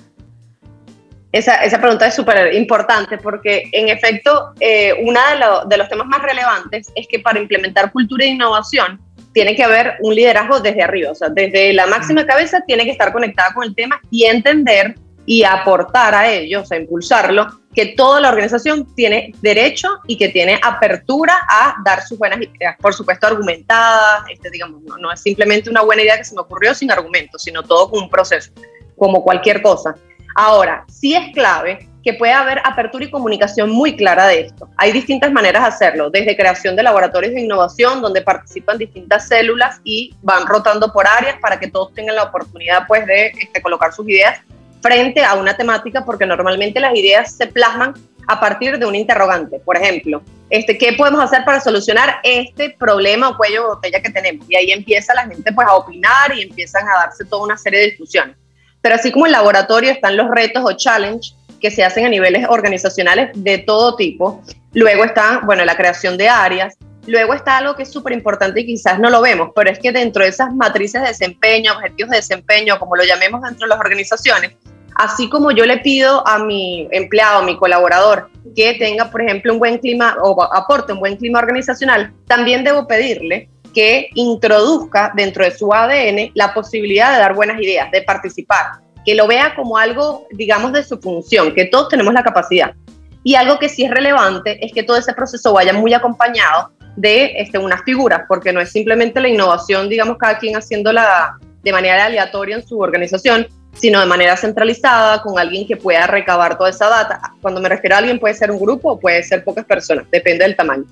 Esa, 1.30 1.62
esa 1.62 1.78
pregunta 1.78 2.07
es 2.07 2.14
súper 2.14 2.55
importante 2.55 3.18
porque, 3.18 3.64
en 3.72 3.91
efecto, 3.91 4.55
eh, 4.61 4.95
uno 5.03 5.20
de, 5.20 5.68
de 5.68 5.76
los 5.76 5.91
temas 5.91 6.07
más 6.07 6.22
relevantes 6.22 6.91
es 6.95 7.07
que 7.07 7.18
para 7.18 7.39
implementar 7.39 7.93
cultura 7.93 8.24
e 8.24 8.28
innovación 8.28 8.99
tiene 9.37 9.55
que 9.55 9.64
haber 9.64 9.97
un 10.01 10.14
liderazgo 10.14 10.61
desde 10.61 10.82
arriba, 10.82 11.11
o 11.11 11.14
sea, 11.14 11.28
desde 11.28 11.74
la 11.74 11.87
máxima 11.87 12.24
cabeza 12.24 12.62
tiene 12.66 12.87
que 12.87 12.93
estar 12.93 13.12
conectada 13.12 13.53
con 13.53 13.64
el 13.64 13.74
tema 13.74 14.01
y 14.11 14.24
entender 14.24 14.95
y 15.26 15.45
aportar 15.45 16.14
a 16.14 16.32
ello, 16.32 16.62
o 16.62 16.64
sea, 16.64 16.78
impulsarlo, 16.78 17.47
que 17.74 17.89
toda 17.99 18.18
la 18.18 18.30
organización 18.30 18.87
tiene 18.95 19.34
derecho 19.43 19.89
y 20.07 20.16
que 20.16 20.30
tiene 20.30 20.59
apertura 20.62 21.34
a 21.51 21.74
dar 21.84 22.03
sus 22.03 22.16
buenas 22.16 22.41
ideas, 22.41 22.76
por 22.80 22.95
supuesto 22.95 23.26
argumentadas, 23.26 24.22
este, 24.30 24.49
digamos, 24.49 24.80
no, 24.82 25.12
es 25.12 25.20
simplemente 25.20 25.68
una 25.68 25.82
buena 25.82 26.01
idea 26.01 26.16
que 26.16 26.24
se 26.24 26.34
me 26.34 26.41
ocurrió 26.41 26.74
sin 26.74 26.91
argumentos, 26.91 27.43
sino 27.43 27.62
todo 27.62 27.91
con 27.91 28.05
un 28.05 28.09
proceso, 28.09 28.53
como 28.97 29.22
cualquier 29.22 29.61
cosa. 29.61 29.97
Ahora, 30.34 30.87
sí 30.89 31.14
es 31.14 31.34
clave 31.34 31.87
que 32.07 32.14
pueda 32.14 32.38
haber 32.38 32.61
apertura 32.64 33.04
y 33.04 33.11
comunicación 33.11 33.68
muy 33.68 33.96
clara 33.96 34.28
de 34.28 34.42
esto. 34.42 34.68
Hay 34.76 34.92
distintas 34.92 35.32
maneras 35.32 35.62
de 35.62 35.68
hacerlo, 35.70 36.09
desde 36.09 36.36
creación 36.36 36.76
de 36.76 36.84
laboratorios 36.84 37.34
de 37.34 37.40
innovación, 37.40 38.00
donde 38.00 38.22
participan 38.22 38.78
distintas 38.78 39.26
células 39.26 39.80
y 39.82 40.14
van 40.22 40.46
rotando 40.46 40.92
por 40.92 41.04
áreas 41.04 41.34
para 41.40 41.59
que 41.59 41.66
todos 41.66 41.92
tengan 41.94 42.14
la 42.14 42.22
oportunidad 42.22 42.86
pues, 42.86 43.04
de 43.07 43.32
este, 43.36 43.61
colocar 43.61 43.92
sus 43.92 44.09
ideas 44.09 44.38
frente 44.80 45.24
a 45.24 45.34
una 45.34 45.57
temática 45.57 46.04
porque 46.04 46.26
normalmente 46.26 46.78
las 46.78 46.94
ideas 46.94 47.34
se 47.34 47.48
plasman 47.48 47.92
a 48.28 48.38
partir 48.38 48.78
de 48.78 48.86
un 48.86 48.94
interrogante. 48.94 49.59
Por 49.59 49.76
ejemplo, 49.76 50.22
este, 50.48 50.78
¿qué 50.78 50.92
podemos 50.92 51.20
hacer 51.20 51.44
para 51.44 51.61
solucionar 51.61 52.20
este 52.22 52.70
problema 52.78 53.30
o 53.30 53.36
cuello 53.36 53.62
de 53.62 53.68
botella 53.68 54.00
que 54.00 54.11
tenemos? 54.11 54.46
Y 54.48 54.54
ahí 54.54 54.70
empieza 54.70 55.12
la 55.12 55.26
gente 55.26 55.52
pues, 55.52 55.66
a 55.66 55.74
opinar 55.74 56.36
y 56.36 56.42
empiezan 56.42 56.88
a 56.88 57.00
darse 57.00 57.24
toda 57.24 57.42
una 57.42 57.59
serie 57.59 57.80
de 57.80 57.86
discusiones. 57.86 58.36
Pero 58.80 58.94
así 58.94 59.11
como 59.11 59.26
en 59.26 59.32
laboratorio 59.32 59.90
están 59.90 60.16
los 60.16 60.30
retos 60.30 60.62
o 60.64 60.72
challenge 60.72 61.32
que 61.61 61.70
se 61.70 61.84
hacen 61.84 62.07
a 62.07 62.09
niveles 62.09 62.46
organizacionales 62.48 63.30
de 63.34 63.59
todo 63.59 63.96
tipo. 63.96 64.42
Luego 64.72 65.04
está, 65.04 65.40
bueno, 65.44 65.64
la 65.64 65.76
creación 65.76 66.16
de 66.16 66.28
áreas. 66.28 66.76
Luego 67.07 67.34
está 67.34 67.59
algo 67.59 67.76
que 67.76 67.84
es 67.84 67.92
súper 67.92 68.12
importante 68.12 68.61
y 68.61 68.66
quizás 68.66 68.98
no 68.98 69.11
lo 69.11 69.20
vemos, 69.20 69.50
pero 69.54 69.70
es 69.70 69.78
que 69.78 69.92
dentro 69.92 70.24
de 70.24 70.30
esas 70.30 70.52
matrices 70.54 71.02
de 71.02 71.09
desempeño, 71.09 71.72
objetivos 71.72 72.11
de 72.11 72.16
desempeño, 72.16 72.78
como 72.78 72.96
lo 72.96 73.04
llamemos 73.04 73.42
dentro 73.42 73.66
de 73.66 73.68
las 73.68 73.78
organizaciones, 73.78 74.52
así 74.96 75.28
como 75.28 75.52
yo 75.52 75.64
le 75.66 75.78
pido 75.78 76.26
a 76.26 76.38
mi 76.38 76.88
empleado, 76.90 77.38
a 77.38 77.42
mi 77.42 77.57
colaborador, 77.57 78.28
que 78.57 78.74
tenga, 78.74 79.11
por 79.11 79.22
ejemplo, 79.22 79.52
un 79.52 79.59
buen 79.59 79.78
clima 79.78 80.16
o 80.22 80.42
aporte 80.42 80.92
un 80.92 81.00
buen 81.00 81.16
clima 81.16 81.38
organizacional, 81.38 82.12
también 82.26 82.64
debo 82.64 82.88
pedirle 82.88 83.48
que 83.72 84.09
introduzca 84.14 85.12
dentro 85.14 85.44
de 85.44 85.50
su 85.50 85.72
ADN 85.72 86.32
la 86.34 86.54
posibilidad 86.54 87.12
de 87.12 87.18
dar 87.18 87.34
buenas 87.34 87.61
ideas, 87.61 87.90
de 87.90 88.02
participar, 88.02 88.80
que 89.07 89.14
lo 89.14 89.28
vea 89.28 89.54
como 89.54 89.78
algo, 89.78 90.26
digamos, 90.32 90.72
de 90.72 90.82
su 90.82 90.98
función, 90.98 91.54
que 91.54 91.66
todos 91.66 91.88
tenemos 91.88 92.12
la 92.12 92.24
capacidad. 92.24 92.74
Y 93.22 93.36
algo 93.36 93.59
que 93.59 93.68
sí 93.68 93.84
es 93.84 93.90
relevante 93.90 94.59
es 94.64 94.72
que 94.72 94.82
todo 94.82 94.96
ese 94.96 95.12
proceso 95.12 95.52
vaya 95.52 95.72
muy 95.72 95.94
acompañado 95.94 96.72
de 96.96 97.34
este, 97.38 97.59
unas 97.59 97.82
figuras, 97.84 98.22
porque 98.26 98.52
no 98.52 98.61
es 98.61 98.70
simplemente 98.70 99.20
la 99.20 99.28
innovación, 99.28 99.88
digamos, 99.88 100.18
cada 100.18 100.38
quien 100.38 100.57
haciéndola 100.57 101.38
de 101.62 101.72
manera 101.72 102.07
aleatoria 102.07 102.57
en 102.57 102.66
su 102.66 102.80
organización, 102.80 103.46
sino 103.74 104.00
de 104.00 104.07
manera 104.07 104.36
centralizada, 104.36 105.22
con 105.22 105.38
alguien 105.38 105.66
que 105.66 105.76
pueda 105.76 106.07
recabar 106.07 106.59
toda 106.59 106.70
esa 106.70 106.88
data. 106.88 107.20
Cuando 107.40 107.61
me 107.61 107.68
refiero 107.68 107.94
a 107.94 107.98
alguien, 107.98 108.18
puede 108.18 108.34
ser 108.34 108.50
un 108.50 108.59
grupo 108.59 108.92
o 108.92 108.98
puede 108.98 109.22
ser 109.22 109.44
pocas 109.44 109.64
personas, 109.64 110.07
depende 110.11 110.44
del 110.44 110.57
tamaño, 110.57 110.84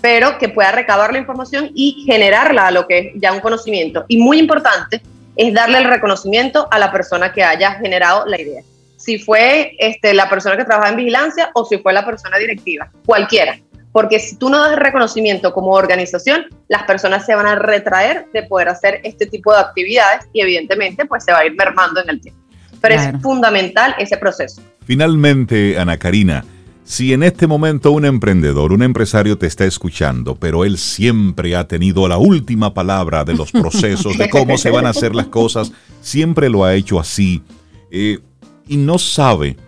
pero 0.00 0.38
que 0.38 0.48
pueda 0.48 0.72
recabar 0.72 1.12
la 1.12 1.18
información 1.18 1.70
y 1.74 2.04
generarla 2.06 2.68
a 2.68 2.70
lo 2.70 2.86
que 2.86 2.98
es 2.98 3.06
ya 3.16 3.32
un 3.32 3.40
conocimiento. 3.40 4.04
Y 4.08 4.18
muy 4.18 4.38
importante 4.38 5.02
es 5.38 5.54
darle 5.54 5.78
el 5.78 5.84
reconocimiento 5.84 6.68
a 6.70 6.78
la 6.78 6.92
persona 6.92 7.32
que 7.32 7.42
haya 7.42 7.72
generado 7.76 8.26
la 8.26 8.38
idea. 8.38 8.62
Si 8.98 9.18
fue 9.18 9.74
este, 9.78 10.12
la 10.12 10.28
persona 10.28 10.58
que 10.58 10.64
trabaja 10.66 10.90
en 10.90 10.96
vigilancia 10.96 11.50
o 11.54 11.64
si 11.64 11.78
fue 11.78 11.94
la 11.94 12.04
persona 12.04 12.36
directiva, 12.36 12.90
cualquiera 13.06 13.58
porque 13.92 14.20
si 14.20 14.36
tú 14.36 14.48
no 14.48 14.60
das 14.60 14.78
reconocimiento 14.78 15.52
como 15.52 15.72
organización, 15.72 16.44
las 16.68 16.84
personas 16.84 17.26
se 17.26 17.34
van 17.34 17.46
a 17.46 17.56
retraer 17.56 18.26
de 18.32 18.42
poder 18.44 18.68
hacer 18.68 19.00
este 19.02 19.26
tipo 19.26 19.52
de 19.52 19.60
actividades 19.60 20.26
y 20.32 20.40
evidentemente 20.40 21.04
pues 21.06 21.24
se 21.24 21.32
va 21.32 21.38
a 21.38 21.46
ir 21.46 21.54
mermando 21.56 22.00
en 22.00 22.10
el 22.10 22.20
tiempo. 22.20 22.40
Pero 22.80 22.94
es 22.94 23.10
fundamental 23.22 23.96
ese 23.98 24.16
proceso. 24.16 24.62
Finalmente, 24.84 25.76
Ana 25.78 25.98
Karina, 25.98 26.44
si 26.88 27.12
en 27.12 27.22
este 27.22 27.46
momento 27.46 27.92
un 27.92 28.06
emprendedor, 28.06 28.72
un 28.72 28.82
empresario 28.82 29.36
te 29.36 29.46
está 29.46 29.66
escuchando, 29.66 30.36
pero 30.36 30.64
él 30.64 30.78
siempre 30.78 31.54
ha 31.54 31.68
tenido 31.68 32.08
la 32.08 32.16
última 32.16 32.72
palabra 32.72 33.26
de 33.26 33.34
los 33.34 33.52
procesos, 33.52 34.16
de 34.16 34.30
cómo 34.30 34.56
se 34.56 34.70
van 34.70 34.86
a 34.86 34.88
hacer 34.88 35.14
las 35.14 35.26
cosas, 35.26 35.70
siempre 36.00 36.48
lo 36.48 36.64
ha 36.64 36.74
hecho 36.74 36.98
así, 36.98 37.42
eh, 37.90 38.20
y 38.66 38.78
no 38.78 38.98
sabe 38.98 39.58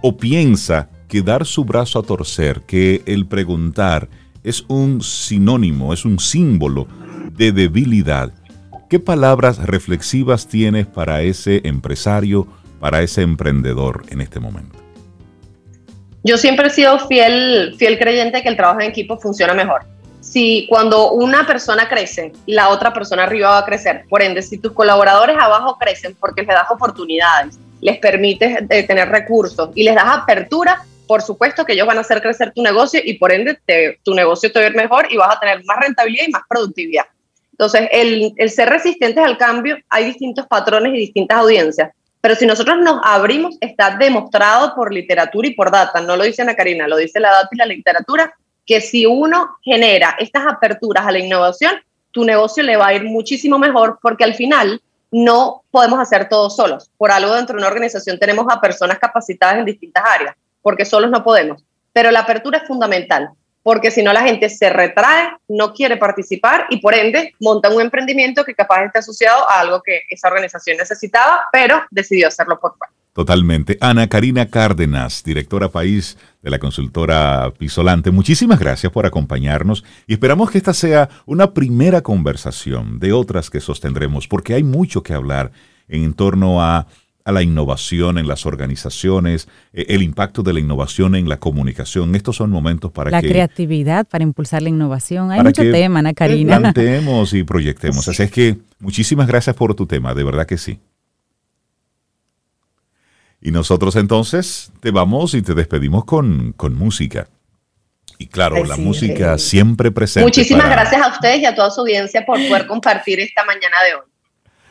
o 0.00 0.16
piensa 0.16 0.88
que 1.06 1.20
dar 1.20 1.44
su 1.44 1.66
brazo 1.66 1.98
a 1.98 2.02
torcer, 2.02 2.62
que 2.62 3.02
el 3.04 3.26
preguntar 3.26 4.08
es 4.42 4.64
un 4.66 5.02
sinónimo, 5.02 5.92
es 5.92 6.06
un 6.06 6.18
símbolo 6.18 6.88
de 7.36 7.52
debilidad. 7.52 8.32
¿Qué 8.88 8.98
palabras 8.98 9.58
reflexivas 9.58 10.48
tienes 10.48 10.86
para 10.86 11.20
ese 11.20 11.60
empresario, 11.64 12.46
para 12.80 13.02
ese 13.02 13.20
emprendedor 13.20 14.04
en 14.08 14.22
este 14.22 14.40
momento? 14.40 14.79
Yo 16.22 16.36
siempre 16.36 16.66
he 16.66 16.70
sido 16.70 16.98
fiel, 17.06 17.74
fiel 17.78 17.98
creyente 17.98 18.42
que 18.42 18.48
el 18.48 18.56
trabajo 18.56 18.80
en 18.80 18.88
equipo 18.88 19.18
funciona 19.18 19.54
mejor. 19.54 19.82
Si 20.20 20.66
cuando 20.68 21.12
una 21.12 21.46
persona 21.46 21.88
crece, 21.88 22.32
la 22.46 22.68
otra 22.68 22.92
persona 22.92 23.24
arriba 23.24 23.50
va 23.50 23.58
a 23.58 23.64
crecer. 23.64 24.04
Por 24.08 24.22
ende, 24.22 24.42
si 24.42 24.58
tus 24.58 24.72
colaboradores 24.72 25.36
abajo 25.38 25.78
crecen 25.78 26.14
porque 26.20 26.42
les 26.42 26.54
das 26.54 26.70
oportunidades, 26.70 27.58
les 27.80 27.98
permites 27.98 28.64
eh, 28.68 28.82
tener 28.82 29.08
recursos 29.08 29.70
y 29.74 29.82
les 29.82 29.94
das 29.94 30.04
apertura, 30.06 30.84
por 31.06 31.22
supuesto 31.22 31.64
que 31.64 31.72
ellos 31.72 31.86
van 31.86 31.96
a 31.96 32.02
hacer 32.02 32.20
crecer 32.20 32.52
tu 32.54 32.62
negocio 32.62 33.00
y 33.02 33.14
por 33.14 33.32
ende 33.32 33.58
tu 34.04 34.14
negocio 34.14 34.52
te 34.52 34.58
va 34.60 34.66
a 34.66 34.68
ir 34.68 34.76
mejor 34.76 35.06
y 35.10 35.16
vas 35.16 35.34
a 35.34 35.40
tener 35.40 35.64
más 35.64 35.78
rentabilidad 35.80 36.26
y 36.28 36.30
más 36.30 36.42
productividad. 36.48 37.04
Entonces, 37.52 37.88
el, 37.92 38.32
el 38.36 38.50
ser 38.50 38.68
resistentes 38.68 39.24
al 39.24 39.36
cambio, 39.36 39.76
hay 39.88 40.04
distintos 40.04 40.46
patrones 40.46 40.94
y 40.94 40.98
distintas 40.98 41.38
audiencias. 41.38 41.90
Pero 42.20 42.34
si 42.34 42.46
nosotros 42.46 42.78
nos 42.78 43.00
abrimos, 43.02 43.56
está 43.60 43.96
demostrado 43.96 44.74
por 44.74 44.92
literatura 44.92 45.48
y 45.48 45.54
por 45.54 45.70
data, 45.70 46.00
no 46.00 46.16
lo 46.16 46.24
dice 46.24 46.42
Ana 46.42 46.54
Karina, 46.54 46.86
lo 46.86 46.96
dice 46.96 47.18
la 47.18 47.30
data 47.30 47.48
y 47.50 47.56
la 47.56 47.66
literatura, 47.66 48.34
que 48.66 48.80
si 48.80 49.06
uno 49.06 49.56
genera 49.62 50.16
estas 50.18 50.46
aperturas 50.46 51.06
a 51.06 51.12
la 51.12 51.18
innovación, 51.18 51.72
tu 52.10 52.24
negocio 52.24 52.62
le 52.62 52.76
va 52.76 52.88
a 52.88 52.94
ir 52.94 53.04
muchísimo 53.04 53.58
mejor 53.58 53.98
porque 54.02 54.24
al 54.24 54.34
final 54.34 54.80
no 55.10 55.64
podemos 55.70 55.98
hacer 55.98 56.28
todo 56.28 56.50
solos. 56.50 56.90
Por 56.96 57.10
algo 57.10 57.34
dentro 57.34 57.56
de 57.56 57.60
una 57.60 57.68
organización 57.68 58.18
tenemos 58.18 58.46
a 58.50 58.60
personas 58.60 58.98
capacitadas 58.98 59.58
en 59.58 59.64
distintas 59.64 60.04
áreas, 60.06 60.36
porque 60.62 60.84
solos 60.84 61.10
no 61.10 61.24
podemos. 61.24 61.64
Pero 61.92 62.10
la 62.10 62.20
apertura 62.20 62.58
es 62.58 62.68
fundamental, 62.68 63.30
porque 63.62 63.90
si 63.90 64.02
no 64.02 64.12
la 64.12 64.22
gente 64.22 64.48
se 64.48 64.70
retrae, 64.70 65.30
no 65.48 65.72
quiere 65.72 65.96
participar 65.96 66.66
y 66.70 66.80
por 66.80 66.94
ende 66.94 67.34
monta 67.40 67.68
un 67.68 67.80
emprendimiento 67.80 68.44
que 68.44 68.54
capaz 68.54 68.84
esté 68.84 68.98
asociado 69.00 69.48
a 69.50 69.60
algo 69.60 69.82
que 69.82 70.02
esa 70.10 70.28
organización 70.28 70.76
necesitaba, 70.76 71.44
pero 71.52 71.82
decidió 71.90 72.28
hacerlo 72.28 72.58
por 72.58 72.76
fuera. 72.76 72.92
Totalmente. 73.12 73.76
Ana 73.80 74.08
Karina 74.08 74.48
Cárdenas, 74.48 75.24
directora 75.24 75.68
país 75.68 76.16
de 76.42 76.50
la 76.50 76.60
consultora 76.60 77.52
Pisolante, 77.58 78.12
muchísimas 78.12 78.60
gracias 78.60 78.92
por 78.92 79.04
acompañarnos 79.04 79.84
y 80.06 80.12
esperamos 80.12 80.50
que 80.50 80.58
esta 80.58 80.72
sea 80.72 81.08
una 81.26 81.52
primera 81.52 82.02
conversación 82.02 83.00
de 83.00 83.12
otras 83.12 83.50
que 83.50 83.60
sostendremos, 83.60 84.28
porque 84.28 84.54
hay 84.54 84.62
mucho 84.62 85.02
que 85.02 85.12
hablar 85.12 85.50
en 85.88 86.14
torno 86.14 86.62
a, 86.62 86.86
la 87.32 87.42
innovación 87.42 88.18
en 88.18 88.28
las 88.28 88.46
organizaciones, 88.46 89.48
eh, 89.72 89.86
el 89.88 90.02
impacto 90.02 90.42
de 90.42 90.52
la 90.52 90.60
innovación 90.60 91.14
en 91.14 91.28
la 91.28 91.38
comunicación. 91.38 92.14
Estos 92.14 92.36
son 92.36 92.50
momentos 92.50 92.90
para 92.92 93.10
la 93.10 93.20
que... 93.20 93.28
La 93.28 93.32
creatividad 93.32 94.06
para 94.06 94.24
impulsar 94.24 94.62
la 94.62 94.68
innovación. 94.68 95.30
Hay 95.30 95.42
mucho 95.42 95.62
tema, 95.62 96.00
Ana 96.00 96.14
Karina. 96.14 96.58
Plantemos 96.58 97.32
y 97.34 97.44
proyectemos. 97.44 98.06
Así 98.08 98.22
es 98.22 98.30
que 98.30 98.58
muchísimas 98.78 99.26
gracias 99.26 99.56
por 99.56 99.74
tu 99.74 99.86
tema, 99.86 100.14
de 100.14 100.24
verdad 100.24 100.46
que 100.46 100.58
sí. 100.58 100.78
Y 103.40 103.52
nosotros 103.52 103.96
entonces 103.96 104.70
te 104.80 104.90
vamos 104.90 105.34
y 105.34 105.42
te 105.42 105.54
despedimos 105.54 106.04
con, 106.04 106.52
con 106.52 106.74
música. 106.74 107.28
Y 108.18 108.26
claro, 108.26 108.62
la 108.66 108.76
música 108.76 109.38
siempre 109.38 109.90
presente. 109.90 110.26
Muchísimas 110.26 110.68
gracias 110.68 111.00
a 111.00 111.08
ustedes 111.08 111.40
y 111.40 111.46
a 111.46 111.54
toda 111.54 111.70
su 111.70 111.80
audiencia 111.80 112.26
por 112.26 112.36
poder 112.36 112.66
compartir 112.66 113.18
esta 113.18 113.44
mañana 113.46 113.76
de 113.86 113.94
hoy. 113.94 114.09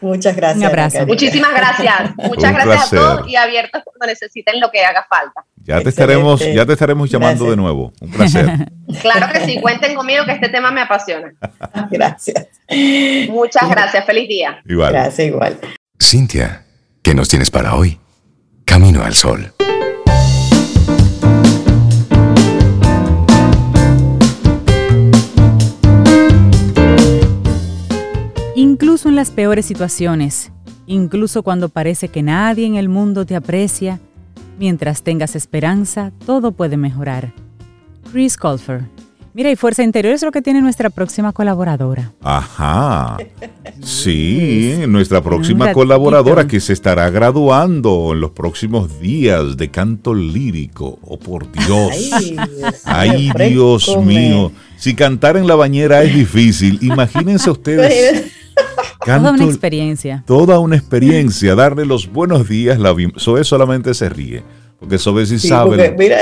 Muchas 0.02 0.36
gracias. 0.36 0.58
Un 0.58 0.66
abrazo. 0.66 1.06
Muchísimas 1.06 1.54
gracias. 1.54 2.16
Muchas 2.18 2.54
gracias 2.54 2.94
a 2.94 2.96
todos 2.96 3.28
y 3.30 3.36
abiertos 3.36 3.84
cuando 3.84 4.08
necesiten 4.08 4.60
lo 4.60 4.72
que 4.72 4.84
haga 4.84 5.06
falta. 5.10 5.46
Ya 5.64 5.82
te 5.82 5.90
estaremos, 5.90 6.40
ya 6.40 6.66
te 6.66 6.74
estaremos 6.74 7.10
llamando 7.10 7.50
de 7.50 7.58
nuevo. 7.58 7.94
Un 8.00 8.12
placer. 8.12 8.50
claro 9.02 9.32
que 9.32 9.46
sí, 9.46 9.60
cuenten 9.62 9.96
conmigo 9.96 10.26
que 10.26 10.32
este 10.32 10.50
tema 10.50 10.72
me 10.72 10.82
apasiona. 10.82 11.34
gracias. 11.92 12.48
Muchas 13.30 13.70
gracias. 13.70 14.06
Feliz 14.06 14.28
día. 14.28 14.62
Igual. 14.66 14.94
Gracias, 14.94 15.28
igual. 15.28 15.60
Cintia, 16.02 16.66
¿qué 17.04 17.14
nos 17.14 17.28
tienes 17.28 17.52
para 17.52 17.76
hoy? 17.76 18.00
Camino 18.66 19.04
al 19.04 19.14
Sol. 19.14 19.54
Incluso 28.60 29.08
en 29.08 29.16
las 29.16 29.32
peores 29.32 29.66
situaciones, 29.66 30.52
incluso 30.86 31.44
cuando 31.44 31.70
parece 31.70 32.10
que 32.10 32.22
nadie 32.22 32.66
en 32.66 32.76
el 32.76 32.90
mundo 32.90 33.26
te 33.26 33.38
aprecia, 33.38 34.02
mientras 34.60 35.02
tengas 35.02 35.38
esperanza, 35.38 36.12
todo 36.26 36.52
puede 36.52 36.76
mejorar. 36.76 37.32
Chris 38.12 38.36
Colfer 38.36 38.84
Mira, 39.34 39.52
y 39.52 39.56
Fuerza 39.56 39.84
Interior 39.84 40.14
es 40.14 40.24
lo 40.24 40.32
que 40.34 40.42
tiene 40.42 40.62
nuestra 40.62 40.90
próxima 40.90 41.32
colaboradora. 41.32 42.12
Ajá. 42.22 43.18
Sí, 43.82 44.74
nuestra 44.90 45.22
próxima 45.22 45.72
colaboradora 45.72 46.48
que 46.48 46.60
se 46.60 46.74
estará 46.74 47.10
graduando 47.10 48.10
en 48.12 48.20
los 48.20 48.32
próximos 48.32 49.00
días 49.00 49.56
de 49.56 49.72
canto 49.72 50.14
lírico. 50.14 51.00
Oh, 51.02 51.18
por 51.18 51.50
Dios. 51.50 52.12
Ay, 52.84 53.32
Dios, 53.48 53.96
mío. 54.04 54.52
Si 54.76 54.96
cantar 54.96 55.38
en 55.38 55.48
la 55.48 55.56
bañera 55.56 56.04
es 56.04 56.14
difícil, 56.14 56.78
imagínense 56.82 57.50
ustedes. 57.52 58.39
Toda 59.06 59.32
una 59.32 59.46
experiencia. 59.46 60.24
Toda 60.26 60.60
una 60.60 60.76
experiencia. 60.76 61.56
Darle 61.56 61.86
los 61.86 62.12
buenos 62.12 62.48
días. 62.48 62.80
La, 62.80 62.96
Sobe 63.16 63.44
solamente 63.44 63.94
se 63.94 64.10
ríe. 64.10 64.44
Porque 64.80 64.98
Sobe 64.98 65.26
sí, 65.26 65.40
sabe. 65.40 65.96
mira, 65.98 66.18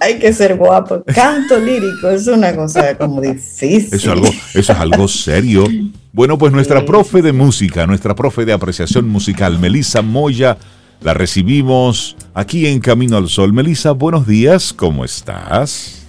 hay 0.00 0.18
que 0.18 0.32
ser 0.32 0.56
guapo. 0.56 1.02
Canto 1.14 1.58
lírico 1.58 2.10
es 2.10 2.26
una 2.26 2.54
cosa 2.54 2.96
como 2.96 3.20
difícil. 3.20 3.94
Eso 3.94 3.96
es 3.96 4.08
algo, 4.08 4.26
eso 4.26 4.72
es 4.72 4.78
algo 4.78 5.08
serio. 5.08 5.66
Bueno, 6.12 6.38
pues 6.38 6.52
nuestra 6.52 6.84
profe 6.84 7.22
de 7.22 7.32
música, 7.32 7.86
nuestra 7.86 8.14
profe 8.14 8.44
de 8.44 8.52
apreciación 8.52 9.08
musical, 9.08 9.58
Melisa 9.58 10.02
Moya, 10.02 10.58
la 11.00 11.14
recibimos 11.14 12.16
aquí 12.34 12.66
en 12.66 12.80
Camino 12.80 13.16
al 13.16 13.28
Sol. 13.28 13.52
Melisa, 13.52 13.92
buenos 13.92 14.26
días, 14.26 14.72
¿cómo 14.72 15.04
estás? 15.04 16.01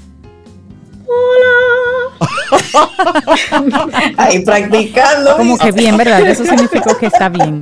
Ahí 4.18 4.40
practicando. 4.40 5.38
Como 5.38 5.58
que 5.58 5.72
bien, 5.72 5.98
¿verdad? 5.98 6.28
Eso 6.28 6.46
significó 6.46 6.98
que 6.98 7.08
está 7.08 7.30
bien. 7.30 7.62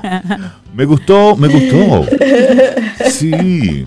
Me 0.74 0.84
gustó, 0.84 1.34
me 1.34 1.48
gustó. 1.48 2.06
Sí. 3.10 3.84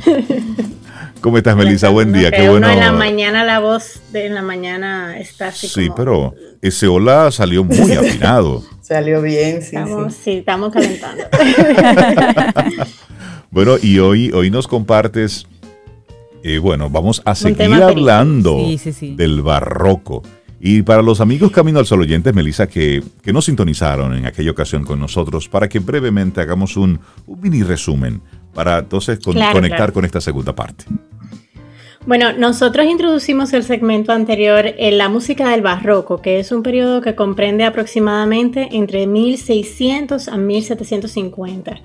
¿Cómo 1.21 1.37
estás, 1.37 1.55
Melissa? 1.55 1.87
Buen 1.89 2.11
día, 2.11 2.31
qué 2.31 2.49
bueno. 2.49 2.67
en 2.67 2.79
la 2.79 2.91
mañana 2.91 3.45
la 3.45 3.59
voz 3.59 4.01
de 4.11 4.25
en 4.25 4.33
la 4.33 4.41
mañana 4.41 5.17
está 5.17 5.49
así 5.49 5.67
Sí, 5.67 5.89
pero 5.95 6.33
ese 6.61 6.87
hola 6.87 7.31
salió 7.31 7.63
muy 7.63 7.93
afinado. 7.93 8.63
salió 8.81 9.21
bien, 9.21 9.61
sí, 9.61 9.75
estamos, 9.75 10.15
sí. 10.15 10.31
estamos 10.39 10.73
calentando. 10.73 11.23
bueno, 13.51 13.75
y 13.81 13.99
hoy, 13.99 14.31
hoy 14.31 14.49
nos 14.49 14.67
compartes, 14.67 15.45
eh, 16.43 16.57
bueno, 16.57 16.89
vamos 16.89 17.21
a 17.25 17.35
seguir 17.35 17.73
hablando 17.73 18.57
del 19.01 19.41
barroco. 19.41 20.23
Y 20.63 20.83
para 20.83 21.01
los 21.01 21.21
amigos 21.21 21.51
Camino 21.51 21.79
al 21.79 21.87
Sol 21.87 22.01
oyentes, 22.01 22.35
Melissa, 22.35 22.67
que, 22.67 23.03
que 23.23 23.33
nos 23.33 23.45
sintonizaron 23.45 24.15
en 24.15 24.27
aquella 24.27 24.51
ocasión 24.51 24.83
con 24.83 24.99
nosotros, 24.99 25.49
para 25.49 25.67
que 25.67 25.79
brevemente 25.79 26.39
hagamos 26.39 26.77
un, 26.77 26.99
mini 27.41 27.63
resumen 27.63 28.21
para 28.53 28.79
entonces 28.79 29.19
conectar 29.19 29.91
con 29.91 30.05
esta 30.05 30.21
segunda 30.21 30.53
parte. 30.53 30.85
Bueno, 32.07 32.33
nosotros 32.33 32.87
introducimos 32.87 33.53
el 33.53 33.63
segmento 33.63 34.11
anterior 34.11 34.65
en 34.65 34.97
la 34.97 35.07
música 35.07 35.49
del 35.49 35.61
barroco, 35.61 36.19
que 36.19 36.39
es 36.39 36.51
un 36.51 36.63
periodo 36.63 36.99
que 36.99 37.13
comprende 37.13 37.63
aproximadamente 37.63 38.69
entre 38.71 39.05
1600 39.05 40.27
a 40.27 40.35
1750. 40.35 41.79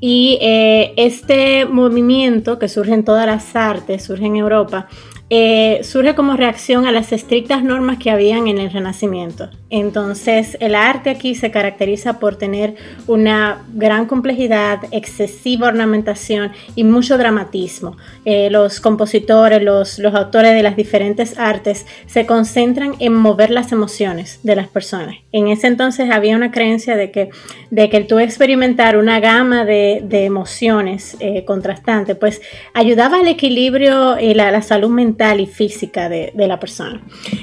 Y 0.00 0.38
eh, 0.40 0.94
este 0.96 1.66
movimiento 1.66 2.58
que 2.58 2.66
surge 2.66 2.94
en 2.94 3.04
todas 3.04 3.26
las 3.26 3.54
artes, 3.54 4.04
surge 4.04 4.24
en 4.24 4.36
Europa, 4.36 4.88
eh, 5.30 5.80
surge 5.82 6.14
como 6.14 6.36
reacción 6.36 6.86
a 6.86 6.92
las 6.92 7.12
estrictas 7.12 7.62
normas 7.62 7.98
que 7.98 8.10
habían 8.10 8.48
en 8.48 8.56
el 8.56 8.70
Renacimiento. 8.70 9.50
Entonces, 9.68 10.56
el 10.60 10.74
arte 10.74 11.10
aquí 11.10 11.34
se 11.34 11.50
caracteriza 11.50 12.18
por 12.18 12.36
tener 12.36 12.76
una 13.06 13.62
gran 13.74 14.06
complejidad, 14.06 14.80
excesiva 14.90 15.68
ornamentación 15.68 16.52
y 16.74 16.84
mucho 16.84 17.18
dramatismo. 17.18 17.98
Eh, 18.24 18.48
los 18.48 18.80
compositores, 18.80 19.62
los, 19.62 20.00
autores 20.14 20.54
de 20.54 20.62
las 20.62 20.76
diferentes 20.76 21.38
artes 21.38 21.84
se 22.06 22.24
concentran 22.24 22.94
en 22.98 23.14
mover 23.14 23.50
las 23.50 23.70
emociones 23.70 24.40
de 24.42 24.56
las 24.56 24.68
personas. 24.68 25.16
En 25.32 25.48
ese 25.48 25.66
entonces 25.66 26.10
había 26.10 26.36
una 26.36 26.50
creencia 26.50 26.96
de 26.96 27.10
que, 27.10 27.28
de 27.70 27.90
que 27.90 27.98
el 27.98 28.06
tú 28.06 28.18
experimentar 28.18 28.96
una 28.96 29.20
gama 29.20 29.66
de, 29.66 30.00
de 30.02 30.24
emociones 30.24 31.18
eh, 31.20 31.44
contrastantes, 31.44 32.16
pues 32.16 32.40
ayudaba 32.72 33.18
al 33.18 33.28
equilibrio 33.28 34.18
y 34.18 34.32
la, 34.32 34.50
la 34.50 34.62
salud 34.62 34.88
mental 34.88 35.17
y 35.40 35.46
física 35.46 36.08
de, 36.08 36.32
la 36.36 36.60
persona. 36.60 37.02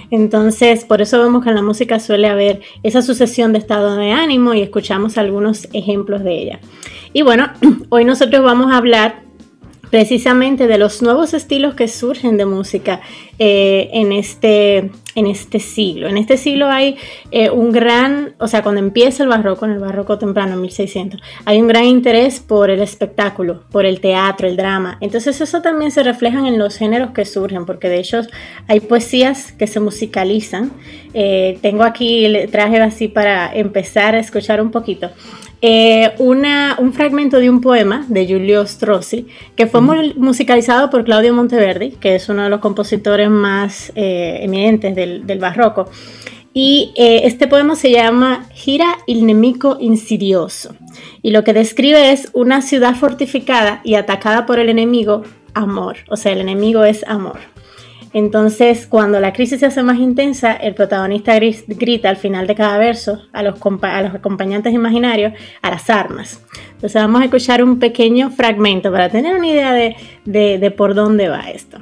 Entonces, 0.10 0.86
por 0.86 1.02
eso 1.02 1.22
vemos 1.22 1.44
que 1.44 1.50
en 1.50 1.56
la 1.56 1.62
música 1.62 2.00
suele 2.00 2.28
haber 2.28 2.62
esa 2.84 3.02
sucesión 3.02 3.52
de 3.52 3.60
estado 3.60 3.98
de 3.98 4.12
ánimo 4.12 4.54
y 4.54 4.62
escuchamos 4.62 5.18
algunos 5.18 5.68
ejemplos 5.74 6.24
de 6.24 6.34
ella. 6.34 6.60
Y 7.14 7.22
bueno, 7.22 7.52
hoy 7.90 8.06
nosotros 8.06 8.44
vamos 8.44 8.72
a 8.72 8.78
hablar 8.78 9.24
precisamente 9.92 10.68
de 10.68 10.78
los 10.78 11.02
nuevos 11.02 11.34
estilos 11.34 11.76
que 11.76 11.88
surgen 11.88 12.38
de 12.38 12.46
música 12.46 13.02
eh, 13.40 13.90
en, 13.94 14.14
este, 14.14 14.92
en 15.16 15.28
este 15.28 15.60
siglo. 15.60 16.08
En 16.08 16.18
este 16.18 16.38
siglo 16.38 16.68
hay 16.68 16.98
eh, 17.32 17.50
un 17.50 17.72
gran, 17.72 18.36
o 18.38 18.48
sea, 18.48 18.62
cuando 18.62 18.80
empieza 18.80 19.24
el 19.24 19.30
barroco, 19.30 19.66
en 19.66 19.72
el 19.72 19.80
barroco 19.80 20.20
temprano, 20.20 20.54
en 20.54 20.62
1600, 20.62 21.22
hay 21.46 21.62
un 21.62 21.68
gran 21.68 21.86
interés 21.86 22.40
por 22.42 22.70
el 22.70 22.82
espectáculo, 22.82 23.64
por 23.72 23.86
el 23.86 24.02
teatro, 24.02 24.48
el 24.48 24.58
drama. 24.58 24.98
Entonces 25.02 25.40
eso 25.40 25.62
también 25.62 25.92
se 25.92 26.04
refleja 26.04 26.46
en 26.48 26.60
los 26.60 26.76
géneros 26.76 27.12
que 27.12 27.26
surgen, 27.26 27.66
porque 27.66 27.90
de 27.90 28.00
hecho 28.00 28.22
hay 28.68 28.82
poesías 28.82 29.52
que 29.54 29.68
se 29.68 29.80
musicalizan. 29.80 30.72
Eh, 31.14 31.58
tengo 31.62 31.84
aquí, 31.84 32.28
traje 32.52 32.82
así 32.82 33.08
para 33.08 33.56
empezar 33.56 34.16
a 34.16 34.20
escuchar 34.20 34.62
un 34.62 34.72
poquito. 34.72 35.10
Eh, 35.62 36.14
una, 36.20 36.76
un 36.80 36.94
fragmento 36.94 37.40
de 37.40 37.50
un 37.50 37.62
poema 37.62 38.06
de 38.10 38.26
Giulio 38.28 38.66
Strozzi 38.68 39.28
que 39.56 39.68
fue 39.68 39.82
musicalizado 39.82 40.90
por 40.90 41.06
Claudio 41.06 41.34
Monteverdi, 41.34 41.92
que 41.92 42.16
es 42.16 42.30
uno 42.30 42.44
de 42.44 42.50
los 42.50 42.60
compositores 42.60 43.30
más 43.30 43.92
eh, 43.96 44.40
eminentes 44.42 44.96
del, 44.96 45.40
barroco. 45.40 45.90
Y 46.54 46.94
eh, 46.96 47.22
este 47.24 47.48
poema 47.48 47.76
se 47.76 47.92
llama 47.92 48.48
Gira 48.54 48.98
il 49.08 49.26
nemico 49.26 49.78
insidioso. 49.80 50.76
Y 51.22 51.32
lo 51.32 51.44
que 51.44 51.54
describe 51.54 52.12
es 52.12 52.30
una 52.34 52.62
ciudad 52.62 52.96
fortificada 52.96 53.82
y 53.84 53.96
atacada 53.96 54.46
por 54.46 54.60
el 54.60 54.70
enemigo, 54.70 55.24
amor. 55.54 55.98
O 56.10 56.16
sea, 56.16 56.32
el 56.32 56.42
enemigo 56.42 56.84
es 56.84 57.04
amor. 57.08 57.55
Entonces, 58.16 58.88
cuando 58.88 59.20
la 59.20 59.34
crisis 59.34 59.60
se 59.60 59.66
hace 59.66 59.84
más 59.84 60.00
intensa, 60.00 60.54
el 60.54 60.74
protagonista 60.74 61.38
grita 61.38 62.08
al 62.08 62.16
final 62.16 62.48
de 62.48 62.56
cada 62.56 62.78
verso 62.78 63.22
a 63.34 63.44
los, 63.44 63.60
a 63.82 64.02
los 64.04 64.16
acompañantes 64.16 64.74
imaginarios 64.74 65.34
a 65.62 65.70
las 65.70 65.90
armas. 65.90 66.42
Entonces, 66.76 66.94
vamos 66.94 67.20
a 67.20 67.26
escuchar 67.26 67.62
un 67.62 67.78
pequeño 67.78 68.32
fragmento 68.32 68.90
para 68.90 69.10
tener 69.10 69.36
una 69.36 69.48
idea 69.48 69.74
de, 69.74 69.98
de, 70.24 70.58
de 70.60 70.72
por 70.72 70.96
dónde 70.96 71.28
va 71.28 71.50
esto. 71.50 71.80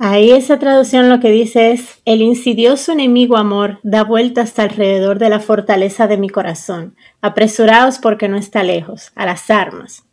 Ahí 0.00 0.30
esa 0.30 0.58
traducción 0.58 1.08
lo 1.08 1.18
que 1.18 1.30
dice 1.30 1.72
es, 1.72 2.00
el 2.04 2.22
insidioso 2.22 2.92
enemigo 2.92 3.36
amor 3.36 3.80
da 3.82 4.04
vueltas 4.04 4.58
alrededor 4.58 5.18
de 5.18 5.28
la 5.28 5.40
fortaleza 5.40 6.06
de 6.06 6.16
mi 6.16 6.28
corazón. 6.28 6.94
Apresuraos 7.20 7.98
porque 7.98 8.28
no 8.28 8.36
está 8.36 8.62
lejos, 8.62 9.10
a 9.16 9.26
las 9.26 9.50
armas. 9.50 10.04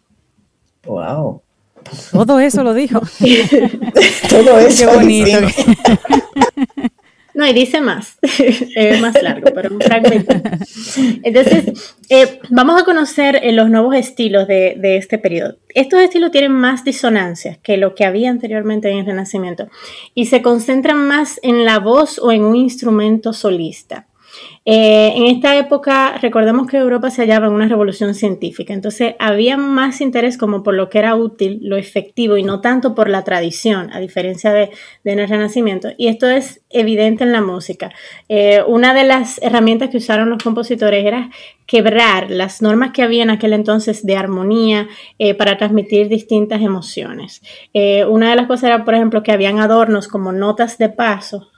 Wow. 0.85 1.41
Todo 2.11 2.39
eso 2.39 2.63
lo 2.63 2.73
dijo. 2.73 2.99
Todo 4.29 4.57
eso. 4.57 4.89
Qué 4.89 4.95
bonito. 4.95 5.37
No, 7.35 7.45
y 7.45 7.51
dice 7.51 7.81
más, 7.81 8.17
es 8.21 9.01
más 9.01 9.21
largo, 9.21 9.49
pero 9.53 9.75
un 9.75 9.81
fragmento. 9.81 10.33
Entonces, 11.21 11.94
eh, 12.09 12.39
vamos 12.49 12.81
a 12.81 12.85
conocer 12.85 13.39
eh, 13.41 13.51
los 13.51 13.69
nuevos 13.69 13.95
estilos 13.95 14.47
de, 14.47 14.75
de, 14.77 14.97
este 14.97 15.17
periodo. 15.17 15.57
Estos 15.69 16.01
estilos 16.01 16.31
tienen 16.31 16.51
más 16.51 16.83
disonancias 16.83 17.57
que 17.57 17.77
lo 17.77 17.95
que 17.95 18.05
había 18.05 18.29
anteriormente 18.29 18.89
en 18.89 18.99
el 18.99 19.05
Renacimiento 19.05 19.67
y 20.13 20.25
se 20.25 20.41
concentran 20.41 21.07
más 21.07 21.39
en 21.43 21.65
la 21.65 21.79
voz 21.79 22.19
o 22.19 22.31
en 22.31 22.43
un 22.43 22.55
instrumento 22.55 23.33
solista. 23.33 24.07
Eh, 24.67 25.13
en 25.15 25.27
esta 25.27 25.55
época, 25.59 26.17
recordemos 26.19 26.65
que 26.65 26.77
Europa 26.77 27.11
se 27.11 27.21
hallaba 27.21 27.45
en 27.45 27.53
una 27.53 27.67
revolución 27.67 28.15
científica, 28.15 28.73
entonces 28.73 29.13
había 29.19 29.57
más 29.57 30.01
interés 30.01 30.39
como 30.39 30.63
por 30.63 30.73
lo 30.73 30.89
que 30.89 30.97
era 30.97 31.15
útil, 31.15 31.59
lo 31.61 31.77
efectivo 31.77 32.35
y 32.35 32.41
no 32.41 32.61
tanto 32.61 32.95
por 32.95 33.07
la 33.07 33.23
tradición, 33.23 33.93
a 33.93 33.99
diferencia 33.99 34.51
de, 34.51 34.71
en 35.03 35.19
el 35.19 35.29
Renacimiento. 35.29 35.89
Y 35.99 36.07
esto 36.07 36.27
es 36.27 36.61
evidente 36.71 37.23
en 37.23 37.31
la 37.31 37.41
música. 37.41 37.91
Eh, 38.27 38.63
una 38.65 38.95
de 38.95 39.03
las 39.03 39.39
herramientas 39.43 39.91
que 39.91 39.97
usaron 39.97 40.31
los 40.31 40.41
compositores 40.41 41.05
era 41.05 41.29
quebrar 41.67 42.31
las 42.31 42.63
normas 42.63 42.91
que 42.91 43.03
había 43.03 43.21
en 43.21 43.29
aquel 43.29 43.53
entonces 43.53 44.03
de 44.03 44.17
armonía 44.17 44.87
eh, 45.19 45.35
para 45.35 45.57
transmitir 45.57 46.09
distintas 46.09 46.61
emociones. 46.61 47.43
una 48.07 48.31
de 48.31 48.35
las 48.35 48.47
cosas 48.47 48.63
era, 48.63 48.83
por 48.83 48.95
ejemplo, 48.95 49.21
que 49.21 49.31
habían 49.31 49.59
adornos 49.59 50.07
como 50.07 50.31
notas 50.31 50.79
de 50.79 50.89
paso 50.89 51.51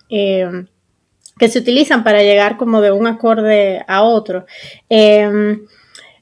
que 1.38 1.50
se 1.50 1.60
utilizan 1.60 2.04
para 2.04 2.22
llegar 2.22 2.58
como 2.58 2.82
de 2.82 2.92
un 2.92 3.08
acorde 3.08 3.84
a 3.88 4.04
otro. 4.04 4.46
Em, 4.90 5.62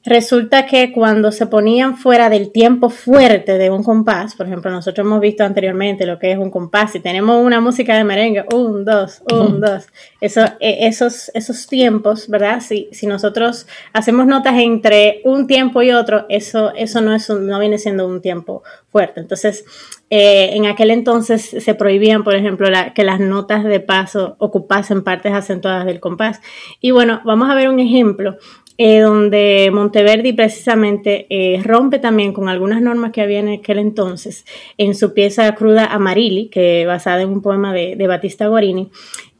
resulta 0.06 0.66
que 0.66 0.92
cuando 0.92 1.32
se 1.32 1.46
ponían 1.46 1.96
fuera 1.96 2.30
del 2.30 2.52
tiempo 2.52 2.90
fuerte 2.90 3.58
de 3.58 3.70
un 3.70 3.82
compás, 3.82 4.36
por 4.36 4.46
ejemplo, 4.46 4.70
nosotros 4.70 5.04
hemos 5.04 5.20
visto 5.20 5.42
anteriormente 5.42 6.06
lo 6.06 6.18
que 6.18 6.30
es 6.30 6.38
un 6.38 6.50
compás, 6.50 6.94
y 6.94 7.00
tenemos 7.00 7.44
una 7.44 7.60
música 7.60 7.96
de 7.96 8.04
merengue, 8.04 8.44
un, 8.52 8.84
dos, 8.84 9.22
un, 9.32 9.60
dos, 9.60 9.88
Eso, 10.20 10.42
e, 10.60 10.86
esos, 10.86 11.30
esos 11.34 11.66
tiempos, 11.66 12.28
¿verdad? 12.28 12.60
Si, 12.60 12.88
si 12.92 13.06
nosotros 13.08 13.66
hacemos 13.92 14.26
notas 14.26 14.54
entre 14.58 15.22
un 15.24 15.48
tiempo 15.48 15.82
y 15.82 15.90
otro, 15.90 16.24
eso, 16.28 16.72
eso 16.74 17.00
no, 17.00 17.12
es 17.12 17.28
no 17.28 17.58
viene 17.58 17.78
siendo 17.78 18.06
un 18.06 18.22
tiempo 18.22 18.62
fuerte. 18.92 19.20
Entonces, 19.20 19.64
eh, 20.08 20.50
en 20.52 20.66
aquel 20.66 20.90
entonces 20.90 21.42
se 21.42 21.74
prohibían, 21.74 22.22
por 22.22 22.34
ejemplo, 22.34 22.68
que 22.94 23.04
las 23.04 23.18
notas 23.18 23.64
de 23.64 23.80
paso 23.80 24.36
ocupasen 24.38 25.02
partes 25.02 25.32
acentuadas 25.32 25.84
del 25.86 26.00
compás. 26.00 26.40
Y 26.80 26.92
bueno, 26.92 27.20
vamos 27.24 27.50
a 27.50 27.54
ver 27.54 27.68
un 27.68 27.80
ejemplo 27.80 28.36
eh, 28.78 29.00
donde 29.00 29.70
Monteverdi 29.72 30.34
precisamente 30.34 31.26
eh, 31.30 31.62
rompe 31.64 31.98
también 31.98 32.32
con 32.32 32.48
algunas 32.48 32.82
normas 32.82 33.10
que 33.10 33.22
había 33.22 33.40
en 33.40 33.48
aquel 33.48 33.78
entonces 33.78 34.44
en 34.76 34.94
su 34.94 35.14
pieza 35.14 35.52
cruda 35.54 35.86
Amarilli, 35.86 36.50
que 36.50 36.84
basada 36.86 37.22
en 37.22 37.30
un 37.30 37.42
poema 37.42 37.72
de, 37.72 37.96
de 37.96 38.06
Battista 38.06 38.46
Guarini. 38.46 38.90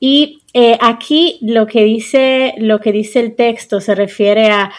Y 0.01 0.41
eh, 0.59 0.79
aquí 0.81 1.39
lo 1.43 1.67
que, 1.67 1.85
dice, 1.85 2.55
lo 2.57 2.81
que 2.81 2.91
dice 2.91 3.21
el 3.21 3.35
texto 3.35 3.79
se 3.79 3.95
refiere 3.95 4.49
a, 4.49 4.73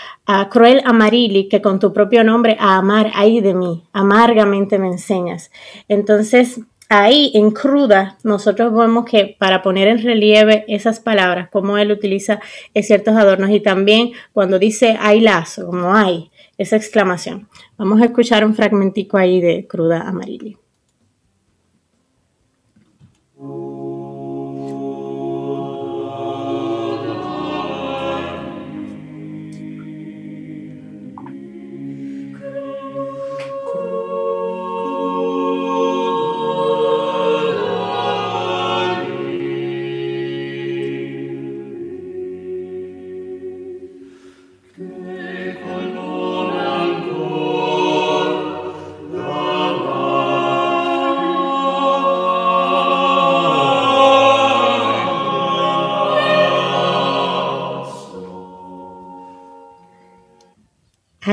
Cruel 0.50 0.82
Amarilli, 0.86 1.48
que 1.48 1.62
con 1.62 1.80
tu 1.80 1.94
propio 1.94 2.24
nombre, 2.24 2.58
a 2.60 2.78
amar, 2.78 3.12
ay 3.14 3.42
de 3.42 3.54
mí, 3.54 3.84
amargamente 3.94 4.80
me 4.80 4.88
enseñas. 4.88 5.52
Entonces, 5.88 6.62
ahí 6.90 7.32
en 7.36 7.52
cruda 7.52 8.18
nosotros 8.24 8.74
vemos 8.74 9.06
que 9.06 9.36
para 9.38 9.62
poner 9.62 9.88
en 9.88 10.02
relieve 10.02 10.66
esas 10.68 11.00
palabras, 11.00 11.50
como 11.52 11.78
él 11.78 11.92
utiliza 11.92 12.40
ciertos 12.74 13.16
adornos 13.16 13.52
y 13.52 13.60
también 13.60 14.14
cuando 14.34 14.58
dice 14.58 14.98
hay 15.00 15.20
lazo, 15.22 15.68
como 15.68 15.94
hay, 15.94 16.32
esa 16.58 16.76
exclamación. 16.76 17.48
Vamos 17.78 18.02
a 18.02 18.06
escuchar 18.06 18.44
un 18.44 18.56
fragmentico 18.56 19.18
ahí 19.18 19.40
de 19.40 19.68
cruda 19.68 20.02
amarillo. 20.02 20.58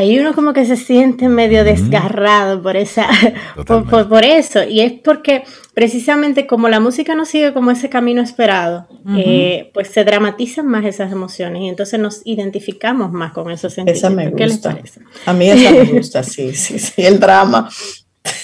Ahí 0.04 0.18
uno 0.18 0.34
como 0.34 0.52
que 0.52 0.64
se 0.64 0.76
siente 0.76 1.28
medio 1.28 1.64
desgarrado 1.64 2.62
por 2.62 2.76
esa 2.76 3.08
por, 4.08 4.24
eso. 4.24 4.62
Y 4.64 4.80
es 4.80 4.92
porque 4.92 5.44
precisamente 5.72 6.46
como 6.46 6.68
la 6.68 6.80
música 6.80 7.14
no 7.14 7.24
sigue 7.24 7.52
como 7.52 7.70
ese 7.70 7.88
camino 7.88 8.22
esperado 8.22 8.86
eh, 9.16 9.70
pues 9.74 9.88
se 9.88 10.04
dramatizan 10.04 10.66
más 10.66 10.84
esas 10.84 11.10
emociones 11.10 11.62
y 11.62 11.68
entonces 11.68 11.98
nos 11.98 12.22
identificamos 12.24 13.12
más 13.12 13.32
con 13.32 13.50
esos 13.50 13.72
sentimientos 13.72 14.10
esa 14.10 14.10
me 14.10 14.30
gusta. 14.30 14.36
¿Qué 14.36 14.46
les 14.46 14.58
parece? 14.58 15.00
a 15.26 15.32
mí 15.32 15.50
esa 15.50 15.70
me 15.70 15.84
gusta 15.84 16.22
sí 16.22 16.54
sí 16.54 16.78
sí 16.78 17.02
el 17.04 17.18
drama. 17.18 17.68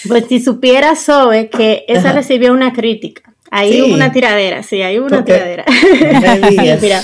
Pues 0.09 0.27
si 0.29 0.41
supiera 0.41 0.95
Zoe 0.95 1.49
que 1.49 1.85
esa 1.89 2.13
recibió 2.13 2.53
una 2.53 2.73
crítica 2.73 3.31
Ahí 3.51 3.83
hubo 3.83 3.95
una 3.95 4.13
tiradera, 4.13 4.63
sí, 4.63 4.81
ahí 4.81 4.99
hubo 5.01 5.07
una 5.07 5.25
tiradera. 5.25 5.65
Mira, 6.81 7.03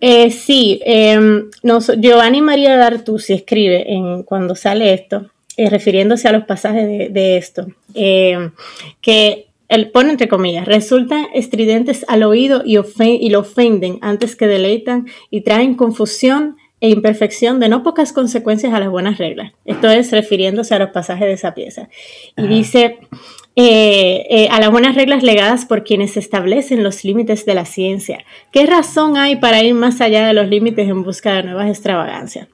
eh, 0.00 0.30
sí, 0.30 0.80
em, 0.84 1.50
Giovanni 1.98 2.40
María 2.40 2.76
D'Artusi 2.76 3.32
escribe 3.32 3.92
en, 3.92 4.22
cuando 4.22 4.54
sale 4.54 4.92
esto, 4.92 5.30
eh, 5.56 5.70
refiriéndose 5.70 6.28
a 6.28 6.32
los 6.32 6.44
pasajes 6.44 7.12
de, 7.12 7.36
esto, 7.36 7.66
em, 7.94 8.52
que 9.00 9.46
él 9.68 9.90
pone 9.90 10.10
entre 10.10 10.28
comillas, 10.28 10.66
resultan 10.66 11.26
estridentes 11.34 12.04
al 12.08 12.22
oído 12.22 12.62
y, 12.64 12.78
y 12.78 13.30
lo 13.30 13.40
ofenden 13.40 13.98
antes 14.00 14.36
que 14.36 14.46
deleitan 14.46 15.06
y 15.30 15.42
traen 15.42 15.74
confusión 15.74 16.56
e 16.80 16.90
imperfección 16.90 17.58
de 17.58 17.68
no 17.68 17.82
pocas 17.82 18.12
consecuencias 18.12 18.72
a 18.72 18.80
las 18.80 18.88
buenas 18.88 19.18
reglas. 19.18 19.52
Esto 19.64 19.90
es 19.90 20.12
refiriéndose 20.12 20.74
a 20.74 20.78
los 20.78 20.90
pasajes 20.90 21.26
de 21.26 21.32
esa 21.32 21.54
pieza. 21.54 21.88
Y 22.36 22.46
dice, 22.46 22.98
eh, 23.60 24.24
eh, 24.30 24.48
a 24.52 24.60
las 24.60 24.70
buenas 24.70 24.94
reglas 24.94 25.24
legadas 25.24 25.64
por 25.64 25.82
quienes 25.82 26.16
establecen 26.16 26.84
los 26.84 27.02
límites 27.02 27.44
de 27.44 27.54
la 27.54 27.64
ciencia. 27.64 28.24
¿Qué 28.52 28.64
razón 28.66 29.16
hay 29.16 29.34
para 29.34 29.64
ir 29.64 29.74
más 29.74 30.00
allá 30.00 30.28
de 30.28 30.32
los 30.32 30.48
límites 30.48 30.88
en 30.88 31.02
busca 31.02 31.32
de 31.32 31.42
nuevas 31.42 31.68
extravagancias? 31.68 32.46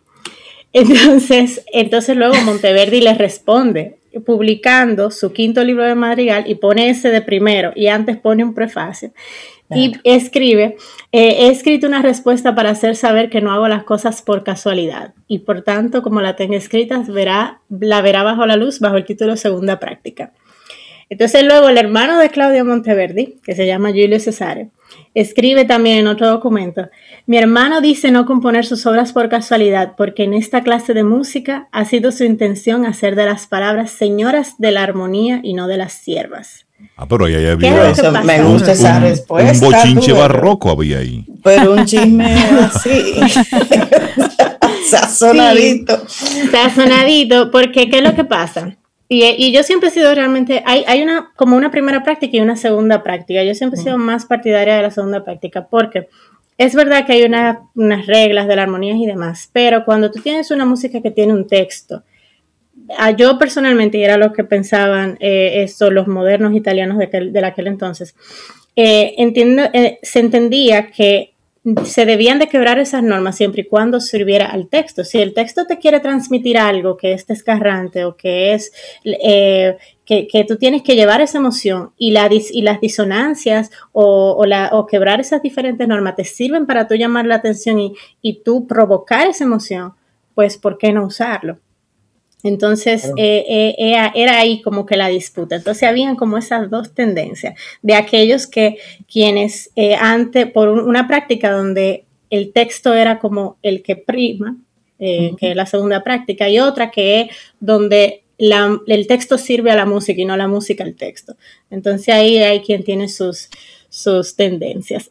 Entonces, 0.72 1.62
entonces 1.74 2.16
luego 2.16 2.34
Monteverdi 2.46 3.02
le 3.02 3.12
responde 3.12 3.98
publicando 4.24 5.10
su 5.10 5.34
quinto 5.34 5.62
libro 5.62 5.84
de 5.84 5.94
madrigal 5.94 6.44
y 6.46 6.54
pone 6.54 6.88
ese 6.88 7.10
de 7.10 7.20
primero 7.20 7.72
y 7.74 7.88
antes 7.88 8.16
pone 8.16 8.42
un 8.42 8.54
prefacio. 8.54 9.12
Y 9.74 9.92
escribe, 10.04 10.76
eh, 11.12 11.36
he 11.40 11.48
escrito 11.48 11.86
una 11.86 12.00
respuesta 12.00 12.54
para 12.54 12.70
hacer 12.70 12.96
saber 12.96 13.28
que 13.28 13.42
no 13.42 13.52
hago 13.52 13.68
las 13.68 13.84
cosas 13.84 14.22
por 14.22 14.42
casualidad 14.42 15.12
y 15.28 15.40
por 15.40 15.60
tanto, 15.60 16.00
como 16.00 16.22
la 16.22 16.34
tengo 16.34 16.54
escrita, 16.54 17.02
verá, 17.06 17.60
la 17.68 18.00
verá 18.00 18.22
bajo 18.22 18.46
la 18.46 18.56
luz 18.56 18.80
bajo 18.80 18.96
el 18.96 19.04
título 19.04 19.36
Segunda 19.36 19.78
Práctica. 19.78 20.32
Entonces 21.10 21.44
luego 21.44 21.68
el 21.68 21.78
hermano 21.78 22.18
de 22.18 22.30
Claudio 22.30 22.64
Monteverdi, 22.64 23.36
que 23.42 23.54
se 23.54 23.66
llama 23.66 23.90
Julio 23.90 24.18
Cesare, 24.20 24.68
escribe 25.14 25.64
también 25.64 25.98
en 25.98 26.06
otro 26.06 26.28
documento, 26.28 26.88
mi 27.26 27.38
hermano 27.38 27.80
dice 27.80 28.10
no 28.10 28.26
componer 28.26 28.66
sus 28.66 28.84
obras 28.86 29.12
por 29.12 29.28
casualidad, 29.28 29.94
porque 29.96 30.24
en 30.24 30.34
esta 30.34 30.62
clase 30.62 30.94
de 30.94 31.04
música 31.04 31.68
ha 31.72 31.84
sido 31.84 32.12
su 32.12 32.24
intención 32.24 32.84
hacer 32.84 33.16
de 33.16 33.24
las 33.26 33.46
palabras 33.46 33.90
señoras 33.90 34.54
de 34.58 34.72
la 34.72 34.82
armonía 34.82 35.40
y 35.42 35.54
no 35.54 35.66
de 35.68 35.76
las 35.76 35.92
siervas. 35.92 36.66
Ah, 36.96 37.06
pero 37.08 37.24
ahí 37.24 37.34
había 37.34 37.92
me 38.24 38.42
gusta 38.42 38.72
esa 38.72 39.00
respuesta. 39.00 39.52
Un 39.52 39.72
bochinche 39.72 40.12
barroco 40.12 40.70
había 40.70 40.98
ahí. 40.98 41.24
Pero 41.42 41.72
un 41.72 41.84
chisme 41.84 42.34
así. 42.60 43.14
Sazonadito. 44.86 46.04
sazonadito, 46.50 47.50
porque 47.50 47.88
¿qué 47.88 47.98
es 47.98 48.02
lo 48.02 48.14
que 48.14 48.24
pasa? 48.24 48.76
Y, 49.08 49.52
yo 49.52 49.62
siempre 49.62 49.90
he 49.90 49.92
sido 49.92 50.14
realmente, 50.14 50.62
hay, 50.64 50.84
hay 50.86 51.02
una, 51.02 51.32
como 51.36 51.56
una 51.56 51.70
primera 51.70 52.02
práctica 52.02 52.36
y 52.36 52.40
una 52.40 52.56
segunda 52.56 53.02
práctica. 53.02 53.44
Yo 53.44 53.54
siempre 53.54 53.78
he 53.78 53.82
sido 53.82 53.98
más 53.98 54.24
partidaria 54.24 54.76
de 54.76 54.82
la 54.82 54.90
segunda 54.90 55.24
práctica 55.24 55.66
porque 55.68 56.08
es 56.56 56.74
verdad 56.74 57.04
que 57.04 57.12
hay 57.12 57.24
unas 57.24 58.06
reglas 58.06 58.46
de 58.48 58.56
la 58.56 58.62
armonía 58.62 58.94
y 58.96 59.06
demás, 59.06 59.50
pero 59.52 59.84
cuando 59.84 60.10
tú 60.10 60.20
tienes 60.20 60.50
una 60.50 60.64
música 60.64 61.02
que 61.02 61.10
tiene 61.10 61.32
un 61.32 61.46
texto, 61.46 62.02
yo 63.16 63.38
personalmente, 63.38 63.98
y 63.98 64.04
era 64.04 64.16
lo 64.16 64.32
que 64.32 64.44
pensaban 64.44 65.16
eh, 65.20 65.62
esto, 65.62 65.90
los 65.90 66.06
modernos 66.06 66.54
italianos 66.54 66.98
de, 66.98 67.04
aquel, 67.04 67.32
de 67.32 67.44
aquel 67.44 67.66
entonces, 67.66 68.14
eh, 68.76 69.14
entiendo, 69.18 69.62
eh, 69.72 69.98
se 70.02 70.20
entendía 70.20 70.90
que 70.90 71.33
se 71.84 72.04
debían 72.04 72.38
de 72.38 72.48
quebrar 72.48 72.78
esas 72.78 73.02
normas 73.02 73.36
siempre 73.36 73.62
y 73.62 73.66
cuando 73.66 73.98
sirviera 74.00 74.46
al 74.46 74.68
texto. 74.68 75.02
Si 75.02 75.18
el 75.18 75.32
texto 75.32 75.66
te 75.66 75.78
quiere 75.78 76.00
transmitir 76.00 76.58
algo 76.58 76.96
que 76.96 77.14
es 77.14 77.26
desgarrante 77.26 78.04
o 78.04 78.16
que 78.16 78.52
es 78.52 78.72
eh, 79.04 79.78
que, 80.04 80.44
tú 80.46 80.56
tienes 80.56 80.82
que 80.82 80.94
llevar 80.94 81.22
esa 81.22 81.38
emoción 81.38 81.92
y, 81.96 82.10
la, 82.10 82.28
y 82.30 82.60
las 82.60 82.80
disonancias 82.80 83.70
o, 83.92 84.86
quebrar 84.90 85.20
esas 85.20 85.40
diferentes 85.40 85.88
normas 85.88 86.16
te 86.16 86.24
sirven 86.24 86.66
para 86.66 86.86
tú 86.86 86.94
llamar 86.94 87.24
la 87.24 87.36
atención 87.36 87.78
y, 87.78 87.94
y 88.20 88.42
tú 88.42 88.66
provocar 88.66 89.26
esa 89.26 89.44
emoción, 89.44 89.94
pues 90.34 90.58
¿por 90.58 90.76
qué 90.76 90.92
no 90.92 91.06
usarlo? 91.06 91.58
Entonces, 92.44 93.06
eh, 93.16 93.74
eh, 93.78 94.10
era, 94.14 94.38
ahí 94.38 94.60
como 94.60 94.84
que 94.84 94.98
la 94.98 95.08
disputa. 95.08 95.56
Entonces, 95.56 95.88
habían 95.88 96.14
como 96.14 96.36
esas 96.36 96.70
dos 96.70 96.92
tendencias 96.92 97.58
de 97.80 97.94
aquellos 97.94 98.46
que 98.46 98.76
quienes 99.10 99.70
eh, 99.76 99.94
antes, 99.94 100.52
por 100.52 100.68
una 100.68 101.08
práctica 101.08 101.50
donde 101.50 102.04
el 102.28 102.52
texto 102.52 102.92
era 102.92 103.18
como 103.18 103.56
el 103.62 103.82
que 103.82 103.96
prima, 103.96 104.58
que 104.98 105.36
es 105.38 105.56
la 105.56 105.66
segunda 105.66 106.02
práctica, 106.02 106.48
y 106.48 106.60
otra 106.60 106.90
que 106.90 107.20
es 107.20 107.26
donde 107.60 108.22
el 108.38 109.06
texto 109.06 109.36
sirve 109.36 109.70
a 109.70 109.74
la 109.74 109.84
música 109.84 110.20
y 110.20 110.24
no 110.24 110.36
la 110.36 110.48
música 110.48 110.82
al 110.84 110.94
texto. 110.94 111.36
Entonces, 111.70 112.14
ahí 112.14 112.38
hay 112.38 112.60
quien 112.60 112.84
tiene 112.84 113.08
sus, 113.08 113.48
sus 113.88 114.34
tendencias. 114.34 115.08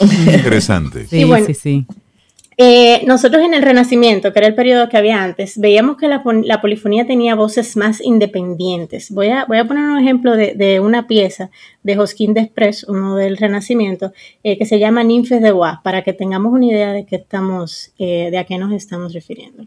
Interesante. 0.00 1.06
Sí, 1.06 1.26
sí, 1.46 1.54
sí. 1.54 1.86
Eh, 2.60 3.04
nosotros 3.06 3.44
en 3.44 3.54
el 3.54 3.62
Renacimiento, 3.62 4.32
que 4.32 4.40
era 4.40 4.48
el 4.48 4.56
periodo 4.56 4.88
que 4.88 4.96
había 4.96 5.22
antes, 5.22 5.60
veíamos 5.60 5.96
que 5.96 6.08
la, 6.08 6.24
polifonía 6.60 7.06
tenía 7.06 7.36
voces 7.36 7.76
más 7.76 8.00
independientes. 8.00 9.12
Voy 9.12 9.28
a, 9.28 9.44
voy 9.44 9.58
a 9.58 9.64
poner 9.64 9.84
un 9.84 10.00
ejemplo 10.00 10.34
de, 10.34 10.80
una 10.80 11.06
pieza 11.06 11.50
de 11.84 11.94
Josquin 11.94 12.34
Desprez, 12.34 12.82
uno 12.82 13.14
del 13.14 13.36
Renacimiento, 13.36 14.12
eh, 14.42 14.58
que 14.58 14.66
se 14.66 14.80
llama 14.80 15.04
Ninfes 15.04 15.40
de 15.40 15.52
Bois, 15.52 15.76
para 15.84 16.02
que 16.02 16.12
tengamos 16.12 16.52
una 16.52 16.66
idea 16.66 16.92
de, 16.92 17.06
qué 17.06 17.14
estamos, 17.14 17.92
eh, 17.96 18.28
de 18.32 18.38
a 18.38 18.44
qué 18.44 18.58
nos 18.58 18.72
estamos 18.72 19.12
refiriendo. 19.12 19.64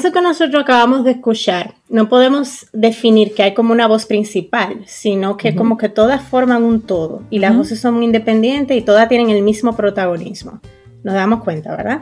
En 0.00 0.06
eso 0.06 0.14
que 0.14 0.22
nosotros 0.22 0.62
acabamos 0.62 1.04
de 1.04 1.10
escuchar, 1.10 1.74
no 1.90 2.08
podemos 2.08 2.68
definir 2.72 3.34
que 3.34 3.42
hay 3.42 3.52
como 3.52 3.72
una 3.72 3.86
voz 3.86 4.06
principal, 4.06 4.80
sino 4.86 5.36
que 5.36 5.54
como 5.54 5.76
que 5.76 5.90
todas 5.90 6.22
forman 6.22 6.62
un 6.62 6.80
todo 6.80 7.22
y 7.28 7.38
las 7.38 7.54
voces 7.54 7.80
son 7.80 7.96
muy 7.96 8.06
independientes 8.06 8.74
y 8.74 8.80
todas 8.80 9.10
tienen 9.10 9.28
el 9.28 9.42
mismo 9.42 9.76
protagonismo. 9.76 10.62
Nos 11.04 11.12
damos 11.12 11.44
cuenta, 11.44 11.76
¿verdad? 11.76 12.00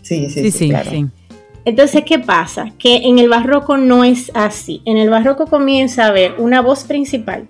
Sí, 0.00 0.30
sí, 0.30 0.50
sí, 0.50 0.70
claro. 0.70 0.90
Entonces, 1.66 2.02
¿qué 2.06 2.18
pasa? 2.18 2.72
Que 2.78 2.96
en 3.04 3.18
el 3.18 3.28
barroco 3.28 3.76
no 3.76 4.04
es 4.04 4.30
así. 4.32 4.80
En 4.86 4.96
el 4.96 5.10
barroco 5.10 5.46
comienza 5.46 6.06
a 6.06 6.08
haber 6.08 6.36
una 6.38 6.62
voz 6.62 6.84
principal, 6.84 7.46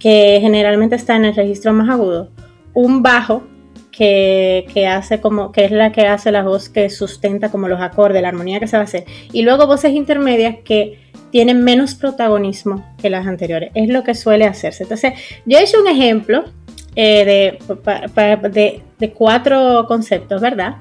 que 0.00 0.38
generalmente 0.40 0.96
está 0.96 1.14
en 1.14 1.26
el 1.26 1.36
registro 1.36 1.72
más 1.72 1.88
agudo, 1.88 2.30
un 2.74 3.00
bajo 3.00 3.44
que, 3.92 4.88
hace 4.88 5.20
como, 5.20 5.52
que 5.52 5.66
es 5.66 5.70
la 5.70 5.92
que 5.92 6.06
hace 6.06 6.32
la 6.32 6.42
voz 6.42 6.68
que 6.68 6.88
sustenta 6.90 7.50
como 7.50 7.68
los 7.68 7.80
acordes, 7.80 8.22
la 8.22 8.28
armonía 8.28 8.58
que 8.58 8.66
se 8.66 8.76
va 8.76 8.82
a 8.82 8.84
hacer. 8.84 9.04
Y 9.32 9.42
luego 9.42 9.66
voces 9.66 9.92
intermedias 9.92 10.56
que 10.64 10.98
tienen 11.30 11.62
menos 11.62 11.94
protagonismo 11.94 12.84
que 13.00 13.10
las 13.10 13.26
anteriores. 13.26 13.70
Es 13.74 13.88
lo 13.88 14.02
que 14.02 14.14
suele 14.14 14.46
hacerse. 14.46 14.82
Entonces, 14.84 15.12
yo 15.46 15.58
he 15.58 15.62
hecho 15.62 15.80
un 15.80 15.88
ejemplo 15.88 16.44
eh, 16.96 17.58
de, 18.52 18.82
de, 18.98 19.12
cuatro 19.12 19.86
conceptos, 19.86 20.40
¿verdad? 20.40 20.76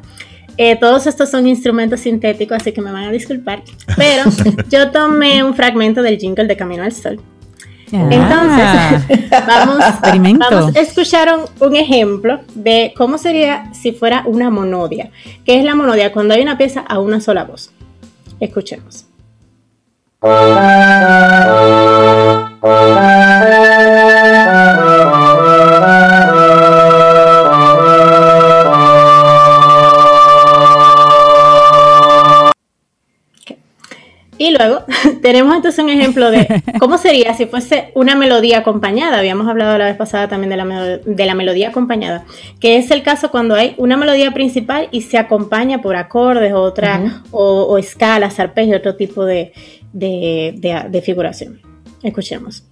Eh, 0.57 0.76
todos 0.78 1.07
estos 1.07 1.30
son 1.30 1.47
instrumentos 1.47 2.01
sintéticos, 2.01 2.57
así 2.57 2.72
que 2.72 2.82
me 2.82 2.91
van 2.91 3.05
a 3.05 3.12
disculpar. 3.12 3.64
Pero 3.97 4.24
yo 4.70 4.91
tomé 4.91 5.43
un 5.43 5.53
fragmento 5.53 6.01
del 6.01 6.18
jingle 6.18 6.47
de 6.47 6.57
Camino 6.57 6.84
al 6.84 6.91
Sol 6.91 7.22
entonces, 7.91 9.29
vamos, 9.47 9.83
vamos, 10.39 10.75
a 10.75 10.79
escuchar 10.79 11.29
un, 11.59 11.75
ejemplo 11.75 12.39
de 12.55 12.93
cómo 12.95 13.17
sería 13.17 13.73
si 13.73 13.91
fuera 13.91 14.23
una 14.25 14.49
monodia. 14.49 15.11
¿Qué 15.45 15.59
es 15.59 15.65
la 15.65 15.75
monodia? 15.75 16.13
Cuando 16.13 16.33
hay 16.33 16.41
una 16.41 16.57
pieza 16.57 16.81
a 16.81 16.99
una 16.99 17.19
sola 17.19 17.43
voz. 17.43 17.71
Escuchemos. 18.39 19.05
luego 34.68 34.84
tenemos 35.22 35.55
entonces 35.55 35.84
un 35.84 35.89
ejemplo 35.89 36.32
de 36.32 36.64
cómo 36.80 36.97
sería 36.97 37.34
si 37.34 37.45
fuese 37.45 37.91
una 37.95 38.16
melodía 38.16 38.59
acompañada. 38.59 39.20
Habíamos 39.20 39.47
hablado 39.47 39.78
la 39.78 39.86
vez 39.86 39.95
pasada 39.95 40.28
también 40.28 40.49
de 40.49 40.57
la, 40.57 40.66
de 41.05 41.26
la 41.26 41.36
melodía 41.36 41.70
acompañada, 41.70 42.26
que 42.59 42.78
es 42.78 42.91
el 42.91 43.03
caso 43.03 43.32
cuando 43.32 43.55
hay 43.55 43.76
una 43.78 43.97
melodía 43.97 44.32
principal 44.32 44.88
y 44.91 45.01
se 45.01 45.18
acompaña 45.18 45.82
por 45.82 45.95
acordes 45.95 46.53
otra, 46.53 47.22
o, 47.32 47.78
escalas, 47.78 48.39
arpegios, 48.39 48.80
otro 48.80 48.95
tipo 48.95 49.26
de, 49.26 49.53
de 49.93 51.01
figuración. 51.03 51.59
Escuchemos. 52.03 52.64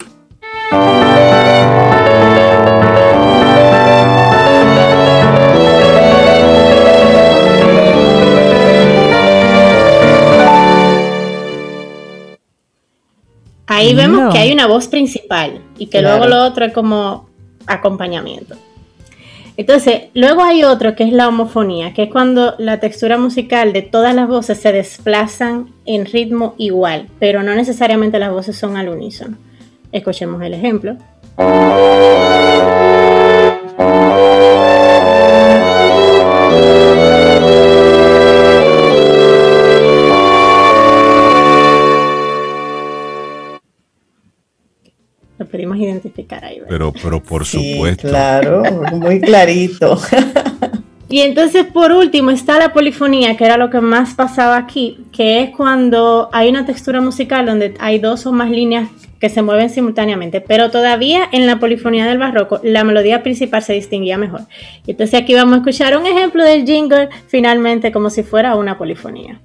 Ahí 13.69 13.93
vemos 13.93 14.33
que 14.33 14.39
hay 14.39 14.51
una 14.51 14.65
voz 14.65 14.87
principal 14.87 15.61
y 15.77 15.87
que 15.87 16.01
luego 16.01 16.25
lo 16.25 16.43
otro 16.43 16.65
es 16.65 16.73
como 16.73 17.29
acompañamiento. 17.67 18.55
Entonces, 19.57 20.03
luego 20.15 20.41
hay 20.41 20.63
otro 20.63 20.95
que 20.95 21.03
es 21.03 21.13
la 21.13 21.27
homofonía, 21.27 21.93
que 21.93 22.03
es 22.03 22.09
cuando 22.09 22.55
la 22.57 22.79
textura 22.79 23.19
musical 23.19 23.71
de 23.71 23.83
todas 23.83 24.15
las 24.15 24.27
voces 24.27 24.59
se 24.59 24.71
desplazan 24.71 25.71
en 25.85 26.05
ritmo 26.05 26.55
igual, 26.57 27.09
pero 27.19 27.43
no 27.43 27.53
necesariamente 27.53 28.17
las 28.17 28.31
voces 28.31 28.57
son 28.57 28.75
al 28.75 28.89
unísono. 28.89 29.37
Escuchemos 29.91 30.41
el 30.41 30.55
ejemplo. 30.55 30.97
Pero, 46.69 46.93
pero 46.93 47.21
por 47.21 47.45
supuesto. 47.45 48.07
Claro, 48.07 48.63
muy 48.93 49.19
clarito. 49.19 49.99
Y 51.11 51.21
entonces 51.21 51.65
por 51.65 51.91
último 51.91 52.29
está 52.29 52.59
la 52.59 52.71
polifonía, 52.71 53.35
que 53.35 53.43
era 53.43 53.57
lo 53.57 53.71
que 53.71 53.81
más 53.81 54.13
pasaba 54.13 54.57
aquí, 54.57 54.99
que 55.11 55.41
es 55.41 55.49
cuando 55.49 56.29
hay 56.31 56.49
una 56.49 56.67
textura 56.67 57.01
musical 57.01 57.47
donde 57.47 57.73
hay 57.79 57.97
dos 57.97 58.27
o 58.27 58.31
más 58.31 58.51
líneas 58.51 58.89
que 59.19 59.27
se 59.27 59.41
mueven 59.41 59.71
simultáneamente, 59.71 60.39
pero 60.39 60.69
todavía 60.69 61.27
en 61.31 61.47
la 61.47 61.59
polifonía 61.59 62.05
del 62.05 62.19
barroco 62.19 62.61
la 62.63 62.83
melodía 62.83 63.23
principal 63.23 63.63
se 63.63 63.73
distinguía 63.73 64.19
mejor. 64.19 64.41
Y 64.85 64.91
entonces 64.91 65.19
aquí 65.19 65.33
vamos 65.33 65.55
a 65.55 65.57
escuchar 65.57 65.97
un 65.97 66.05
ejemplo 66.05 66.43
del 66.43 66.63
jingle 66.63 67.09
finalmente 67.27 67.91
como 67.91 68.11
si 68.11 68.21
fuera 68.21 68.55
una 68.55 68.77
polifonía. 68.77 69.41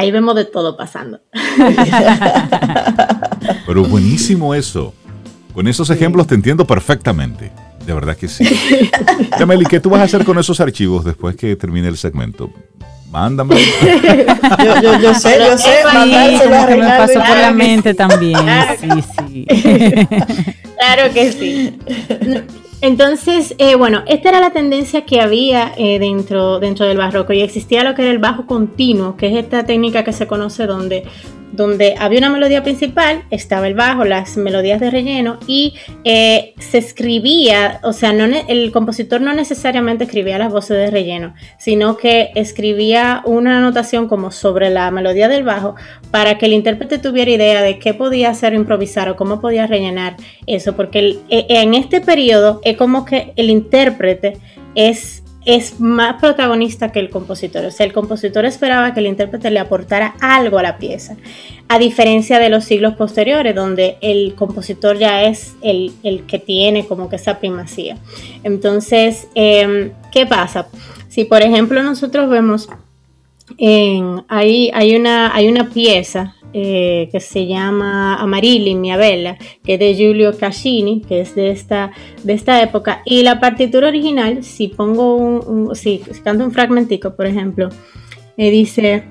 Ahí 0.00 0.10
vemos 0.10 0.34
de 0.34 0.46
todo 0.46 0.76
pasando. 0.76 1.20
Pero 3.66 3.84
buenísimo 3.84 4.54
eso. 4.54 4.94
Con 5.52 5.68
esos 5.68 5.90
ejemplos 5.90 6.26
te 6.26 6.34
entiendo 6.34 6.66
perfectamente. 6.66 7.52
De 7.86 7.92
verdad 7.92 8.16
que 8.16 8.26
sí. 8.28 8.44
Yameli, 9.38 9.66
¿qué 9.66 9.78
tú 9.80 9.90
vas 9.90 10.00
a 10.00 10.04
hacer 10.04 10.24
con 10.24 10.38
esos 10.38 10.58
archivos 10.60 11.04
después 11.04 11.36
que 11.36 11.54
termine 11.56 11.88
el 11.88 11.98
segmento? 11.98 12.50
Mándame. 13.10 13.56
yo, 14.82 15.14
sé, 15.14 15.38
yo 15.38 15.58
sé. 15.58 15.80
que 16.68 16.76
me 16.76 16.86
pasó 16.86 17.14
por 17.14 17.36
la 17.36 17.52
mente 17.52 17.92
también. 17.92 18.38
Sí, 18.80 18.88
sí. 19.18 19.46
Claro 20.78 21.12
que 21.12 21.32
sí. 21.32 21.78
Entonces, 22.82 23.54
eh, 23.58 23.74
bueno, 23.74 24.02
esta 24.06 24.30
era 24.30 24.40
la 24.40 24.52
tendencia 24.52 25.04
que 25.04 25.20
había 25.20 25.72
eh, 25.76 25.98
dentro, 25.98 26.60
dentro 26.60 26.86
del 26.86 26.96
barroco 26.96 27.34
y 27.34 27.42
existía 27.42 27.84
lo 27.84 27.94
que 27.94 28.02
era 28.02 28.10
el 28.10 28.18
bajo 28.18 28.46
continuo, 28.46 29.16
que 29.16 29.26
es 29.26 29.36
esta 29.36 29.64
técnica 29.64 30.02
que 30.02 30.14
se 30.14 30.26
conoce 30.26 30.66
donde 30.66 31.04
donde 31.52 31.94
había 31.98 32.18
una 32.18 32.30
melodía 32.30 32.62
principal, 32.62 33.24
estaba 33.30 33.66
el 33.66 33.74
bajo, 33.74 34.04
las 34.04 34.36
melodías 34.36 34.80
de 34.80 34.90
relleno 34.90 35.38
y 35.46 35.74
eh, 36.04 36.54
se 36.58 36.78
escribía, 36.78 37.80
o 37.82 37.92
sea, 37.92 38.12
no 38.12 38.24
el 38.24 38.72
compositor 38.72 39.20
no 39.20 39.34
necesariamente 39.34 40.04
escribía 40.04 40.38
las 40.38 40.52
voces 40.52 40.76
de 40.76 40.90
relleno, 40.90 41.34
sino 41.58 41.96
que 41.96 42.30
escribía 42.34 43.22
una 43.24 43.60
notación 43.60 44.08
como 44.08 44.30
sobre 44.30 44.70
la 44.70 44.90
melodía 44.90 45.28
del 45.28 45.44
bajo 45.44 45.74
para 46.10 46.38
que 46.38 46.46
el 46.46 46.52
intérprete 46.52 46.98
tuviera 46.98 47.30
idea 47.30 47.62
de 47.62 47.78
qué 47.78 47.94
podía 47.94 48.30
hacer 48.30 48.54
improvisar 48.54 49.08
o 49.08 49.16
cómo 49.16 49.40
podía 49.40 49.66
rellenar 49.66 50.16
eso, 50.46 50.76
porque 50.76 51.18
e, 51.28 51.46
en 51.48 51.74
este 51.74 52.00
periodo 52.00 52.60
es 52.64 52.76
como 52.76 53.04
que 53.04 53.32
el 53.36 53.50
intérprete 53.50 54.38
es 54.74 55.19
es 55.44 55.80
más 55.80 56.20
protagonista 56.20 56.92
que 56.92 57.00
el 57.00 57.10
compositor. 57.10 57.64
O 57.64 57.70
sea, 57.70 57.86
el 57.86 57.92
compositor 57.92 58.44
esperaba 58.44 58.92
que 58.92 59.00
el 59.00 59.06
intérprete 59.06 59.50
le 59.50 59.58
aportara 59.58 60.14
algo 60.20 60.58
a 60.58 60.62
la 60.62 60.78
pieza, 60.78 61.16
a 61.68 61.78
diferencia 61.78 62.38
de 62.38 62.50
los 62.50 62.64
siglos 62.64 62.94
posteriores, 62.94 63.54
donde 63.54 63.96
el 64.02 64.34
compositor 64.34 64.98
ya 64.98 65.24
es 65.24 65.54
el, 65.62 65.92
que 66.26 66.38
tiene 66.38 66.86
como 66.86 67.08
que 67.08 67.16
esa 67.16 67.38
primacía. 67.38 67.96
Entonces, 68.42 69.28
em, 69.34 69.92
¿qué 70.12 70.26
pasa? 70.26 70.68
Si 71.08 71.24
por 71.24 71.42
ejemplo 71.42 71.82
nosotros 71.82 72.28
vemos, 72.28 72.68
hay, 73.58 74.96
una, 74.96 75.70
pieza 75.72 76.34
eh, 76.52 77.08
que 77.12 77.20
se 77.20 77.46
llama 77.46 78.16
Amarilli, 78.16 78.74
mi 78.74 78.92
Abella, 78.92 79.36
que 79.64 79.74
es 79.74 79.80
de 79.80 79.94
Giulio 79.94 80.36
Caccini, 80.36 81.02
que 81.02 81.20
es 81.20 81.34
de 81.34 81.50
esta, 81.50 81.92
de 82.22 82.32
esta 82.32 82.62
época. 82.62 83.02
Y 83.04 83.22
la 83.22 83.40
partitura 83.40 83.88
original, 83.88 84.42
si 84.42 84.68
pongo 84.68 85.16
un, 85.16 85.74
si, 85.74 86.02
canto 86.22 86.44
un 86.44 86.52
fragmentico, 86.52 87.14
por 87.14 87.26
ejemplo, 87.26 87.68
eh, 88.36 88.50
dice... 88.50 89.04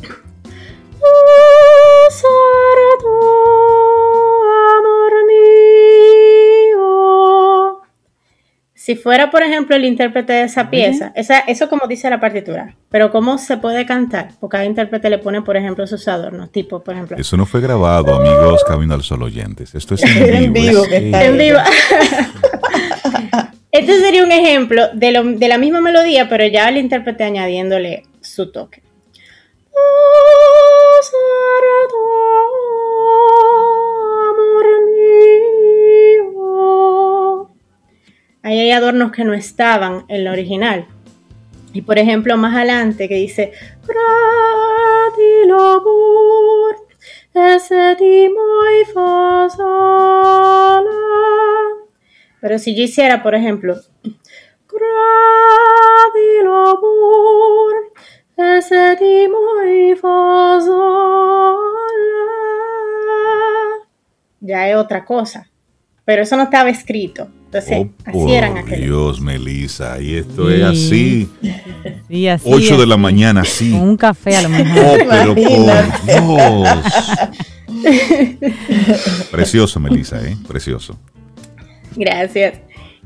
Si 8.79 8.95
fuera, 8.95 9.29
por 9.29 9.43
ejemplo, 9.43 9.75
el 9.75 9.83
intérprete 9.83 10.31
de 10.31 10.43
esa 10.43 10.69
pieza, 10.69 11.11
esa, 11.13 11.39
eso 11.39 11.67
como 11.67 11.85
dice 11.85 12.09
la 12.09 12.21
partitura, 12.21 12.77
pero 12.87 13.11
¿cómo 13.11 13.37
se 13.37 13.57
puede 13.57 13.85
cantar? 13.85 14.29
Porque 14.39 14.53
cada 14.53 14.63
intérprete 14.63 15.09
le 15.09 15.17
pone, 15.17 15.41
por 15.41 15.57
ejemplo, 15.57 15.85
sus 15.85 16.07
adornos, 16.07 16.49
tipo, 16.49 16.81
por 16.81 16.93
ejemplo. 16.93 17.17
Eso 17.17 17.35
no 17.35 17.45
fue 17.45 17.59
grabado, 17.59 18.15
amigos, 18.15 18.63
Camino 18.63 18.93
al 18.93 19.03
Sol 19.03 19.21
oyentes. 19.21 19.75
Esto 19.75 19.95
es 19.95 20.03
en 20.15 20.53
vivo. 20.53 20.85
en 20.89 21.37
vivo. 21.37 21.59
este 23.73 23.99
sería 23.99 24.23
un 24.23 24.31
ejemplo 24.31 24.87
de, 24.93 25.35
de 25.37 25.47
la 25.49 25.57
misma 25.57 25.81
melodía, 25.81 26.29
pero 26.29 26.47
ya 26.47 26.69
el 26.69 26.77
intérprete 26.77 27.25
añadiéndole 27.25 28.03
su 28.21 28.49
toque. 28.49 28.81
Ahí 38.41 38.59
hay 38.59 38.71
adornos 38.71 39.11
que 39.11 39.25
no 39.25 39.33
estaban 39.33 40.05
en 40.07 40.23
la 40.23 40.31
original. 40.31 40.87
Y 41.73 41.81
por 41.81 41.99
ejemplo, 41.99 42.37
más 42.37 42.55
adelante 42.55 43.07
que 43.09 43.15
dice 43.15 43.51
Pero 52.41 52.57
si 52.57 52.75
yo 52.75 52.83
hiciera, 52.83 53.21
por 53.21 53.35
ejemplo, 53.35 53.75
ya 64.39 64.69
es 64.69 64.75
otra 64.75 65.05
cosa. 65.05 65.48
Pero 66.09 66.23
eso 66.23 66.35
no 66.37 66.41
estaba 66.45 66.71
escrito. 66.71 67.27
Entonces, 67.45 67.85
oh, 67.85 67.87
así 68.03 68.33
eran 68.33 68.57
aquellos. 68.57 68.81
Dios, 68.81 69.21
Melissa, 69.21 70.01
y 70.01 70.15
esto 70.15 70.49
es 70.49 70.63
así. 70.63 71.29
Sí, 72.07 72.27
así. 72.27 72.49
8 72.51 72.79
de 72.79 72.87
la 72.87 72.97
mañana, 72.97 73.45
sí. 73.45 73.69
Con 73.69 73.81
un 73.89 73.95
café 73.95 74.37
a 74.37 74.41
lo 74.41 74.49
mejor. 74.49 75.01
Oh, 75.01 75.07
pero 75.07 75.35
por 75.35 75.45
Dios. 75.45 76.79
Precioso, 79.31 79.79
Melissa, 79.79 80.19
¿eh? 80.25 80.35
Precioso. 80.47 80.97
Gracias. 81.95 82.55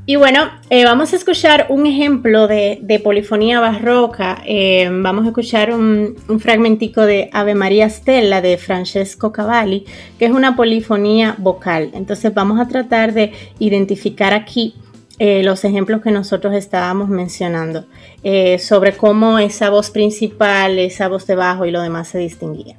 Y 0.06 0.16
bueno, 0.16 0.50
eh, 0.68 0.84
vamos 0.84 1.14
a 1.14 1.16
escuchar 1.16 1.66
un 1.70 1.86
ejemplo 1.86 2.46
de, 2.46 3.00
polifonía 3.02 3.58
barroca. 3.60 4.42
Eh, 4.44 4.86
vamos 4.92 5.24
a 5.24 5.28
escuchar 5.28 5.72
un, 5.72 6.16
fragmentico 6.40 7.00
de 7.02 7.30
Ave 7.32 7.54
María 7.54 7.88
Stella 7.88 8.42
de 8.42 8.58
Francesco 8.58 9.32
Cavalli, 9.32 9.86
que 10.18 10.26
es 10.26 10.30
una 10.30 10.56
polifonía 10.56 11.36
vocal. 11.38 11.90
Entonces 11.94 12.34
vamos 12.34 12.60
a 12.60 12.68
tratar 12.68 13.14
de 13.14 13.32
identificar 13.58 14.34
aquí 14.34 14.74
eh, 15.18 15.42
los 15.42 15.64
ejemplos 15.64 16.02
que 16.02 16.10
nosotros 16.10 16.52
estábamos 16.54 17.08
mencionando 17.08 17.86
sobre 18.58 18.96
cómo 18.96 19.38
esa 19.38 19.70
voz 19.70 19.90
principal, 19.90 20.78
esa 20.78 21.08
voz 21.08 21.26
de 21.26 21.34
bajo 21.34 21.66
y 21.66 21.70
lo 21.70 21.80
demás 21.80 22.08
se 22.08 22.18
distinguía. 22.18 22.76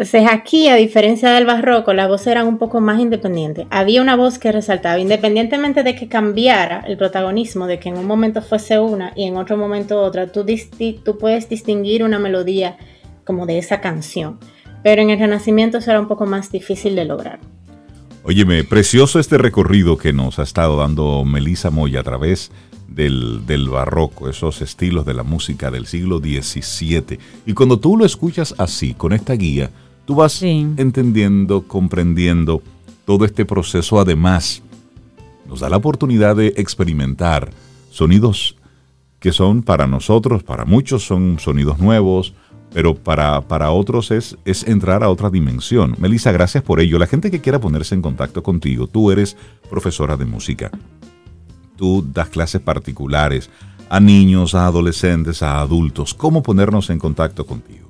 Entonces 0.00 0.30
aquí, 0.32 0.68
a 0.68 0.76
diferencia 0.76 1.30
del 1.30 1.44
barroco, 1.44 1.92
las 1.92 2.08
voces 2.08 2.28
eran 2.28 2.46
un 2.46 2.56
poco 2.56 2.80
más 2.80 2.98
independientes. 2.98 3.66
Había 3.68 4.00
una 4.00 4.16
voz 4.16 4.38
que 4.38 4.50
resaltaba, 4.50 4.98
independientemente 4.98 5.82
de 5.82 5.94
que 5.94 6.08
cambiara 6.08 6.82
el 6.86 6.96
protagonismo, 6.96 7.66
de 7.66 7.78
que 7.78 7.90
en 7.90 7.98
un 7.98 8.06
momento 8.06 8.40
fuese 8.40 8.78
una 8.78 9.12
y 9.14 9.24
en 9.24 9.36
otro 9.36 9.58
momento 9.58 10.00
otra, 10.00 10.32
tú, 10.32 10.46
tú 11.04 11.18
puedes 11.18 11.50
distinguir 11.50 12.02
una 12.02 12.18
melodía 12.18 12.78
como 13.26 13.44
de 13.44 13.58
esa 13.58 13.82
canción. 13.82 14.38
Pero 14.82 15.02
en 15.02 15.10
el 15.10 15.18
Renacimiento 15.18 15.76
eso 15.76 15.90
era 15.90 16.00
un 16.00 16.08
poco 16.08 16.24
más 16.24 16.50
difícil 16.50 16.96
de 16.96 17.04
lograr. 17.04 17.38
Óyeme, 18.22 18.64
precioso 18.64 19.20
este 19.20 19.36
recorrido 19.36 19.98
que 19.98 20.14
nos 20.14 20.38
ha 20.38 20.44
estado 20.44 20.78
dando 20.78 21.26
Melissa 21.26 21.68
Moya 21.68 22.00
a 22.00 22.04
través 22.04 22.50
del, 22.88 23.44
del, 23.44 23.68
barroco, 23.68 24.30
esos 24.30 24.62
estilos 24.62 25.04
de 25.04 25.12
la 25.12 25.24
música 25.24 25.70
del 25.70 25.84
siglo 25.84 26.20
XVII. 26.20 27.18
Y 27.44 27.52
cuando 27.52 27.78
tú 27.78 27.98
lo 27.98 28.06
escuchas 28.06 28.54
así, 28.56 28.94
con 28.94 29.12
esta 29.12 29.34
guía, 29.34 29.70
Tú 30.10 30.16
vas 30.16 30.42
entendiendo, 30.42 31.62
comprendiendo 31.68 32.64
todo 33.04 33.24
este 33.24 33.44
proceso. 33.44 34.00
Además, 34.00 34.60
nos 35.46 35.60
da 35.60 35.68
la 35.68 35.76
oportunidad 35.76 36.34
de 36.34 36.48
experimentar 36.56 37.52
sonidos 37.90 38.56
que 39.20 39.30
son 39.30 39.62
para 39.62 39.86
nosotros, 39.86 40.42
para 40.42 40.64
muchos 40.64 41.04
son 41.04 41.38
sonidos 41.38 41.78
nuevos, 41.78 42.34
pero 42.72 42.96
para, 42.96 43.42
para 43.42 43.70
otros 43.70 44.10
es, 44.10 44.36
es 44.44 44.66
entrar 44.66 45.04
a 45.04 45.10
otra 45.10 45.30
dimensión. 45.30 45.94
Melissa, 46.00 46.32
gracias 46.32 46.64
por 46.64 46.80
ello. 46.80 46.98
La 46.98 47.06
gente 47.06 47.30
que 47.30 47.40
quiera 47.40 47.60
ponerse 47.60 47.94
en 47.94 48.02
contacto 48.02 48.42
contigo, 48.42 48.88
tú 48.88 49.12
eres 49.12 49.36
profesora 49.70 50.16
de 50.16 50.24
música, 50.24 50.72
tú 51.76 52.04
das 52.12 52.30
clases 52.30 52.60
particulares 52.60 53.48
a 53.88 54.00
niños, 54.00 54.56
a 54.56 54.66
adolescentes, 54.66 55.40
a 55.44 55.60
adultos. 55.60 56.14
¿Cómo 56.14 56.42
ponernos 56.42 56.90
en 56.90 56.98
contacto 56.98 57.46
contigo? 57.46 57.89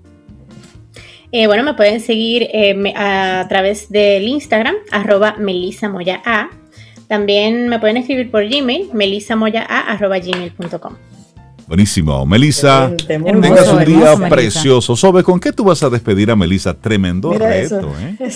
Eh, 1.33 1.47
bueno, 1.47 1.63
me 1.63 1.75
pueden 1.75 2.01
seguir 2.01 2.49
eh, 2.53 2.75
a 2.97 3.47
través 3.49 3.89
del 3.89 4.27
Instagram, 4.27 4.75
arroba 4.91 5.37
melisamoyaa. 5.39 6.51
También 7.07 7.69
me 7.69 7.79
pueden 7.79 7.99
escribir 7.99 8.29
por 8.31 8.49
Gmail, 8.49 8.91
melisamoyaa.gmail.com. 8.93 10.97
Buenísimo. 11.69 12.27
Melissa, 12.27 12.91
tengas 13.07 13.73
un 13.73 13.85
día 13.85 14.17
precioso. 14.29 14.97
Sobe, 14.97 15.23
¿con 15.23 15.39
qué 15.39 15.53
tú 15.53 15.63
vas 15.63 15.85
a 15.85 15.91
despedir 15.91 16.33
a 16.33 16.37
Melissa? 16.37 16.75
Tremendo 16.75 17.33
reto, 17.33 17.93
¿eh? 18.01 18.17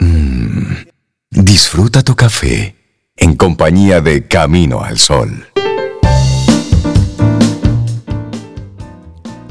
Mm, 0.00 0.84
disfruta 1.30 2.04
tu 2.04 2.14
café 2.14 2.76
en 3.16 3.34
compañía 3.34 4.00
de 4.00 4.28
Camino 4.28 4.80
al 4.80 4.96
Sol. 4.96 5.44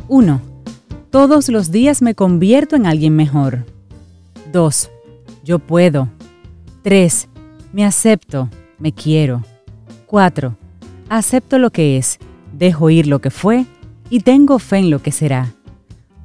1. 0.07 0.46
Todos 1.17 1.49
los 1.49 1.71
días 1.71 2.03
me 2.03 2.13
convierto 2.13 2.75
en 2.75 2.85
alguien 2.85 3.15
mejor. 3.15 3.65
2. 4.53 4.91
Yo 5.43 5.57
puedo. 5.57 6.09
3. 6.83 7.27
Me 7.73 7.85
acepto, 7.85 8.51
me 8.77 8.91
quiero. 8.91 9.43
4. 10.05 10.55
Acepto 11.09 11.57
lo 11.57 11.71
que 11.71 11.97
es 11.97 12.19
dejo 12.53 12.91
ir 12.91 13.07
lo 13.07 13.17
que 13.17 13.31
fue 13.31 13.65
y 14.11 14.19
tengo 14.19 14.59
fe 14.59 14.77
en 14.77 14.91
lo 14.91 15.01
que 15.01 15.11
será. 15.11 15.55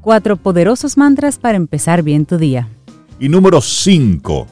Cuatro 0.02 0.36
poderosos 0.36 0.98
mantras 0.98 1.38
para 1.38 1.56
empezar 1.56 2.02
bien 2.02 2.26
tu 2.26 2.36
día. 2.36 2.68
Y 3.18 3.30
número 3.30 3.62
5. 3.62 4.46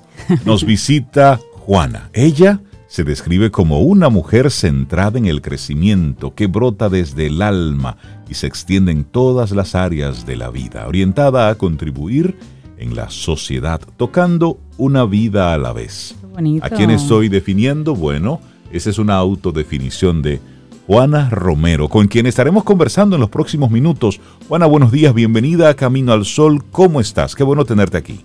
Nos 0.46 0.64
visita 0.64 1.38
Juana. 1.52 2.08
Ella 2.14 2.62
se 2.90 3.04
describe 3.04 3.52
como 3.52 3.82
una 3.82 4.08
mujer 4.08 4.50
centrada 4.50 5.16
en 5.16 5.26
el 5.26 5.42
crecimiento 5.42 6.34
que 6.34 6.48
brota 6.48 6.88
desde 6.88 7.26
el 7.26 7.40
alma 7.40 7.96
y 8.28 8.34
se 8.34 8.48
extiende 8.48 8.90
en 8.90 9.04
todas 9.04 9.52
las 9.52 9.76
áreas 9.76 10.26
de 10.26 10.34
la 10.34 10.50
vida, 10.50 10.88
orientada 10.88 11.48
a 11.48 11.54
contribuir 11.54 12.36
en 12.78 12.96
la 12.96 13.08
sociedad, 13.08 13.80
tocando 13.96 14.58
una 14.76 15.04
vida 15.04 15.54
a 15.54 15.58
la 15.58 15.72
vez. 15.72 16.16
¿A 16.62 16.70
quién 16.70 16.90
estoy 16.90 17.28
definiendo? 17.28 17.94
Bueno, 17.94 18.40
esa 18.72 18.90
es 18.90 18.98
una 18.98 19.14
autodefinición 19.14 20.20
de 20.20 20.40
Juana 20.88 21.30
Romero, 21.30 21.88
con 21.88 22.08
quien 22.08 22.26
estaremos 22.26 22.64
conversando 22.64 23.14
en 23.14 23.20
los 23.20 23.30
próximos 23.30 23.70
minutos. 23.70 24.20
Juana, 24.48 24.66
buenos 24.66 24.90
días, 24.90 25.14
bienvenida 25.14 25.68
a 25.68 25.74
Camino 25.74 26.12
al 26.12 26.24
Sol. 26.24 26.64
¿Cómo 26.72 27.00
estás? 27.00 27.36
Qué 27.36 27.44
bueno 27.44 27.64
tenerte 27.64 27.98
aquí. 27.98 28.24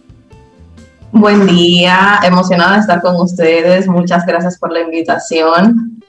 Buen 1.17 1.47
día, 1.47 2.19
emocionada 2.25 2.73
de 2.73 2.79
estar 2.81 3.01
con 3.01 3.15
ustedes. 3.15 3.87
Muchas 3.87 4.25
gracias 4.25 4.59
por 4.59 4.73
la 4.73 4.81
invitación. 4.81 6.01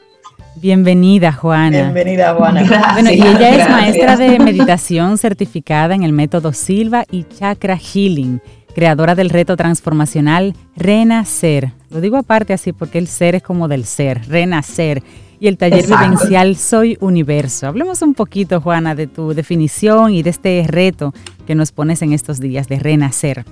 Bienvenida, 0.57 1.31
Juana. 1.31 1.93
Bienvenida, 1.93 2.35
Juana. 2.35 2.65
bueno, 2.95 3.13
y 3.13 3.23
ella 3.23 3.51
es 3.51 3.71
maestra 3.71 4.17
de 4.17 4.41
meditación 4.41 5.17
certificada 5.17 5.95
en 5.95 6.03
el 6.03 6.13
método 6.13 6.53
Silva 6.53 7.05
y 7.09 7.23
Chakra 7.23 7.79
Healing, 7.79 8.41
creadora 8.75 9.15
del 9.15 9.31
reto 9.31 9.57
transformacional 9.57 10.57
Renacer. 10.75 11.73
Lo 11.91 12.01
digo 12.01 12.17
aparte 12.17 12.53
así 12.53 12.73
porque 12.73 12.99
el 12.99 13.07
ser 13.07 13.37
es 13.37 13.45
como 13.45 13.69
del 13.69 13.85
ser, 13.85 14.27
renacer 14.29 15.05
y 15.39 15.47
el 15.47 15.57
taller 15.57 15.87
vivencial 15.87 16.57
Soy 16.57 16.99
Universo. 17.01 17.69
Hablemos 17.69 18.03
un 18.03 18.15
poquito, 18.15 18.61
Juana, 18.61 18.97
de 18.97 19.07
tu 19.07 19.35
definición 19.35 20.13
y 20.13 20.25
de 20.25 20.31
este 20.31 20.65
reto 20.67 21.15
que 21.47 21.55
nos 21.55 21.71
pones 21.71 22.03
en 22.03 22.13
estos 22.13 22.41
días 22.41 22.67
de 22.67 22.81
renacer. 22.81 23.45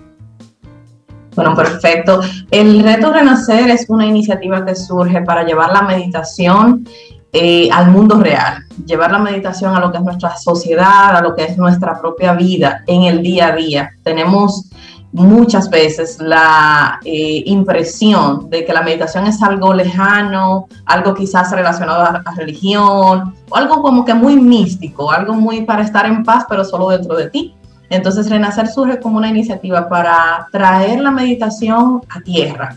Bueno, 1.35 1.55
perfecto. 1.55 2.21
El 2.51 2.83
reto 2.83 3.13
Renacer 3.13 3.69
es 3.71 3.87
una 3.89 4.07
iniciativa 4.07 4.65
que 4.65 4.75
surge 4.75 5.23
para 5.23 5.45
llevar 5.45 5.73
la 5.73 5.83
meditación 5.83 6.87
eh, 7.33 7.69
al 7.73 7.91
mundo 7.91 8.21
real, 8.21 8.65
llevar 8.87 9.11
la 9.11 9.19
meditación 9.19 9.75
a 9.75 9.81
lo 9.81 9.91
que 9.91 9.99
es 9.99 10.05
nuestra 10.05 10.37
sociedad, 10.37 11.17
a 11.17 11.21
lo 11.21 11.35
que 11.35 11.45
es 11.45 11.59
nuestra 11.59 12.01
propia 12.01 12.35
vida 12.35 12.85
en 12.87 13.03
el 13.03 13.23
día 13.23 13.49
a 13.49 13.57
día. 13.57 13.91
Tenemos 14.05 14.71
muchas 15.11 15.69
veces 15.69 16.19
la 16.21 17.01
eh, 17.05 17.43
impresión 17.47 18.51
de 18.51 18.65
que 18.65 18.73
la 18.73 18.83
meditación 18.83 19.27
es 19.27 19.43
algo 19.43 19.75
lejano, 19.75 20.67
algo 20.87 21.15
quizás 21.15 21.51
relacionado 21.51 22.03
a, 22.03 22.23
a, 22.25 22.35
religión, 22.37 23.35
o 23.49 23.57
algo 23.57 23.83
como 23.83 24.05
que 24.05 24.15
muy 24.15 24.37
místico, 24.37 25.11
algo 25.11 25.35
muy 25.35 25.63
para 25.63 25.83
estar 25.83 26.07
en 26.07 26.23
paz, 26.23 26.45
pero 26.49 26.65
solo 26.65 26.89
dentro 26.91 27.17
de 27.17 27.31
ti. 27.31 27.55
Entonces, 27.91 28.31
Renacer 28.31 28.69
surge 28.69 29.01
como 29.01 29.19
una 29.19 29.29
iniciativa 29.29 29.89
para 29.89 30.49
traer 30.51 31.01
la 31.01 31.11
meditación 31.11 32.01
a 32.09 32.21
tierra, 32.21 32.77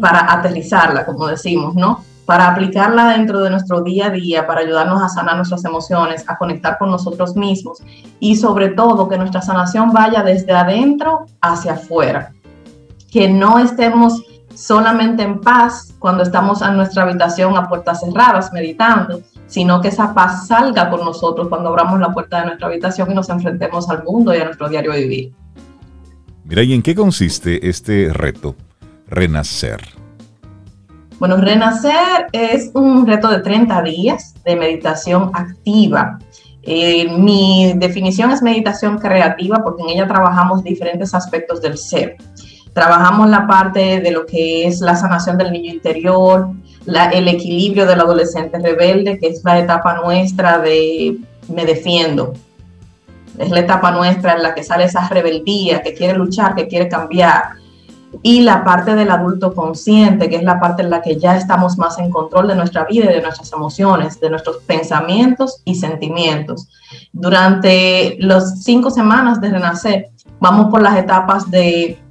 para 0.00 0.32
aterrizarla, 0.32 1.06
como 1.06 1.26
decimos, 1.26 1.74
¿no? 1.74 2.00
para 2.26 2.48
aplicarla 2.48 3.10
dentro 3.10 3.40
de 3.40 3.50
nuestro 3.50 3.82
día 3.82 4.06
a 4.06 4.10
día, 4.10 4.46
para 4.46 4.60
ayudarnos 4.60 5.00
a 5.00 5.08
sanar 5.08 5.36
nuestras 5.36 5.64
emociones, 5.64 6.24
a 6.26 6.36
conectar 6.36 6.76
con 6.76 6.90
nosotros 6.90 7.36
mismos 7.36 7.78
y 8.18 8.34
sobre 8.34 8.70
todo 8.70 9.08
que 9.08 9.16
nuestra 9.16 9.40
sanación 9.40 9.92
vaya 9.92 10.22
desde 10.24 10.52
adentro 10.52 11.26
hacia 11.40 11.74
afuera. 11.74 12.32
Que 13.10 13.28
no 13.28 13.60
estemos 13.60 14.20
solamente 14.56 15.22
en 15.22 15.40
paz 15.40 15.94
cuando 15.98 16.22
estamos 16.22 16.62
en 16.62 16.76
nuestra 16.76 17.02
habitación 17.02 17.56
a 17.56 17.68
puertas 17.68 18.00
cerradas 18.00 18.52
meditando, 18.52 19.20
sino 19.46 19.80
que 19.80 19.88
esa 19.88 20.14
paz 20.14 20.48
salga 20.48 20.90
con 20.90 21.00
nosotros 21.04 21.48
cuando 21.48 21.68
abramos 21.68 22.00
la 22.00 22.12
puerta 22.12 22.40
de 22.40 22.46
nuestra 22.46 22.68
habitación 22.68 23.10
y 23.10 23.14
nos 23.14 23.28
enfrentemos 23.28 23.88
al 23.90 24.02
mundo 24.02 24.34
y 24.34 24.38
a 24.38 24.44
nuestro 24.44 24.68
diario 24.68 24.92
vivir. 24.92 25.32
Mira, 26.44 26.62
¿y 26.62 26.74
en 26.74 26.82
qué 26.82 26.94
consiste 26.94 27.68
este 27.68 28.12
reto? 28.12 28.56
Renacer. 29.08 29.80
Bueno, 31.18 31.36
Renacer 31.36 32.26
es 32.32 32.70
un 32.74 33.06
reto 33.06 33.28
de 33.28 33.40
30 33.40 33.82
días 33.82 34.34
de 34.44 34.56
meditación 34.56 35.30
activa. 35.34 36.18
Eh, 36.62 37.08
mi 37.18 37.72
definición 37.76 38.30
es 38.32 38.42
meditación 38.42 38.98
creativa 38.98 39.62
porque 39.62 39.82
en 39.82 39.90
ella 39.90 40.08
trabajamos 40.08 40.62
diferentes 40.64 41.14
aspectos 41.14 41.62
del 41.62 41.78
ser. 41.78 42.16
Trabajamos 42.76 43.30
la 43.30 43.46
parte 43.46 44.02
de 44.02 44.10
lo 44.10 44.26
que 44.26 44.66
es 44.66 44.82
la 44.82 44.94
sanación 44.94 45.38
del 45.38 45.50
niño 45.50 45.72
interior, 45.72 46.50
el 46.84 47.26
equilibrio 47.26 47.86
del 47.86 48.02
adolescente 48.02 48.58
rebelde, 48.58 49.18
que 49.18 49.28
es 49.28 49.42
la 49.42 49.58
etapa 49.58 49.94
nuestra 50.04 50.58
de 50.58 51.16
me 51.48 51.64
defiendo. 51.64 52.34
Es 53.38 53.48
la 53.48 53.60
etapa 53.60 53.92
nuestra 53.92 54.34
en 54.34 54.42
la 54.42 54.54
que 54.54 54.62
sale 54.62 54.84
esa 54.84 55.08
rebeldía, 55.08 55.80
que 55.80 55.94
quiere 55.94 56.18
luchar, 56.18 56.54
que 56.54 56.68
quiere 56.68 56.86
cambiar 56.86 57.44
y 58.20 58.42
la 58.42 58.62
parte 58.62 58.94
del 58.94 59.10
adulto 59.10 59.54
consciente, 59.54 60.28
que 60.28 60.36
es 60.36 60.42
la 60.42 60.60
parte 60.60 60.82
en 60.82 60.90
la 60.90 61.00
que 61.00 61.16
ya 61.16 61.34
estamos 61.34 61.78
más 61.78 61.98
en 61.98 62.10
control 62.10 62.48
de 62.48 62.56
nuestra 62.56 62.84
vida 62.84 63.06
y 63.06 63.14
de 63.14 63.22
nuestras 63.22 63.50
emociones, 63.54 64.20
de 64.20 64.28
nuestros 64.28 64.58
pensamientos 64.66 65.62
y 65.64 65.76
sentimientos. 65.76 66.68
Durante 67.10 68.18
las 68.20 68.62
cinco 68.64 68.90
semanas 68.90 69.40
de 69.40 69.48
Renacer, 69.48 70.10
vamos 70.40 70.70
por 70.70 70.82
las 70.82 70.98
etapas 70.98 71.50
de 71.50 72.02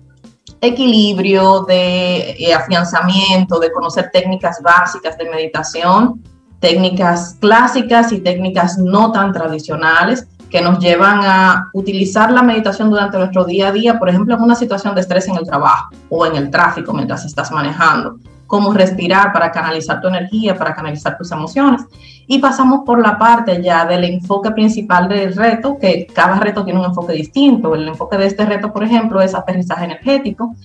equilibrio, 0.65 1.63
de 1.63 2.31
eh, 2.31 2.53
afianzamiento, 2.53 3.59
de 3.59 3.71
conocer 3.71 4.09
técnicas 4.11 4.61
básicas 4.61 5.17
de 5.17 5.29
meditación, 5.29 6.21
técnicas 6.59 7.37
clásicas 7.39 8.11
y 8.11 8.19
técnicas 8.19 8.77
no 8.77 9.11
tan 9.11 9.31
tradicionales 9.31 10.27
que 10.49 10.61
nos 10.61 10.79
llevan 10.79 11.19
a 11.23 11.69
utilizar 11.73 12.31
la 12.31 12.41
meditación 12.41 12.89
durante 12.89 13.17
nuestro 13.17 13.45
día 13.45 13.69
a 13.69 13.71
día, 13.71 13.99
por 13.99 14.09
ejemplo, 14.09 14.35
en 14.35 14.41
una 14.41 14.55
situación 14.55 14.95
de 14.95 15.01
estrés 15.01 15.27
en 15.27 15.35
el 15.35 15.45
trabajo 15.45 15.89
o 16.09 16.25
en 16.25 16.35
el 16.35 16.49
tráfico 16.49 16.93
mientras 16.93 17.25
estás 17.25 17.51
manejando, 17.51 18.17
cómo 18.55 18.71
respirar 18.71 19.33
para 19.33 19.51
canalizar 19.51 19.99
tu 19.99 20.07
energía, 20.07 20.57
para 20.57 20.73
canalizar 20.73 21.17
tus 21.17 21.29
emociones. 21.29 21.81
Y 22.25 22.39
pasamos 22.39 22.83
por 22.85 23.01
la 23.01 23.19
parte 23.19 23.61
ya 23.61 23.83
del 23.85 24.05
enfoque 24.05 24.49
principal 24.51 25.09
del 25.09 25.35
reto, 25.35 25.77
que 25.77 26.07
cada 26.07 26.39
reto 26.39 26.63
tiene 26.63 26.79
un 26.79 26.85
enfoque 26.85 27.11
distinto. 27.11 27.75
El 27.75 27.85
enfoque 27.85 28.17
de 28.17 28.27
este 28.27 28.45
reto, 28.45 28.71
por 28.71 28.85
ejemplo, 28.85 29.21
es 29.21 29.35
aterrizaje 29.35 29.83
energético, 29.83 30.55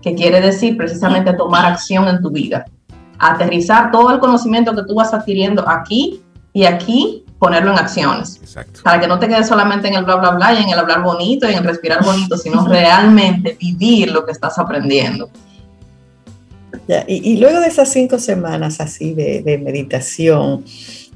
que 0.00 0.14
quiere 0.14 0.40
decir 0.40 0.76
precisamente 0.76 1.32
tomar 1.32 1.66
acción 1.66 2.06
en 2.06 2.22
tu 2.22 2.30
vida. 2.30 2.66
Aterrizar 3.18 3.90
todo 3.90 4.12
el 4.12 4.20
conocimiento 4.20 4.72
que 4.72 4.84
tú 4.84 4.94
vas 4.94 5.12
adquiriendo 5.12 5.68
aquí 5.68 6.22
y 6.52 6.66
aquí 6.66 7.24
ponerlo 7.40 7.72
en 7.72 7.80
acciones. 7.80 8.38
Exacto. 8.40 8.82
Para 8.84 9.00
que 9.00 9.08
no 9.08 9.18
te 9.18 9.26
quedes 9.26 9.48
solamente 9.48 9.88
en 9.88 9.94
el 9.94 10.04
bla, 10.04 10.14
bla, 10.14 10.30
bla 10.30 10.54
y 10.54 10.62
en 10.62 10.68
el 10.68 10.78
hablar 10.78 11.02
bonito 11.02 11.48
y 11.48 11.52
en 11.54 11.58
el 11.58 11.64
respirar 11.64 12.04
bonito, 12.04 12.36
sino 12.36 12.64
realmente 12.68 13.56
vivir 13.60 14.12
lo 14.12 14.24
que 14.24 14.30
estás 14.30 14.56
aprendiendo. 14.56 15.28
Y, 17.06 17.36
luego 17.38 17.60
de 17.60 17.68
esas 17.68 17.90
cinco 17.90 18.18
semanas 18.18 18.80
así 18.80 19.14
de, 19.14 19.60
meditación 19.62 20.64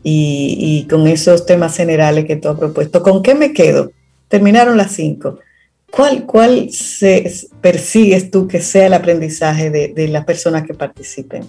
y, 0.03 0.87
con 0.89 1.07
esos 1.07 1.47
temas 1.47 1.77
generales 1.77 2.25
que 2.27 2.37
tú 2.37 2.49
has 2.49 2.59
propuesto, 2.59 3.03
¿con 3.03 3.23
qué 3.23 3.35
me 3.35 3.53
quedo? 3.53 3.91
Terminaron 4.29 4.77
las 4.77 4.93
cinco. 4.93 5.39
¿Cuál, 5.91 6.25
cuál 6.27 6.71
se, 6.71 7.31
persigues 7.61 8.31
tú 8.31 8.49
que 8.49 8.61
sea 8.61 8.87
el 8.87 8.95
aprendizaje 8.95 9.71
de, 9.71 9.89
de 9.89 10.09
las 10.09 10.25
personas 10.25 10.65
que 10.65 10.75
participen? 10.75 11.49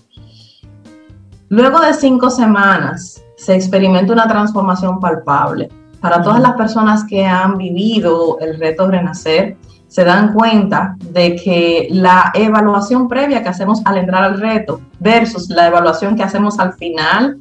Luego 1.49 1.80
de 1.80 1.93
cinco 1.93 2.30
semanas, 2.30 3.23
se 3.36 3.55
experimenta 3.55 4.13
una 4.13 4.28
transformación 4.28 4.99
palpable. 4.99 5.69
Para 5.99 6.21
todas 6.21 6.39
las 6.39 6.53
personas 6.53 7.03
que 7.03 7.26
han 7.26 7.57
vivido 7.57 8.38
el 8.39 8.59
reto 8.59 8.88
Renacer, 8.88 9.57
se 9.96 10.04
dan 10.04 10.34
cuenta 10.34 10.98
de 11.00 11.38
que 11.38 11.88
la 11.89 12.30
evaluación 12.34 13.08
previa 13.08 13.41
que 13.41 13.48
hacemos 13.48 13.82
al 13.86 13.98
entrar 13.98 14.26
al 14.26 14.41
reto 14.41 14.82
versus 15.00 15.48
la 15.48 15.68
evaluación 15.68 16.18
que 16.18 16.24
hacemos 16.24 16.60
al 16.60 16.74
final, 16.74 17.38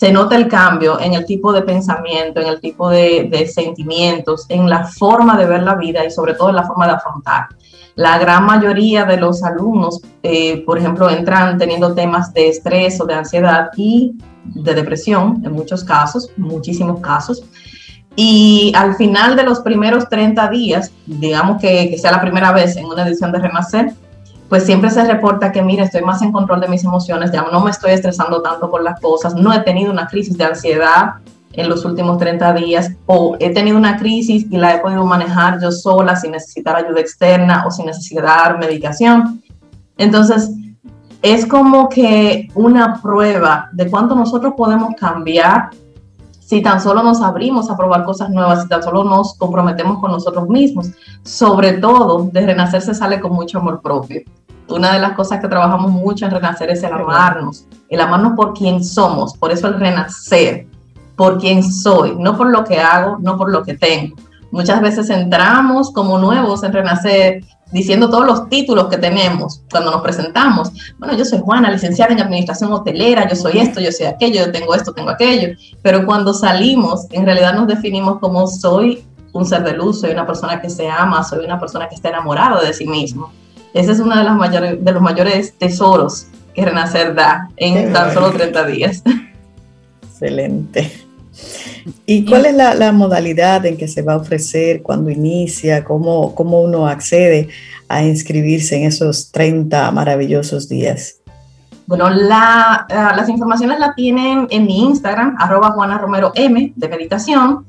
se 0.00 0.10
nota 0.10 0.36
el 0.36 0.48
cambio 0.48 0.98
en 0.98 1.12
el 1.12 1.26
tipo 1.26 1.52
de 1.52 1.60
pensamiento, 1.60 2.40
en 2.40 2.46
el 2.46 2.62
tipo 2.62 2.88
de, 2.88 3.46
sentimientos, 3.52 4.46
en 4.48 4.70
la 4.70 4.86
forma 4.86 5.36
de 5.36 5.44
ver 5.44 5.64
la 5.64 5.74
vida 5.74 6.02
y 6.06 6.10
sobre 6.10 6.32
todo 6.32 6.48
en 6.48 6.56
la 6.56 6.66
forma 6.66 6.86
de 6.86 6.94
afrontar. 6.94 7.48
La 7.94 8.16
gran 8.16 8.46
mayoría 8.46 9.04
de 9.04 9.18
los 9.18 9.44
alumnos, 9.44 10.00
eh, 10.22 10.64
por 10.64 10.78
ejemplo, 10.78 11.10
entran 11.10 11.58
teniendo 11.58 11.94
temas 11.94 12.32
de 12.32 12.48
estrés 12.48 12.98
o 13.02 13.04
de 13.04 13.16
ansiedad 13.16 13.68
y 13.76 14.16
de 14.46 14.74
depresión, 14.74 15.42
en 15.44 15.52
muchos 15.52 15.84
casos, 15.84 16.30
muchísimos 16.38 17.00
casos. 17.00 17.44
Y 18.16 18.72
al 18.76 18.94
final 18.94 19.36
de 19.36 19.42
los 19.42 19.60
primeros 19.60 20.08
30 20.08 20.48
días, 20.48 20.92
digamos 21.06 21.60
que, 21.60 21.96
sea 21.98 22.12
la 22.12 22.20
primera 22.20 22.52
vez 22.52 22.76
en 22.76 22.86
una 22.86 23.06
edición 23.06 23.32
de 23.32 23.38
Renacer, 23.38 23.92
pues 24.48 24.64
siempre 24.64 24.90
se 24.90 25.04
reporta 25.04 25.50
que, 25.50 25.62
mira, 25.62 25.84
estoy 25.84 26.02
más 26.02 26.22
en 26.22 26.30
control 26.30 26.60
de 26.60 26.68
mis 26.68 26.84
emociones, 26.84 27.32
ya 27.32 27.44
no 27.50 27.60
me 27.60 27.70
estoy 27.70 27.92
estresando 27.92 28.40
tanto 28.40 28.70
por 28.70 28.82
las 28.82 29.00
cosas, 29.00 29.34
no 29.34 29.52
he 29.52 29.60
tenido 29.60 29.90
una 29.90 30.06
crisis 30.06 30.36
de 30.36 30.44
ansiedad 30.44 31.14
en 31.54 31.68
los 31.68 31.84
últimos 31.84 32.18
30 32.18 32.52
días, 32.54 32.92
o 33.06 33.36
he 33.40 33.50
tenido 33.50 33.76
una 33.76 33.96
crisis 33.96 34.46
y 34.50 34.56
la 34.56 34.74
he 34.74 34.78
podido 34.78 35.04
manejar 35.04 35.60
yo 35.60 35.72
sola 35.72 36.14
sin 36.14 36.32
necesitar 36.32 36.76
ayuda 36.76 37.00
externa 37.00 37.64
o 37.66 37.70
sin 37.70 37.86
necesitar 37.86 38.58
medicación. 38.58 39.42
Entonces, 39.96 40.50
es 41.22 41.46
como 41.46 41.88
que 41.88 42.48
una 42.54 43.00
prueba 43.00 43.70
de 43.72 43.88
cuánto 43.88 44.14
nosotros 44.14 44.54
podemos 44.56 44.94
cambiar 44.96 45.70
si 46.44 46.60
tan 46.60 46.80
solo 46.80 47.02
nos 47.02 47.22
abrimos 47.22 47.70
a 47.70 47.76
probar 47.76 48.04
cosas 48.04 48.28
nuevas, 48.28 48.62
si 48.62 48.68
tan 48.68 48.82
solo 48.82 49.02
nos 49.02 49.34
comprometemos 49.34 49.98
con 49.98 50.10
nosotros 50.10 50.46
mismos. 50.48 50.90
Sobre 51.22 51.74
todo, 51.74 52.28
de 52.30 52.44
Renacer 52.44 52.82
se 52.82 52.94
sale 52.94 53.18
con 53.18 53.32
mucho 53.32 53.58
amor 53.58 53.80
propio. 53.80 54.22
Una 54.68 54.92
de 54.92 54.98
las 54.98 55.12
cosas 55.12 55.40
que 55.40 55.48
trabajamos 55.48 55.90
mucho 55.90 56.26
en 56.26 56.30
Renacer 56.30 56.70
es 56.70 56.82
el 56.82 56.92
amarnos, 56.92 57.66
el 57.88 58.00
amarnos 58.00 58.34
por 58.34 58.52
quien 58.52 58.84
somos, 58.84 59.36
por 59.36 59.52
eso 59.52 59.68
el 59.68 59.78
renacer, 59.78 60.66
por 61.16 61.38
quien 61.38 61.62
soy, 61.62 62.16
no 62.18 62.36
por 62.36 62.50
lo 62.50 62.64
que 62.64 62.78
hago, 62.78 63.18
no 63.20 63.36
por 63.36 63.50
lo 63.50 63.62
que 63.62 63.74
tengo. 63.74 64.16
Muchas 64.50 64.80
veces 64.80 65.10
entramos 65.10 65.92
como 65.92 66.18
nuevos 66.18 66.62
en 66.62 66.72
Renacer 66.72 67.44
diciendo 67.72 68.08
todos 68.08 68.26
los 68.26 68.48
títulos 68.48 68.88
que 68.88 68.98
tenemos 68.98 69.62
cuando 69.70 69.90
nos 69.90 70.02
presentamos. 70.02 70.70
Bueno, 70.98 71.16
yo 71.16 71.24
soy 71.24 71.40
Juana, 71.40 71.70
licenciada 71.70 72.12
en 72.12 72.20
Administración 72.20 72.72
Hotelera, 72.72 73.28
yo 73.28 73.36
soy 73.36 73.58
esto, 73.58 73.80
yo 73.80 73.90
soy 73.90 74.06
aquello, 74.06 74.46
yo 74.46 74.52
tengo 74.52 74.74
esto, 74.74 74.92
tengo 74.92 75.10
aquello. 75.10 75.56
Pero 75.82 76.06
cuando 76.06 76.32
salimos, 76.34 77.06
en 77.10 77.24
realidad 77.24 77.54
nos 77.54 77.66
definimos 77.66 78.18
como 78.18 78.46
soy 78.46 79.04
un 79.32 79.44
ser 79.44 79.64
de 79.64 79.72
luz, 79.72 80.00
soy 80.00 80.12
una 80.12 80.26
persona 80.26 80.60
que 80.60 80.70
se 80.70 80.88
ama, 80.88 81.24
soy 81.24 81.44
una 81.44 81.58
persona 81.58 81.88
que 81.88 81.96
está 81.96 82.10
enamorada 82.10 82.62
de 82.62 82.72
sí 82.72 82.86
mismo. 82.86 83.32
Ese 83.72 83.92
es 83.92 83.98
uno 83.98 84.16
de, 84.16 84.22
las 84.22 84.36
mayores, 84.36 84.84
de 84.84 84.92
los 84.92 85.02
mayores 85.02 85.54
tesoros 85.58 86.28
que 86.54 86.64
Renacer 86.64 87.14
da 87.14 87.50
en 87.56 87.92
tan 87.92 88.14
solo 88.14 88.30
30 88.30 88.66
días. 88.66 89.02
Excelente. 90.02 91.03
¿Y 92.06 92.24
cuál 92.24 92.46
es 92.46 92.54
la, 92.54 92.92
modalidad 92.92 93.66
en 93.66 93.76
que 93.76 93.88
se 93.88 94.02
va 94.02 94.14
a 94.14 94.16
ofrecer, 94.16 94.82
cuando 94.82 95.10
inicia, 95.10 95.84
cómo, 95.84 96.34
cómo 96.34 96.62
uno 96.62 96.86
accede 96.86 97.48
a 97.88 98.02
inscribirse 98.02 98.76
en 98.76 98.84
esos 98.84 99.30
30 99.30 99.90
maravillosos 99.90 100.68
días? 100.68 101.16
Bueno, 101.86 102.08
la, 102.08 102.86
eh, 102.88 103.16
las 103.16 103.28
informaciones 103.28 103.78
las 103.78 103.94
tienen 103.94 104.46
en 104.50 104.64
mi 104.64 104.84
Instagram, 104.84 105.36
arroba 105.38 105.72
Juana 105.72 105.98
Romero 105.98 106.32
M 106.34 106.72
de 106.74 106.88
meditación. 106.88 107.66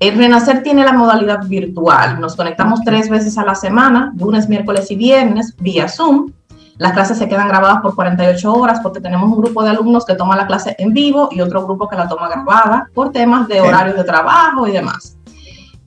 El 0.00 0.16
Renacer 0.16 0.62
tiene 0.62 0.82
la 0.82 0.94
modalidad 0.94 1.46
virtual. 1.46 2.20
Nos 2.20 2.34
conectamos 2.34 2.80
tres 2.86 3.10
veces 3.10 3.36
a 3.36 3.44
la 3.44 3.54
semana, 3.54 4.14
lunes, 4.16 4.48
miércoles 4.48 4.90
y 4.90 4.96
viernes, 4.96 5.54
vía 5.58 5.88
Zoom. 5.88 6.32
Las 6.78 6.94
clases 6.94 7.18
se 7.18 7.28
quedan 7.28 7.48
grabadas 7.48 7.82
por 7.82 7.94
48 7.94 8.50
horas 8.50 8.80
porque 8.82 9.02
tenemos 9.02 9.30
un 9.30 9.42
grupo 9.42 9.62
de 9.62 9.68
alumnos 9.68 10.06
que 10.06 10.14
toma 10.14 10.36
la 10.36 10.46
clase 10.46 10.74
en 10.78 10.94
vivo 10.94 11.28
y 11.30 11.42
otro 11.42 11.66
grupo 11.66 11.86
que 11.86 11.96
la 11.96 12.08
toma 12.08 12.30
grabada 12.30 12.88
por 12.94 13.12
temas 13.12 13.46
de 13.46 13.60
horarios 13.60 13.96
de 13.96 14.04
trabajo 14.04 14.66
y 14.66 14.72
demás. 14.72 15.18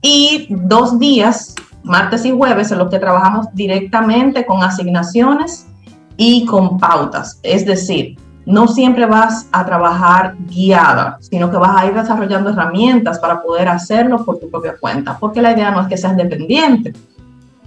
Y 0.00 0.46
dos 0.48 0.96
días, 1.00 1.56
martes 1.82 2.24
y 2.24 2.30
jueves, 2.30 2.70
en 2.70 2.78
los 2.78 2.90
que 2.90 3.00
trabajamos 3.00 3.48
directamente 3.52 4.46
con 4.46 4.62
asignaciones 4.62 5.66
y 6.16 6.46
con 6.46 6.78
pautas. 6.78 7.40
Es 7.42 7.66
decir, 7.66 8.16
no 8.46 8.68
siempre 8.68 9.06
vas 9.06 9.48
a 9.52 9.64
trabajar 9.64 10.36
guiada, 10.46 11.18
sino 11.20 11.50
que 11.50 11.56
vas 11.56 11.76
a 11.76 11.86
ir 11.86 11.94
desarrollando 11.94 12.50
herramientas 12.50 13.18
para 13.18 13.42
poder 13.42 13.68
hacerlo 13.68 14.24
por 14.24 14.38
tu 14.38 14.50
propia 14.50 14.76
cuenta, 14.78 15.16
porque 15.18 15.40
la 15.40 15.52
idea 15.52 15.70
no 15.70 15.80
es 15.80 15.88
que 15.88 15.96
seas 15.96 16.16
dependiente. 16.16 16.92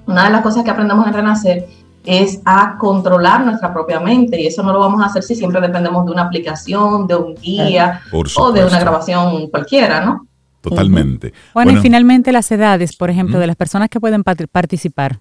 Una 0.05 0.25
de 0.25 0.29
las 0.31 0.41
cosas 0.41 0.63
que 0.63 0.69
aprendemos 0.69 1.07
en 1.07 1.13
Renacer 1.13 1.67
es 2.05 2.39
a 2.45 2.77
controlar 2.77 3.45
nuestra 3.45 3.73
propia 3.73 3.99
mente 3.99 4.39
y 4.39 4.47
eso 4.47 4.63
no 4.63 4.71
lo 4.71 4.79
vamos 4.79 5.01
a 5.01 5.07
hacer 5.07 5.23
si 5.23 5.35
siempre 5.35 5.59
dependemos 5.59 6.05
de 6.05 6.11
una 6.11 6.23
aplicación, 6.23 7.05
de 7.05 7.15
un 7.15 7.35
guía 7.35 8.01
o 8.37 8.51
de 8.51 8.63
una 8.63 8.79
grabación 8.79 9.47
cualquiera, 9.47 10.05
¿no? 10.05 10.25
Totalmente. 10.61 11.33
Bueno, 11.53 11.71
y 11.71 11.77
finalmente 11.77 12.31
las 12.31 12.51
edades, 12.51 12.95
por 12.95 13.09
ejemplo, 13.09 13.39
de 13.39 13.47
las 13.47 13.55
personas 13.55 13.89
que 13.89 13.99
pueden 13.99 14.23
participar 14.23 15.19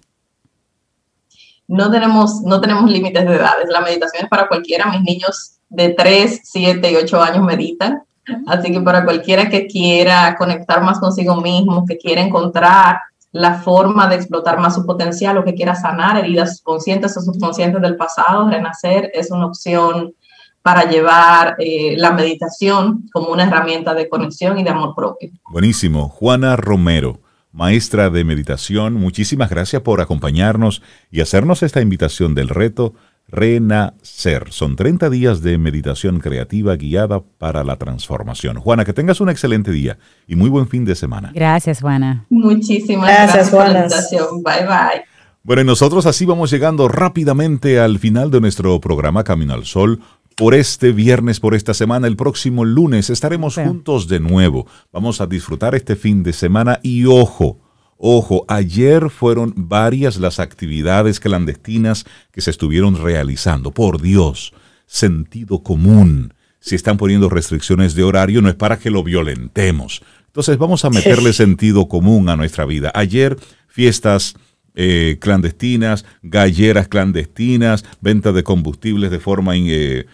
no 1.67 1.91
tenemos, 1.91 2.41
no 2.43 2.61
tenemos 2.61 2.89
límites 2.89 3.25
de 3.25 3.35
edades. 3.35 3.67
La 3.69 3.81
meditación 3.81 4.23
es 4.23 4.29
para 4.29 4.47
cualquiera. 4.47 4.89
Mis 4.89 5.01
niños 5.01 5.59
de 5.69 5.89
3, 5.89 6.41
7 6.43 6.91
y 6.91 6.95
8 6.95 7.21
años 7.21 7.43
meditan. 7.43 8.03
Así 8.45 8.71
que 8.71 8.81
para 8.81 9.05
cualquiera 9.05 9.49
que 9.49 9.67
quiera 9.67 10.35
conectar 10.37 10.81
más 10.81 10.99
consigo 10.99 11.39
mismo, 11.41 11.85
que 11.85 11.97
quiera 11.97 12.21
encontrar 12.21 12.99
la 13.31 13.59
forma 13.59 14.07
de 14.07 14.15
explotar 14.15 14.59
más 14.59 14.75
su 14.75 14.85
potencial 14.85 15.37
o 15.37 15.43
que 15.43 15.53
quiera 15.53 15.75
sanar 15.75 16.17
heridas 16.17 16.61
conscientes 16.61 17.15
o 17.17 17.21
subconscientes 17.21 17.81
del 17.81 17.95
pasado, 17.95 18.49
renacer 18.49 19.11
es 19.13 19.31
una 19.31 19.45
opción 19.45 20.13
para 20.61 20.89
llevar 20.89 21.55
eh, 21.59 21.95
la 21.97 22.11
meditación 22.11 23.07
como 23.13 23.29
una 23.29 23.43
herramienta 23.43 23.93
de 23.93 24.09
conexión 24.09 24.57
y 24.57 24.63
de 24.63 24.69
amor 24.69 24.93
propio. 24.95 25.29
Buenísimo. 25.49 26.09
Juana 26.09 26.57
Romero 26.57 27.21
maestra 27.51 28.09
de 28.09 28.23
meditación, 28.23 28.93
muchísimas 28.93 29.49
gracias 29.49 29.81
por 29.81 30.01
acompañarnos 30.01 30.81
y 31.11 31.21
hacernos 31.21 31.63
esta 31.63 31.81
invitación 31.81 32.35
del 32.35 32.49
reto 32.49 32.93
Renacer. 33.29 34.51
Son 34.51 34.75
30 34.75 35.09
días 35.09 35.41
de 35.41 35.57
meditación 35.57 36.19
creativa 36.19 36.75
guiada 36.75 37.21
para 37.37 37.63
la 37.63 37.75
transformación. 37.75 38.57
Juana, 38.59 38.85
que 38.85 38.93
tengas 38.93 39.19
un 39.19 39.29
excelente 39.29 39.71
día 39.71 39.97
y 40.27 40.35
muy 40.35 40.49
buen 40.49 40.67
fin 40.67 40.85
de 40.85 40.95
semana. 40.95 41.31
Gracias, 41.33 41.81
Juana. 41.81 42.25
Muchísimas 42.29 43.09
gracias, 43.09 43.49
por 43.49 43.67
la 43.67 43.79
invitación. 43.79 44.43
Bye, 44.43 44.65
bye. 44.65 45.03
Bueno, 45.43 45.61
y 45.61 45.65
nosotros 45.65 46.05
así 46.05 46.25
vamos 46.25 46.51
llegando 46.51 46.89
rápidamente 46.89 47.79
al 47.79 47.99
final 47.99 48.31
de 48.31 48.41
nuestro 48.41 48.79
programa 48.81 49.23
Camino 49.23 49.53
al 49.53 49.65
Sol 49.65 50.01
por 50.37 50.53
este 50.53 50.91
viernes, 50.91 51.39
por 51.39 51.55
esta 51.55 51.73
semana. 51.73 52.05
El 52.05 52.15
próximo 52.15 52.63
lunes 52.63 53.09
estaremos 53.09 53.55
juntos 53.55 54.07
de 54.07 54.19
nuevo. 54.19 54.67
Vamos 54.93 55.19
a 55.19 55.25
disfrutar 55.25 55.73
este 55.73 55.95
fin 55.95 56.21
de 56.21 56.31
semana 56.31 56.79
y 56.83 57.05
ojo, 57.05 57.59
ojo, 57.97 58.45
ayer 58.47 59.09
fueron 59.09 59.51
varias 59.55 60.17
las 60.17 60.39
actividades 60.39 61.19
clandestinas 61.19 62.05
que 62.31 62.41
se 62.41 62.51
estuvieron 62.51 63.01
realizando. 63.01 63.71
Por 63.71 63.99
Dios, 63.99 64.53
sentido 64.85 65.63
común. 65.63 66.35
Si 66.59 66.75
están 66.75 66.97
poniendo 66.97 67.29
restricciones 67.29 67.95
de 67.95 68.03
horario 68.03 68.43
no 68.43 68.49
es 68.49 68.55
para 68.55 68.77
que 68.77 68.91
lo 68.91 69.03
violentemos. 69.03 70.03
Entonces 70.27 70.59
vamos 70.59 70.85
a 70.85 70.91
meterle 70.91 71.33
sentido 71.33 71.87
común 71.87 72.29
a 72.29 72.35
nuestra 72.35 72.65
vida. 72.65 72.91
Ayer 72.93 73.37
fiestas 73.67 74.35
eh, 74.79 75.17
clandestinas, 75.19 76.05
galleras 76.21 76.87
clandestinas, 76.87 77.83
venta 77.99 78.31
de 78.31 78.43
combustibles 78.43 79.09
de 79.09 79.19
forma 79.19 79.53
eh, 79.55 80.05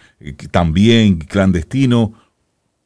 también 0.51 1.19
clandestino 1.19 2.13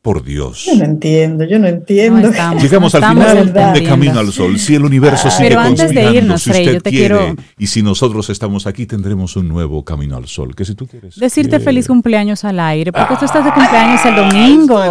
por 0.07 0.23
Dios. 0.23 0.63
Yo 0.63 0.75
no 0.75 0.85
entiendo, 0.85 1.43
yo 1.43 1.59
no 1.59 1.67
entiendo. 1.67 2.31
Llegamos 2.61 2.95
al 2.95 3.03
final 3.03 3.73
de 3.73 3.83
Camino 3.83 4.19
al 4.19 4.31
Sol. 4.31 4.57
Si 4.57 4.73
el 4.73 4.85
universo 4.85 5.29
sigue 5.29 5.49
Pero 5.49 5.59
antes 5.59 5.93
de 5.93 6.13
irnos, 6.13 6.43
si 6.43 6.51
usted 6.51 6.81
quiere, 6.81 7.35
y 7.57 7.67
si 7.67 7.83
nosotros 7.83 8.29
estamos 8.29 8.67
aquí, 8.67 8.85
tendremos 8.85 9.35
un 9.35 9.49
nuevo 9.49 9.83
Camino 9.83 10.15
al 10.15 10.25
Sol. 10.29 10.55
Que 10.55 10.63
si 10.63 10.75
tú 10.75 10.87
quieres. 10.87 11.17
Decirte 11.17 11.59
feliz 11.59 11.87
cumpleaños 11.87 12.45
al 12.45 12.57
aire, 12.57 12.93
porque 12.93 13.17
tú 13.19 13.25
estás 13.25 13.43
de 13.43 13.51
cumpleaños 13.51 14.05
el 14.05 14.15
domingo. 14.15 14.81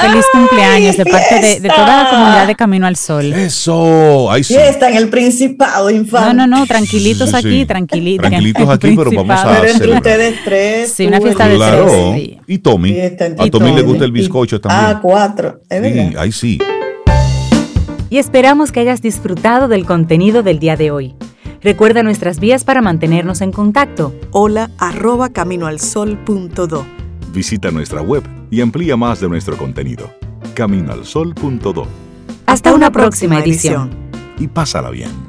Feliz 0.00 0.24
cumpleaños 0.32 0.96
de 0.96 1.06
parte 1.06 1.60
de, 1.60 1.68
toda 1.68 2.04
la 2.04 2.10
comunidad 2.10 2.46
de 2.46 2.54
Camino 2.54 2.86
al 2.86 2.94
Sol. 2.94 3.32
Eso, 3.32 4.30
ahí 4.30 4.44
sí. 4.44 4.54
Está 4.54 4.90
en 4.90 4.96
el 4.96 5.08
Principado, 5.08 5.90
infante. 5.90 6.34
No, 6.34 6.46
no, 6.46 6.58
no, 6.58 6.66
tranquilitos 6.66 7.34
aquí, 7.34 7.66
tranquilitos. 7.66 8.28
Tranquilitos 8.28 8.68
aquí, 8.68 8.94
pero 8.96 9.10
vamos 9.10 9.40
a 9.40 9.60
Pero 9.60 9.72
entre 9.72 9.92
ustedes 9.92 10.34
tres. 10.44 10.92
Sí, 10.92 11.06
una 11.06 11.20
fiesta 11.20 11.48
de 11.48 11.58
tres. 11.58 12.38
Y 12.46 12.58
Tommy. 12.58 12.96
A 13.38 13.50
Tommy 13.50 13.74
le 13.74 13.82
gusta 13.82 14.04
el 14.04 14.12
bizcocho 14.12 14.35
también. 14.44 14.96
Ah, 14.96 15.00
cuatro. 15.00 15.60
Es 15.70 15.82
sí, 15.82 16.16
ahí 16.18 16.32
sí. 16.32 16.58
y 18.10 18.18
esperamos 18.18 18.70
que 18.72 18.80
hayas 18.80 19.00
disfrutado 19.00 19.68
del 19.68 19.86
contenido 19.86 20.42
del 20.42 20.58
día 20.58 20.76
de 20.76 20.90
hoy. 20.90 21.14
Recuerda 21.62 22.02
nuestras 22.02 22.38
vías 22.38 22.64
para 22.64 22.82
mantenernos 22.82 23.40
en 23.40 23.50
contacto. 23.50 24.14
Hola 24.30 24.70
arroba 24.78 25.30
caminoalsol.do. 25.30 26.86
Visita 27.32 27.70
nuestra 27.70 28.02
web 28.02 28.22
y 28.50 28.60
amplía 28.60 28.96
más 28.96 29.20
de 29.20 29.28
nuestro 29.28 29.56
contenido. 29.56 30.10
Caminoalsol.do. 30.54 31.86
Hasta, 32.46 32.74
una, 32.74 32.92
próxima, 32.92 33.40
edición. 33.40 33.90
Y 34.38 34.46
pásala 34.46 34.90
bien. 34.90 35.25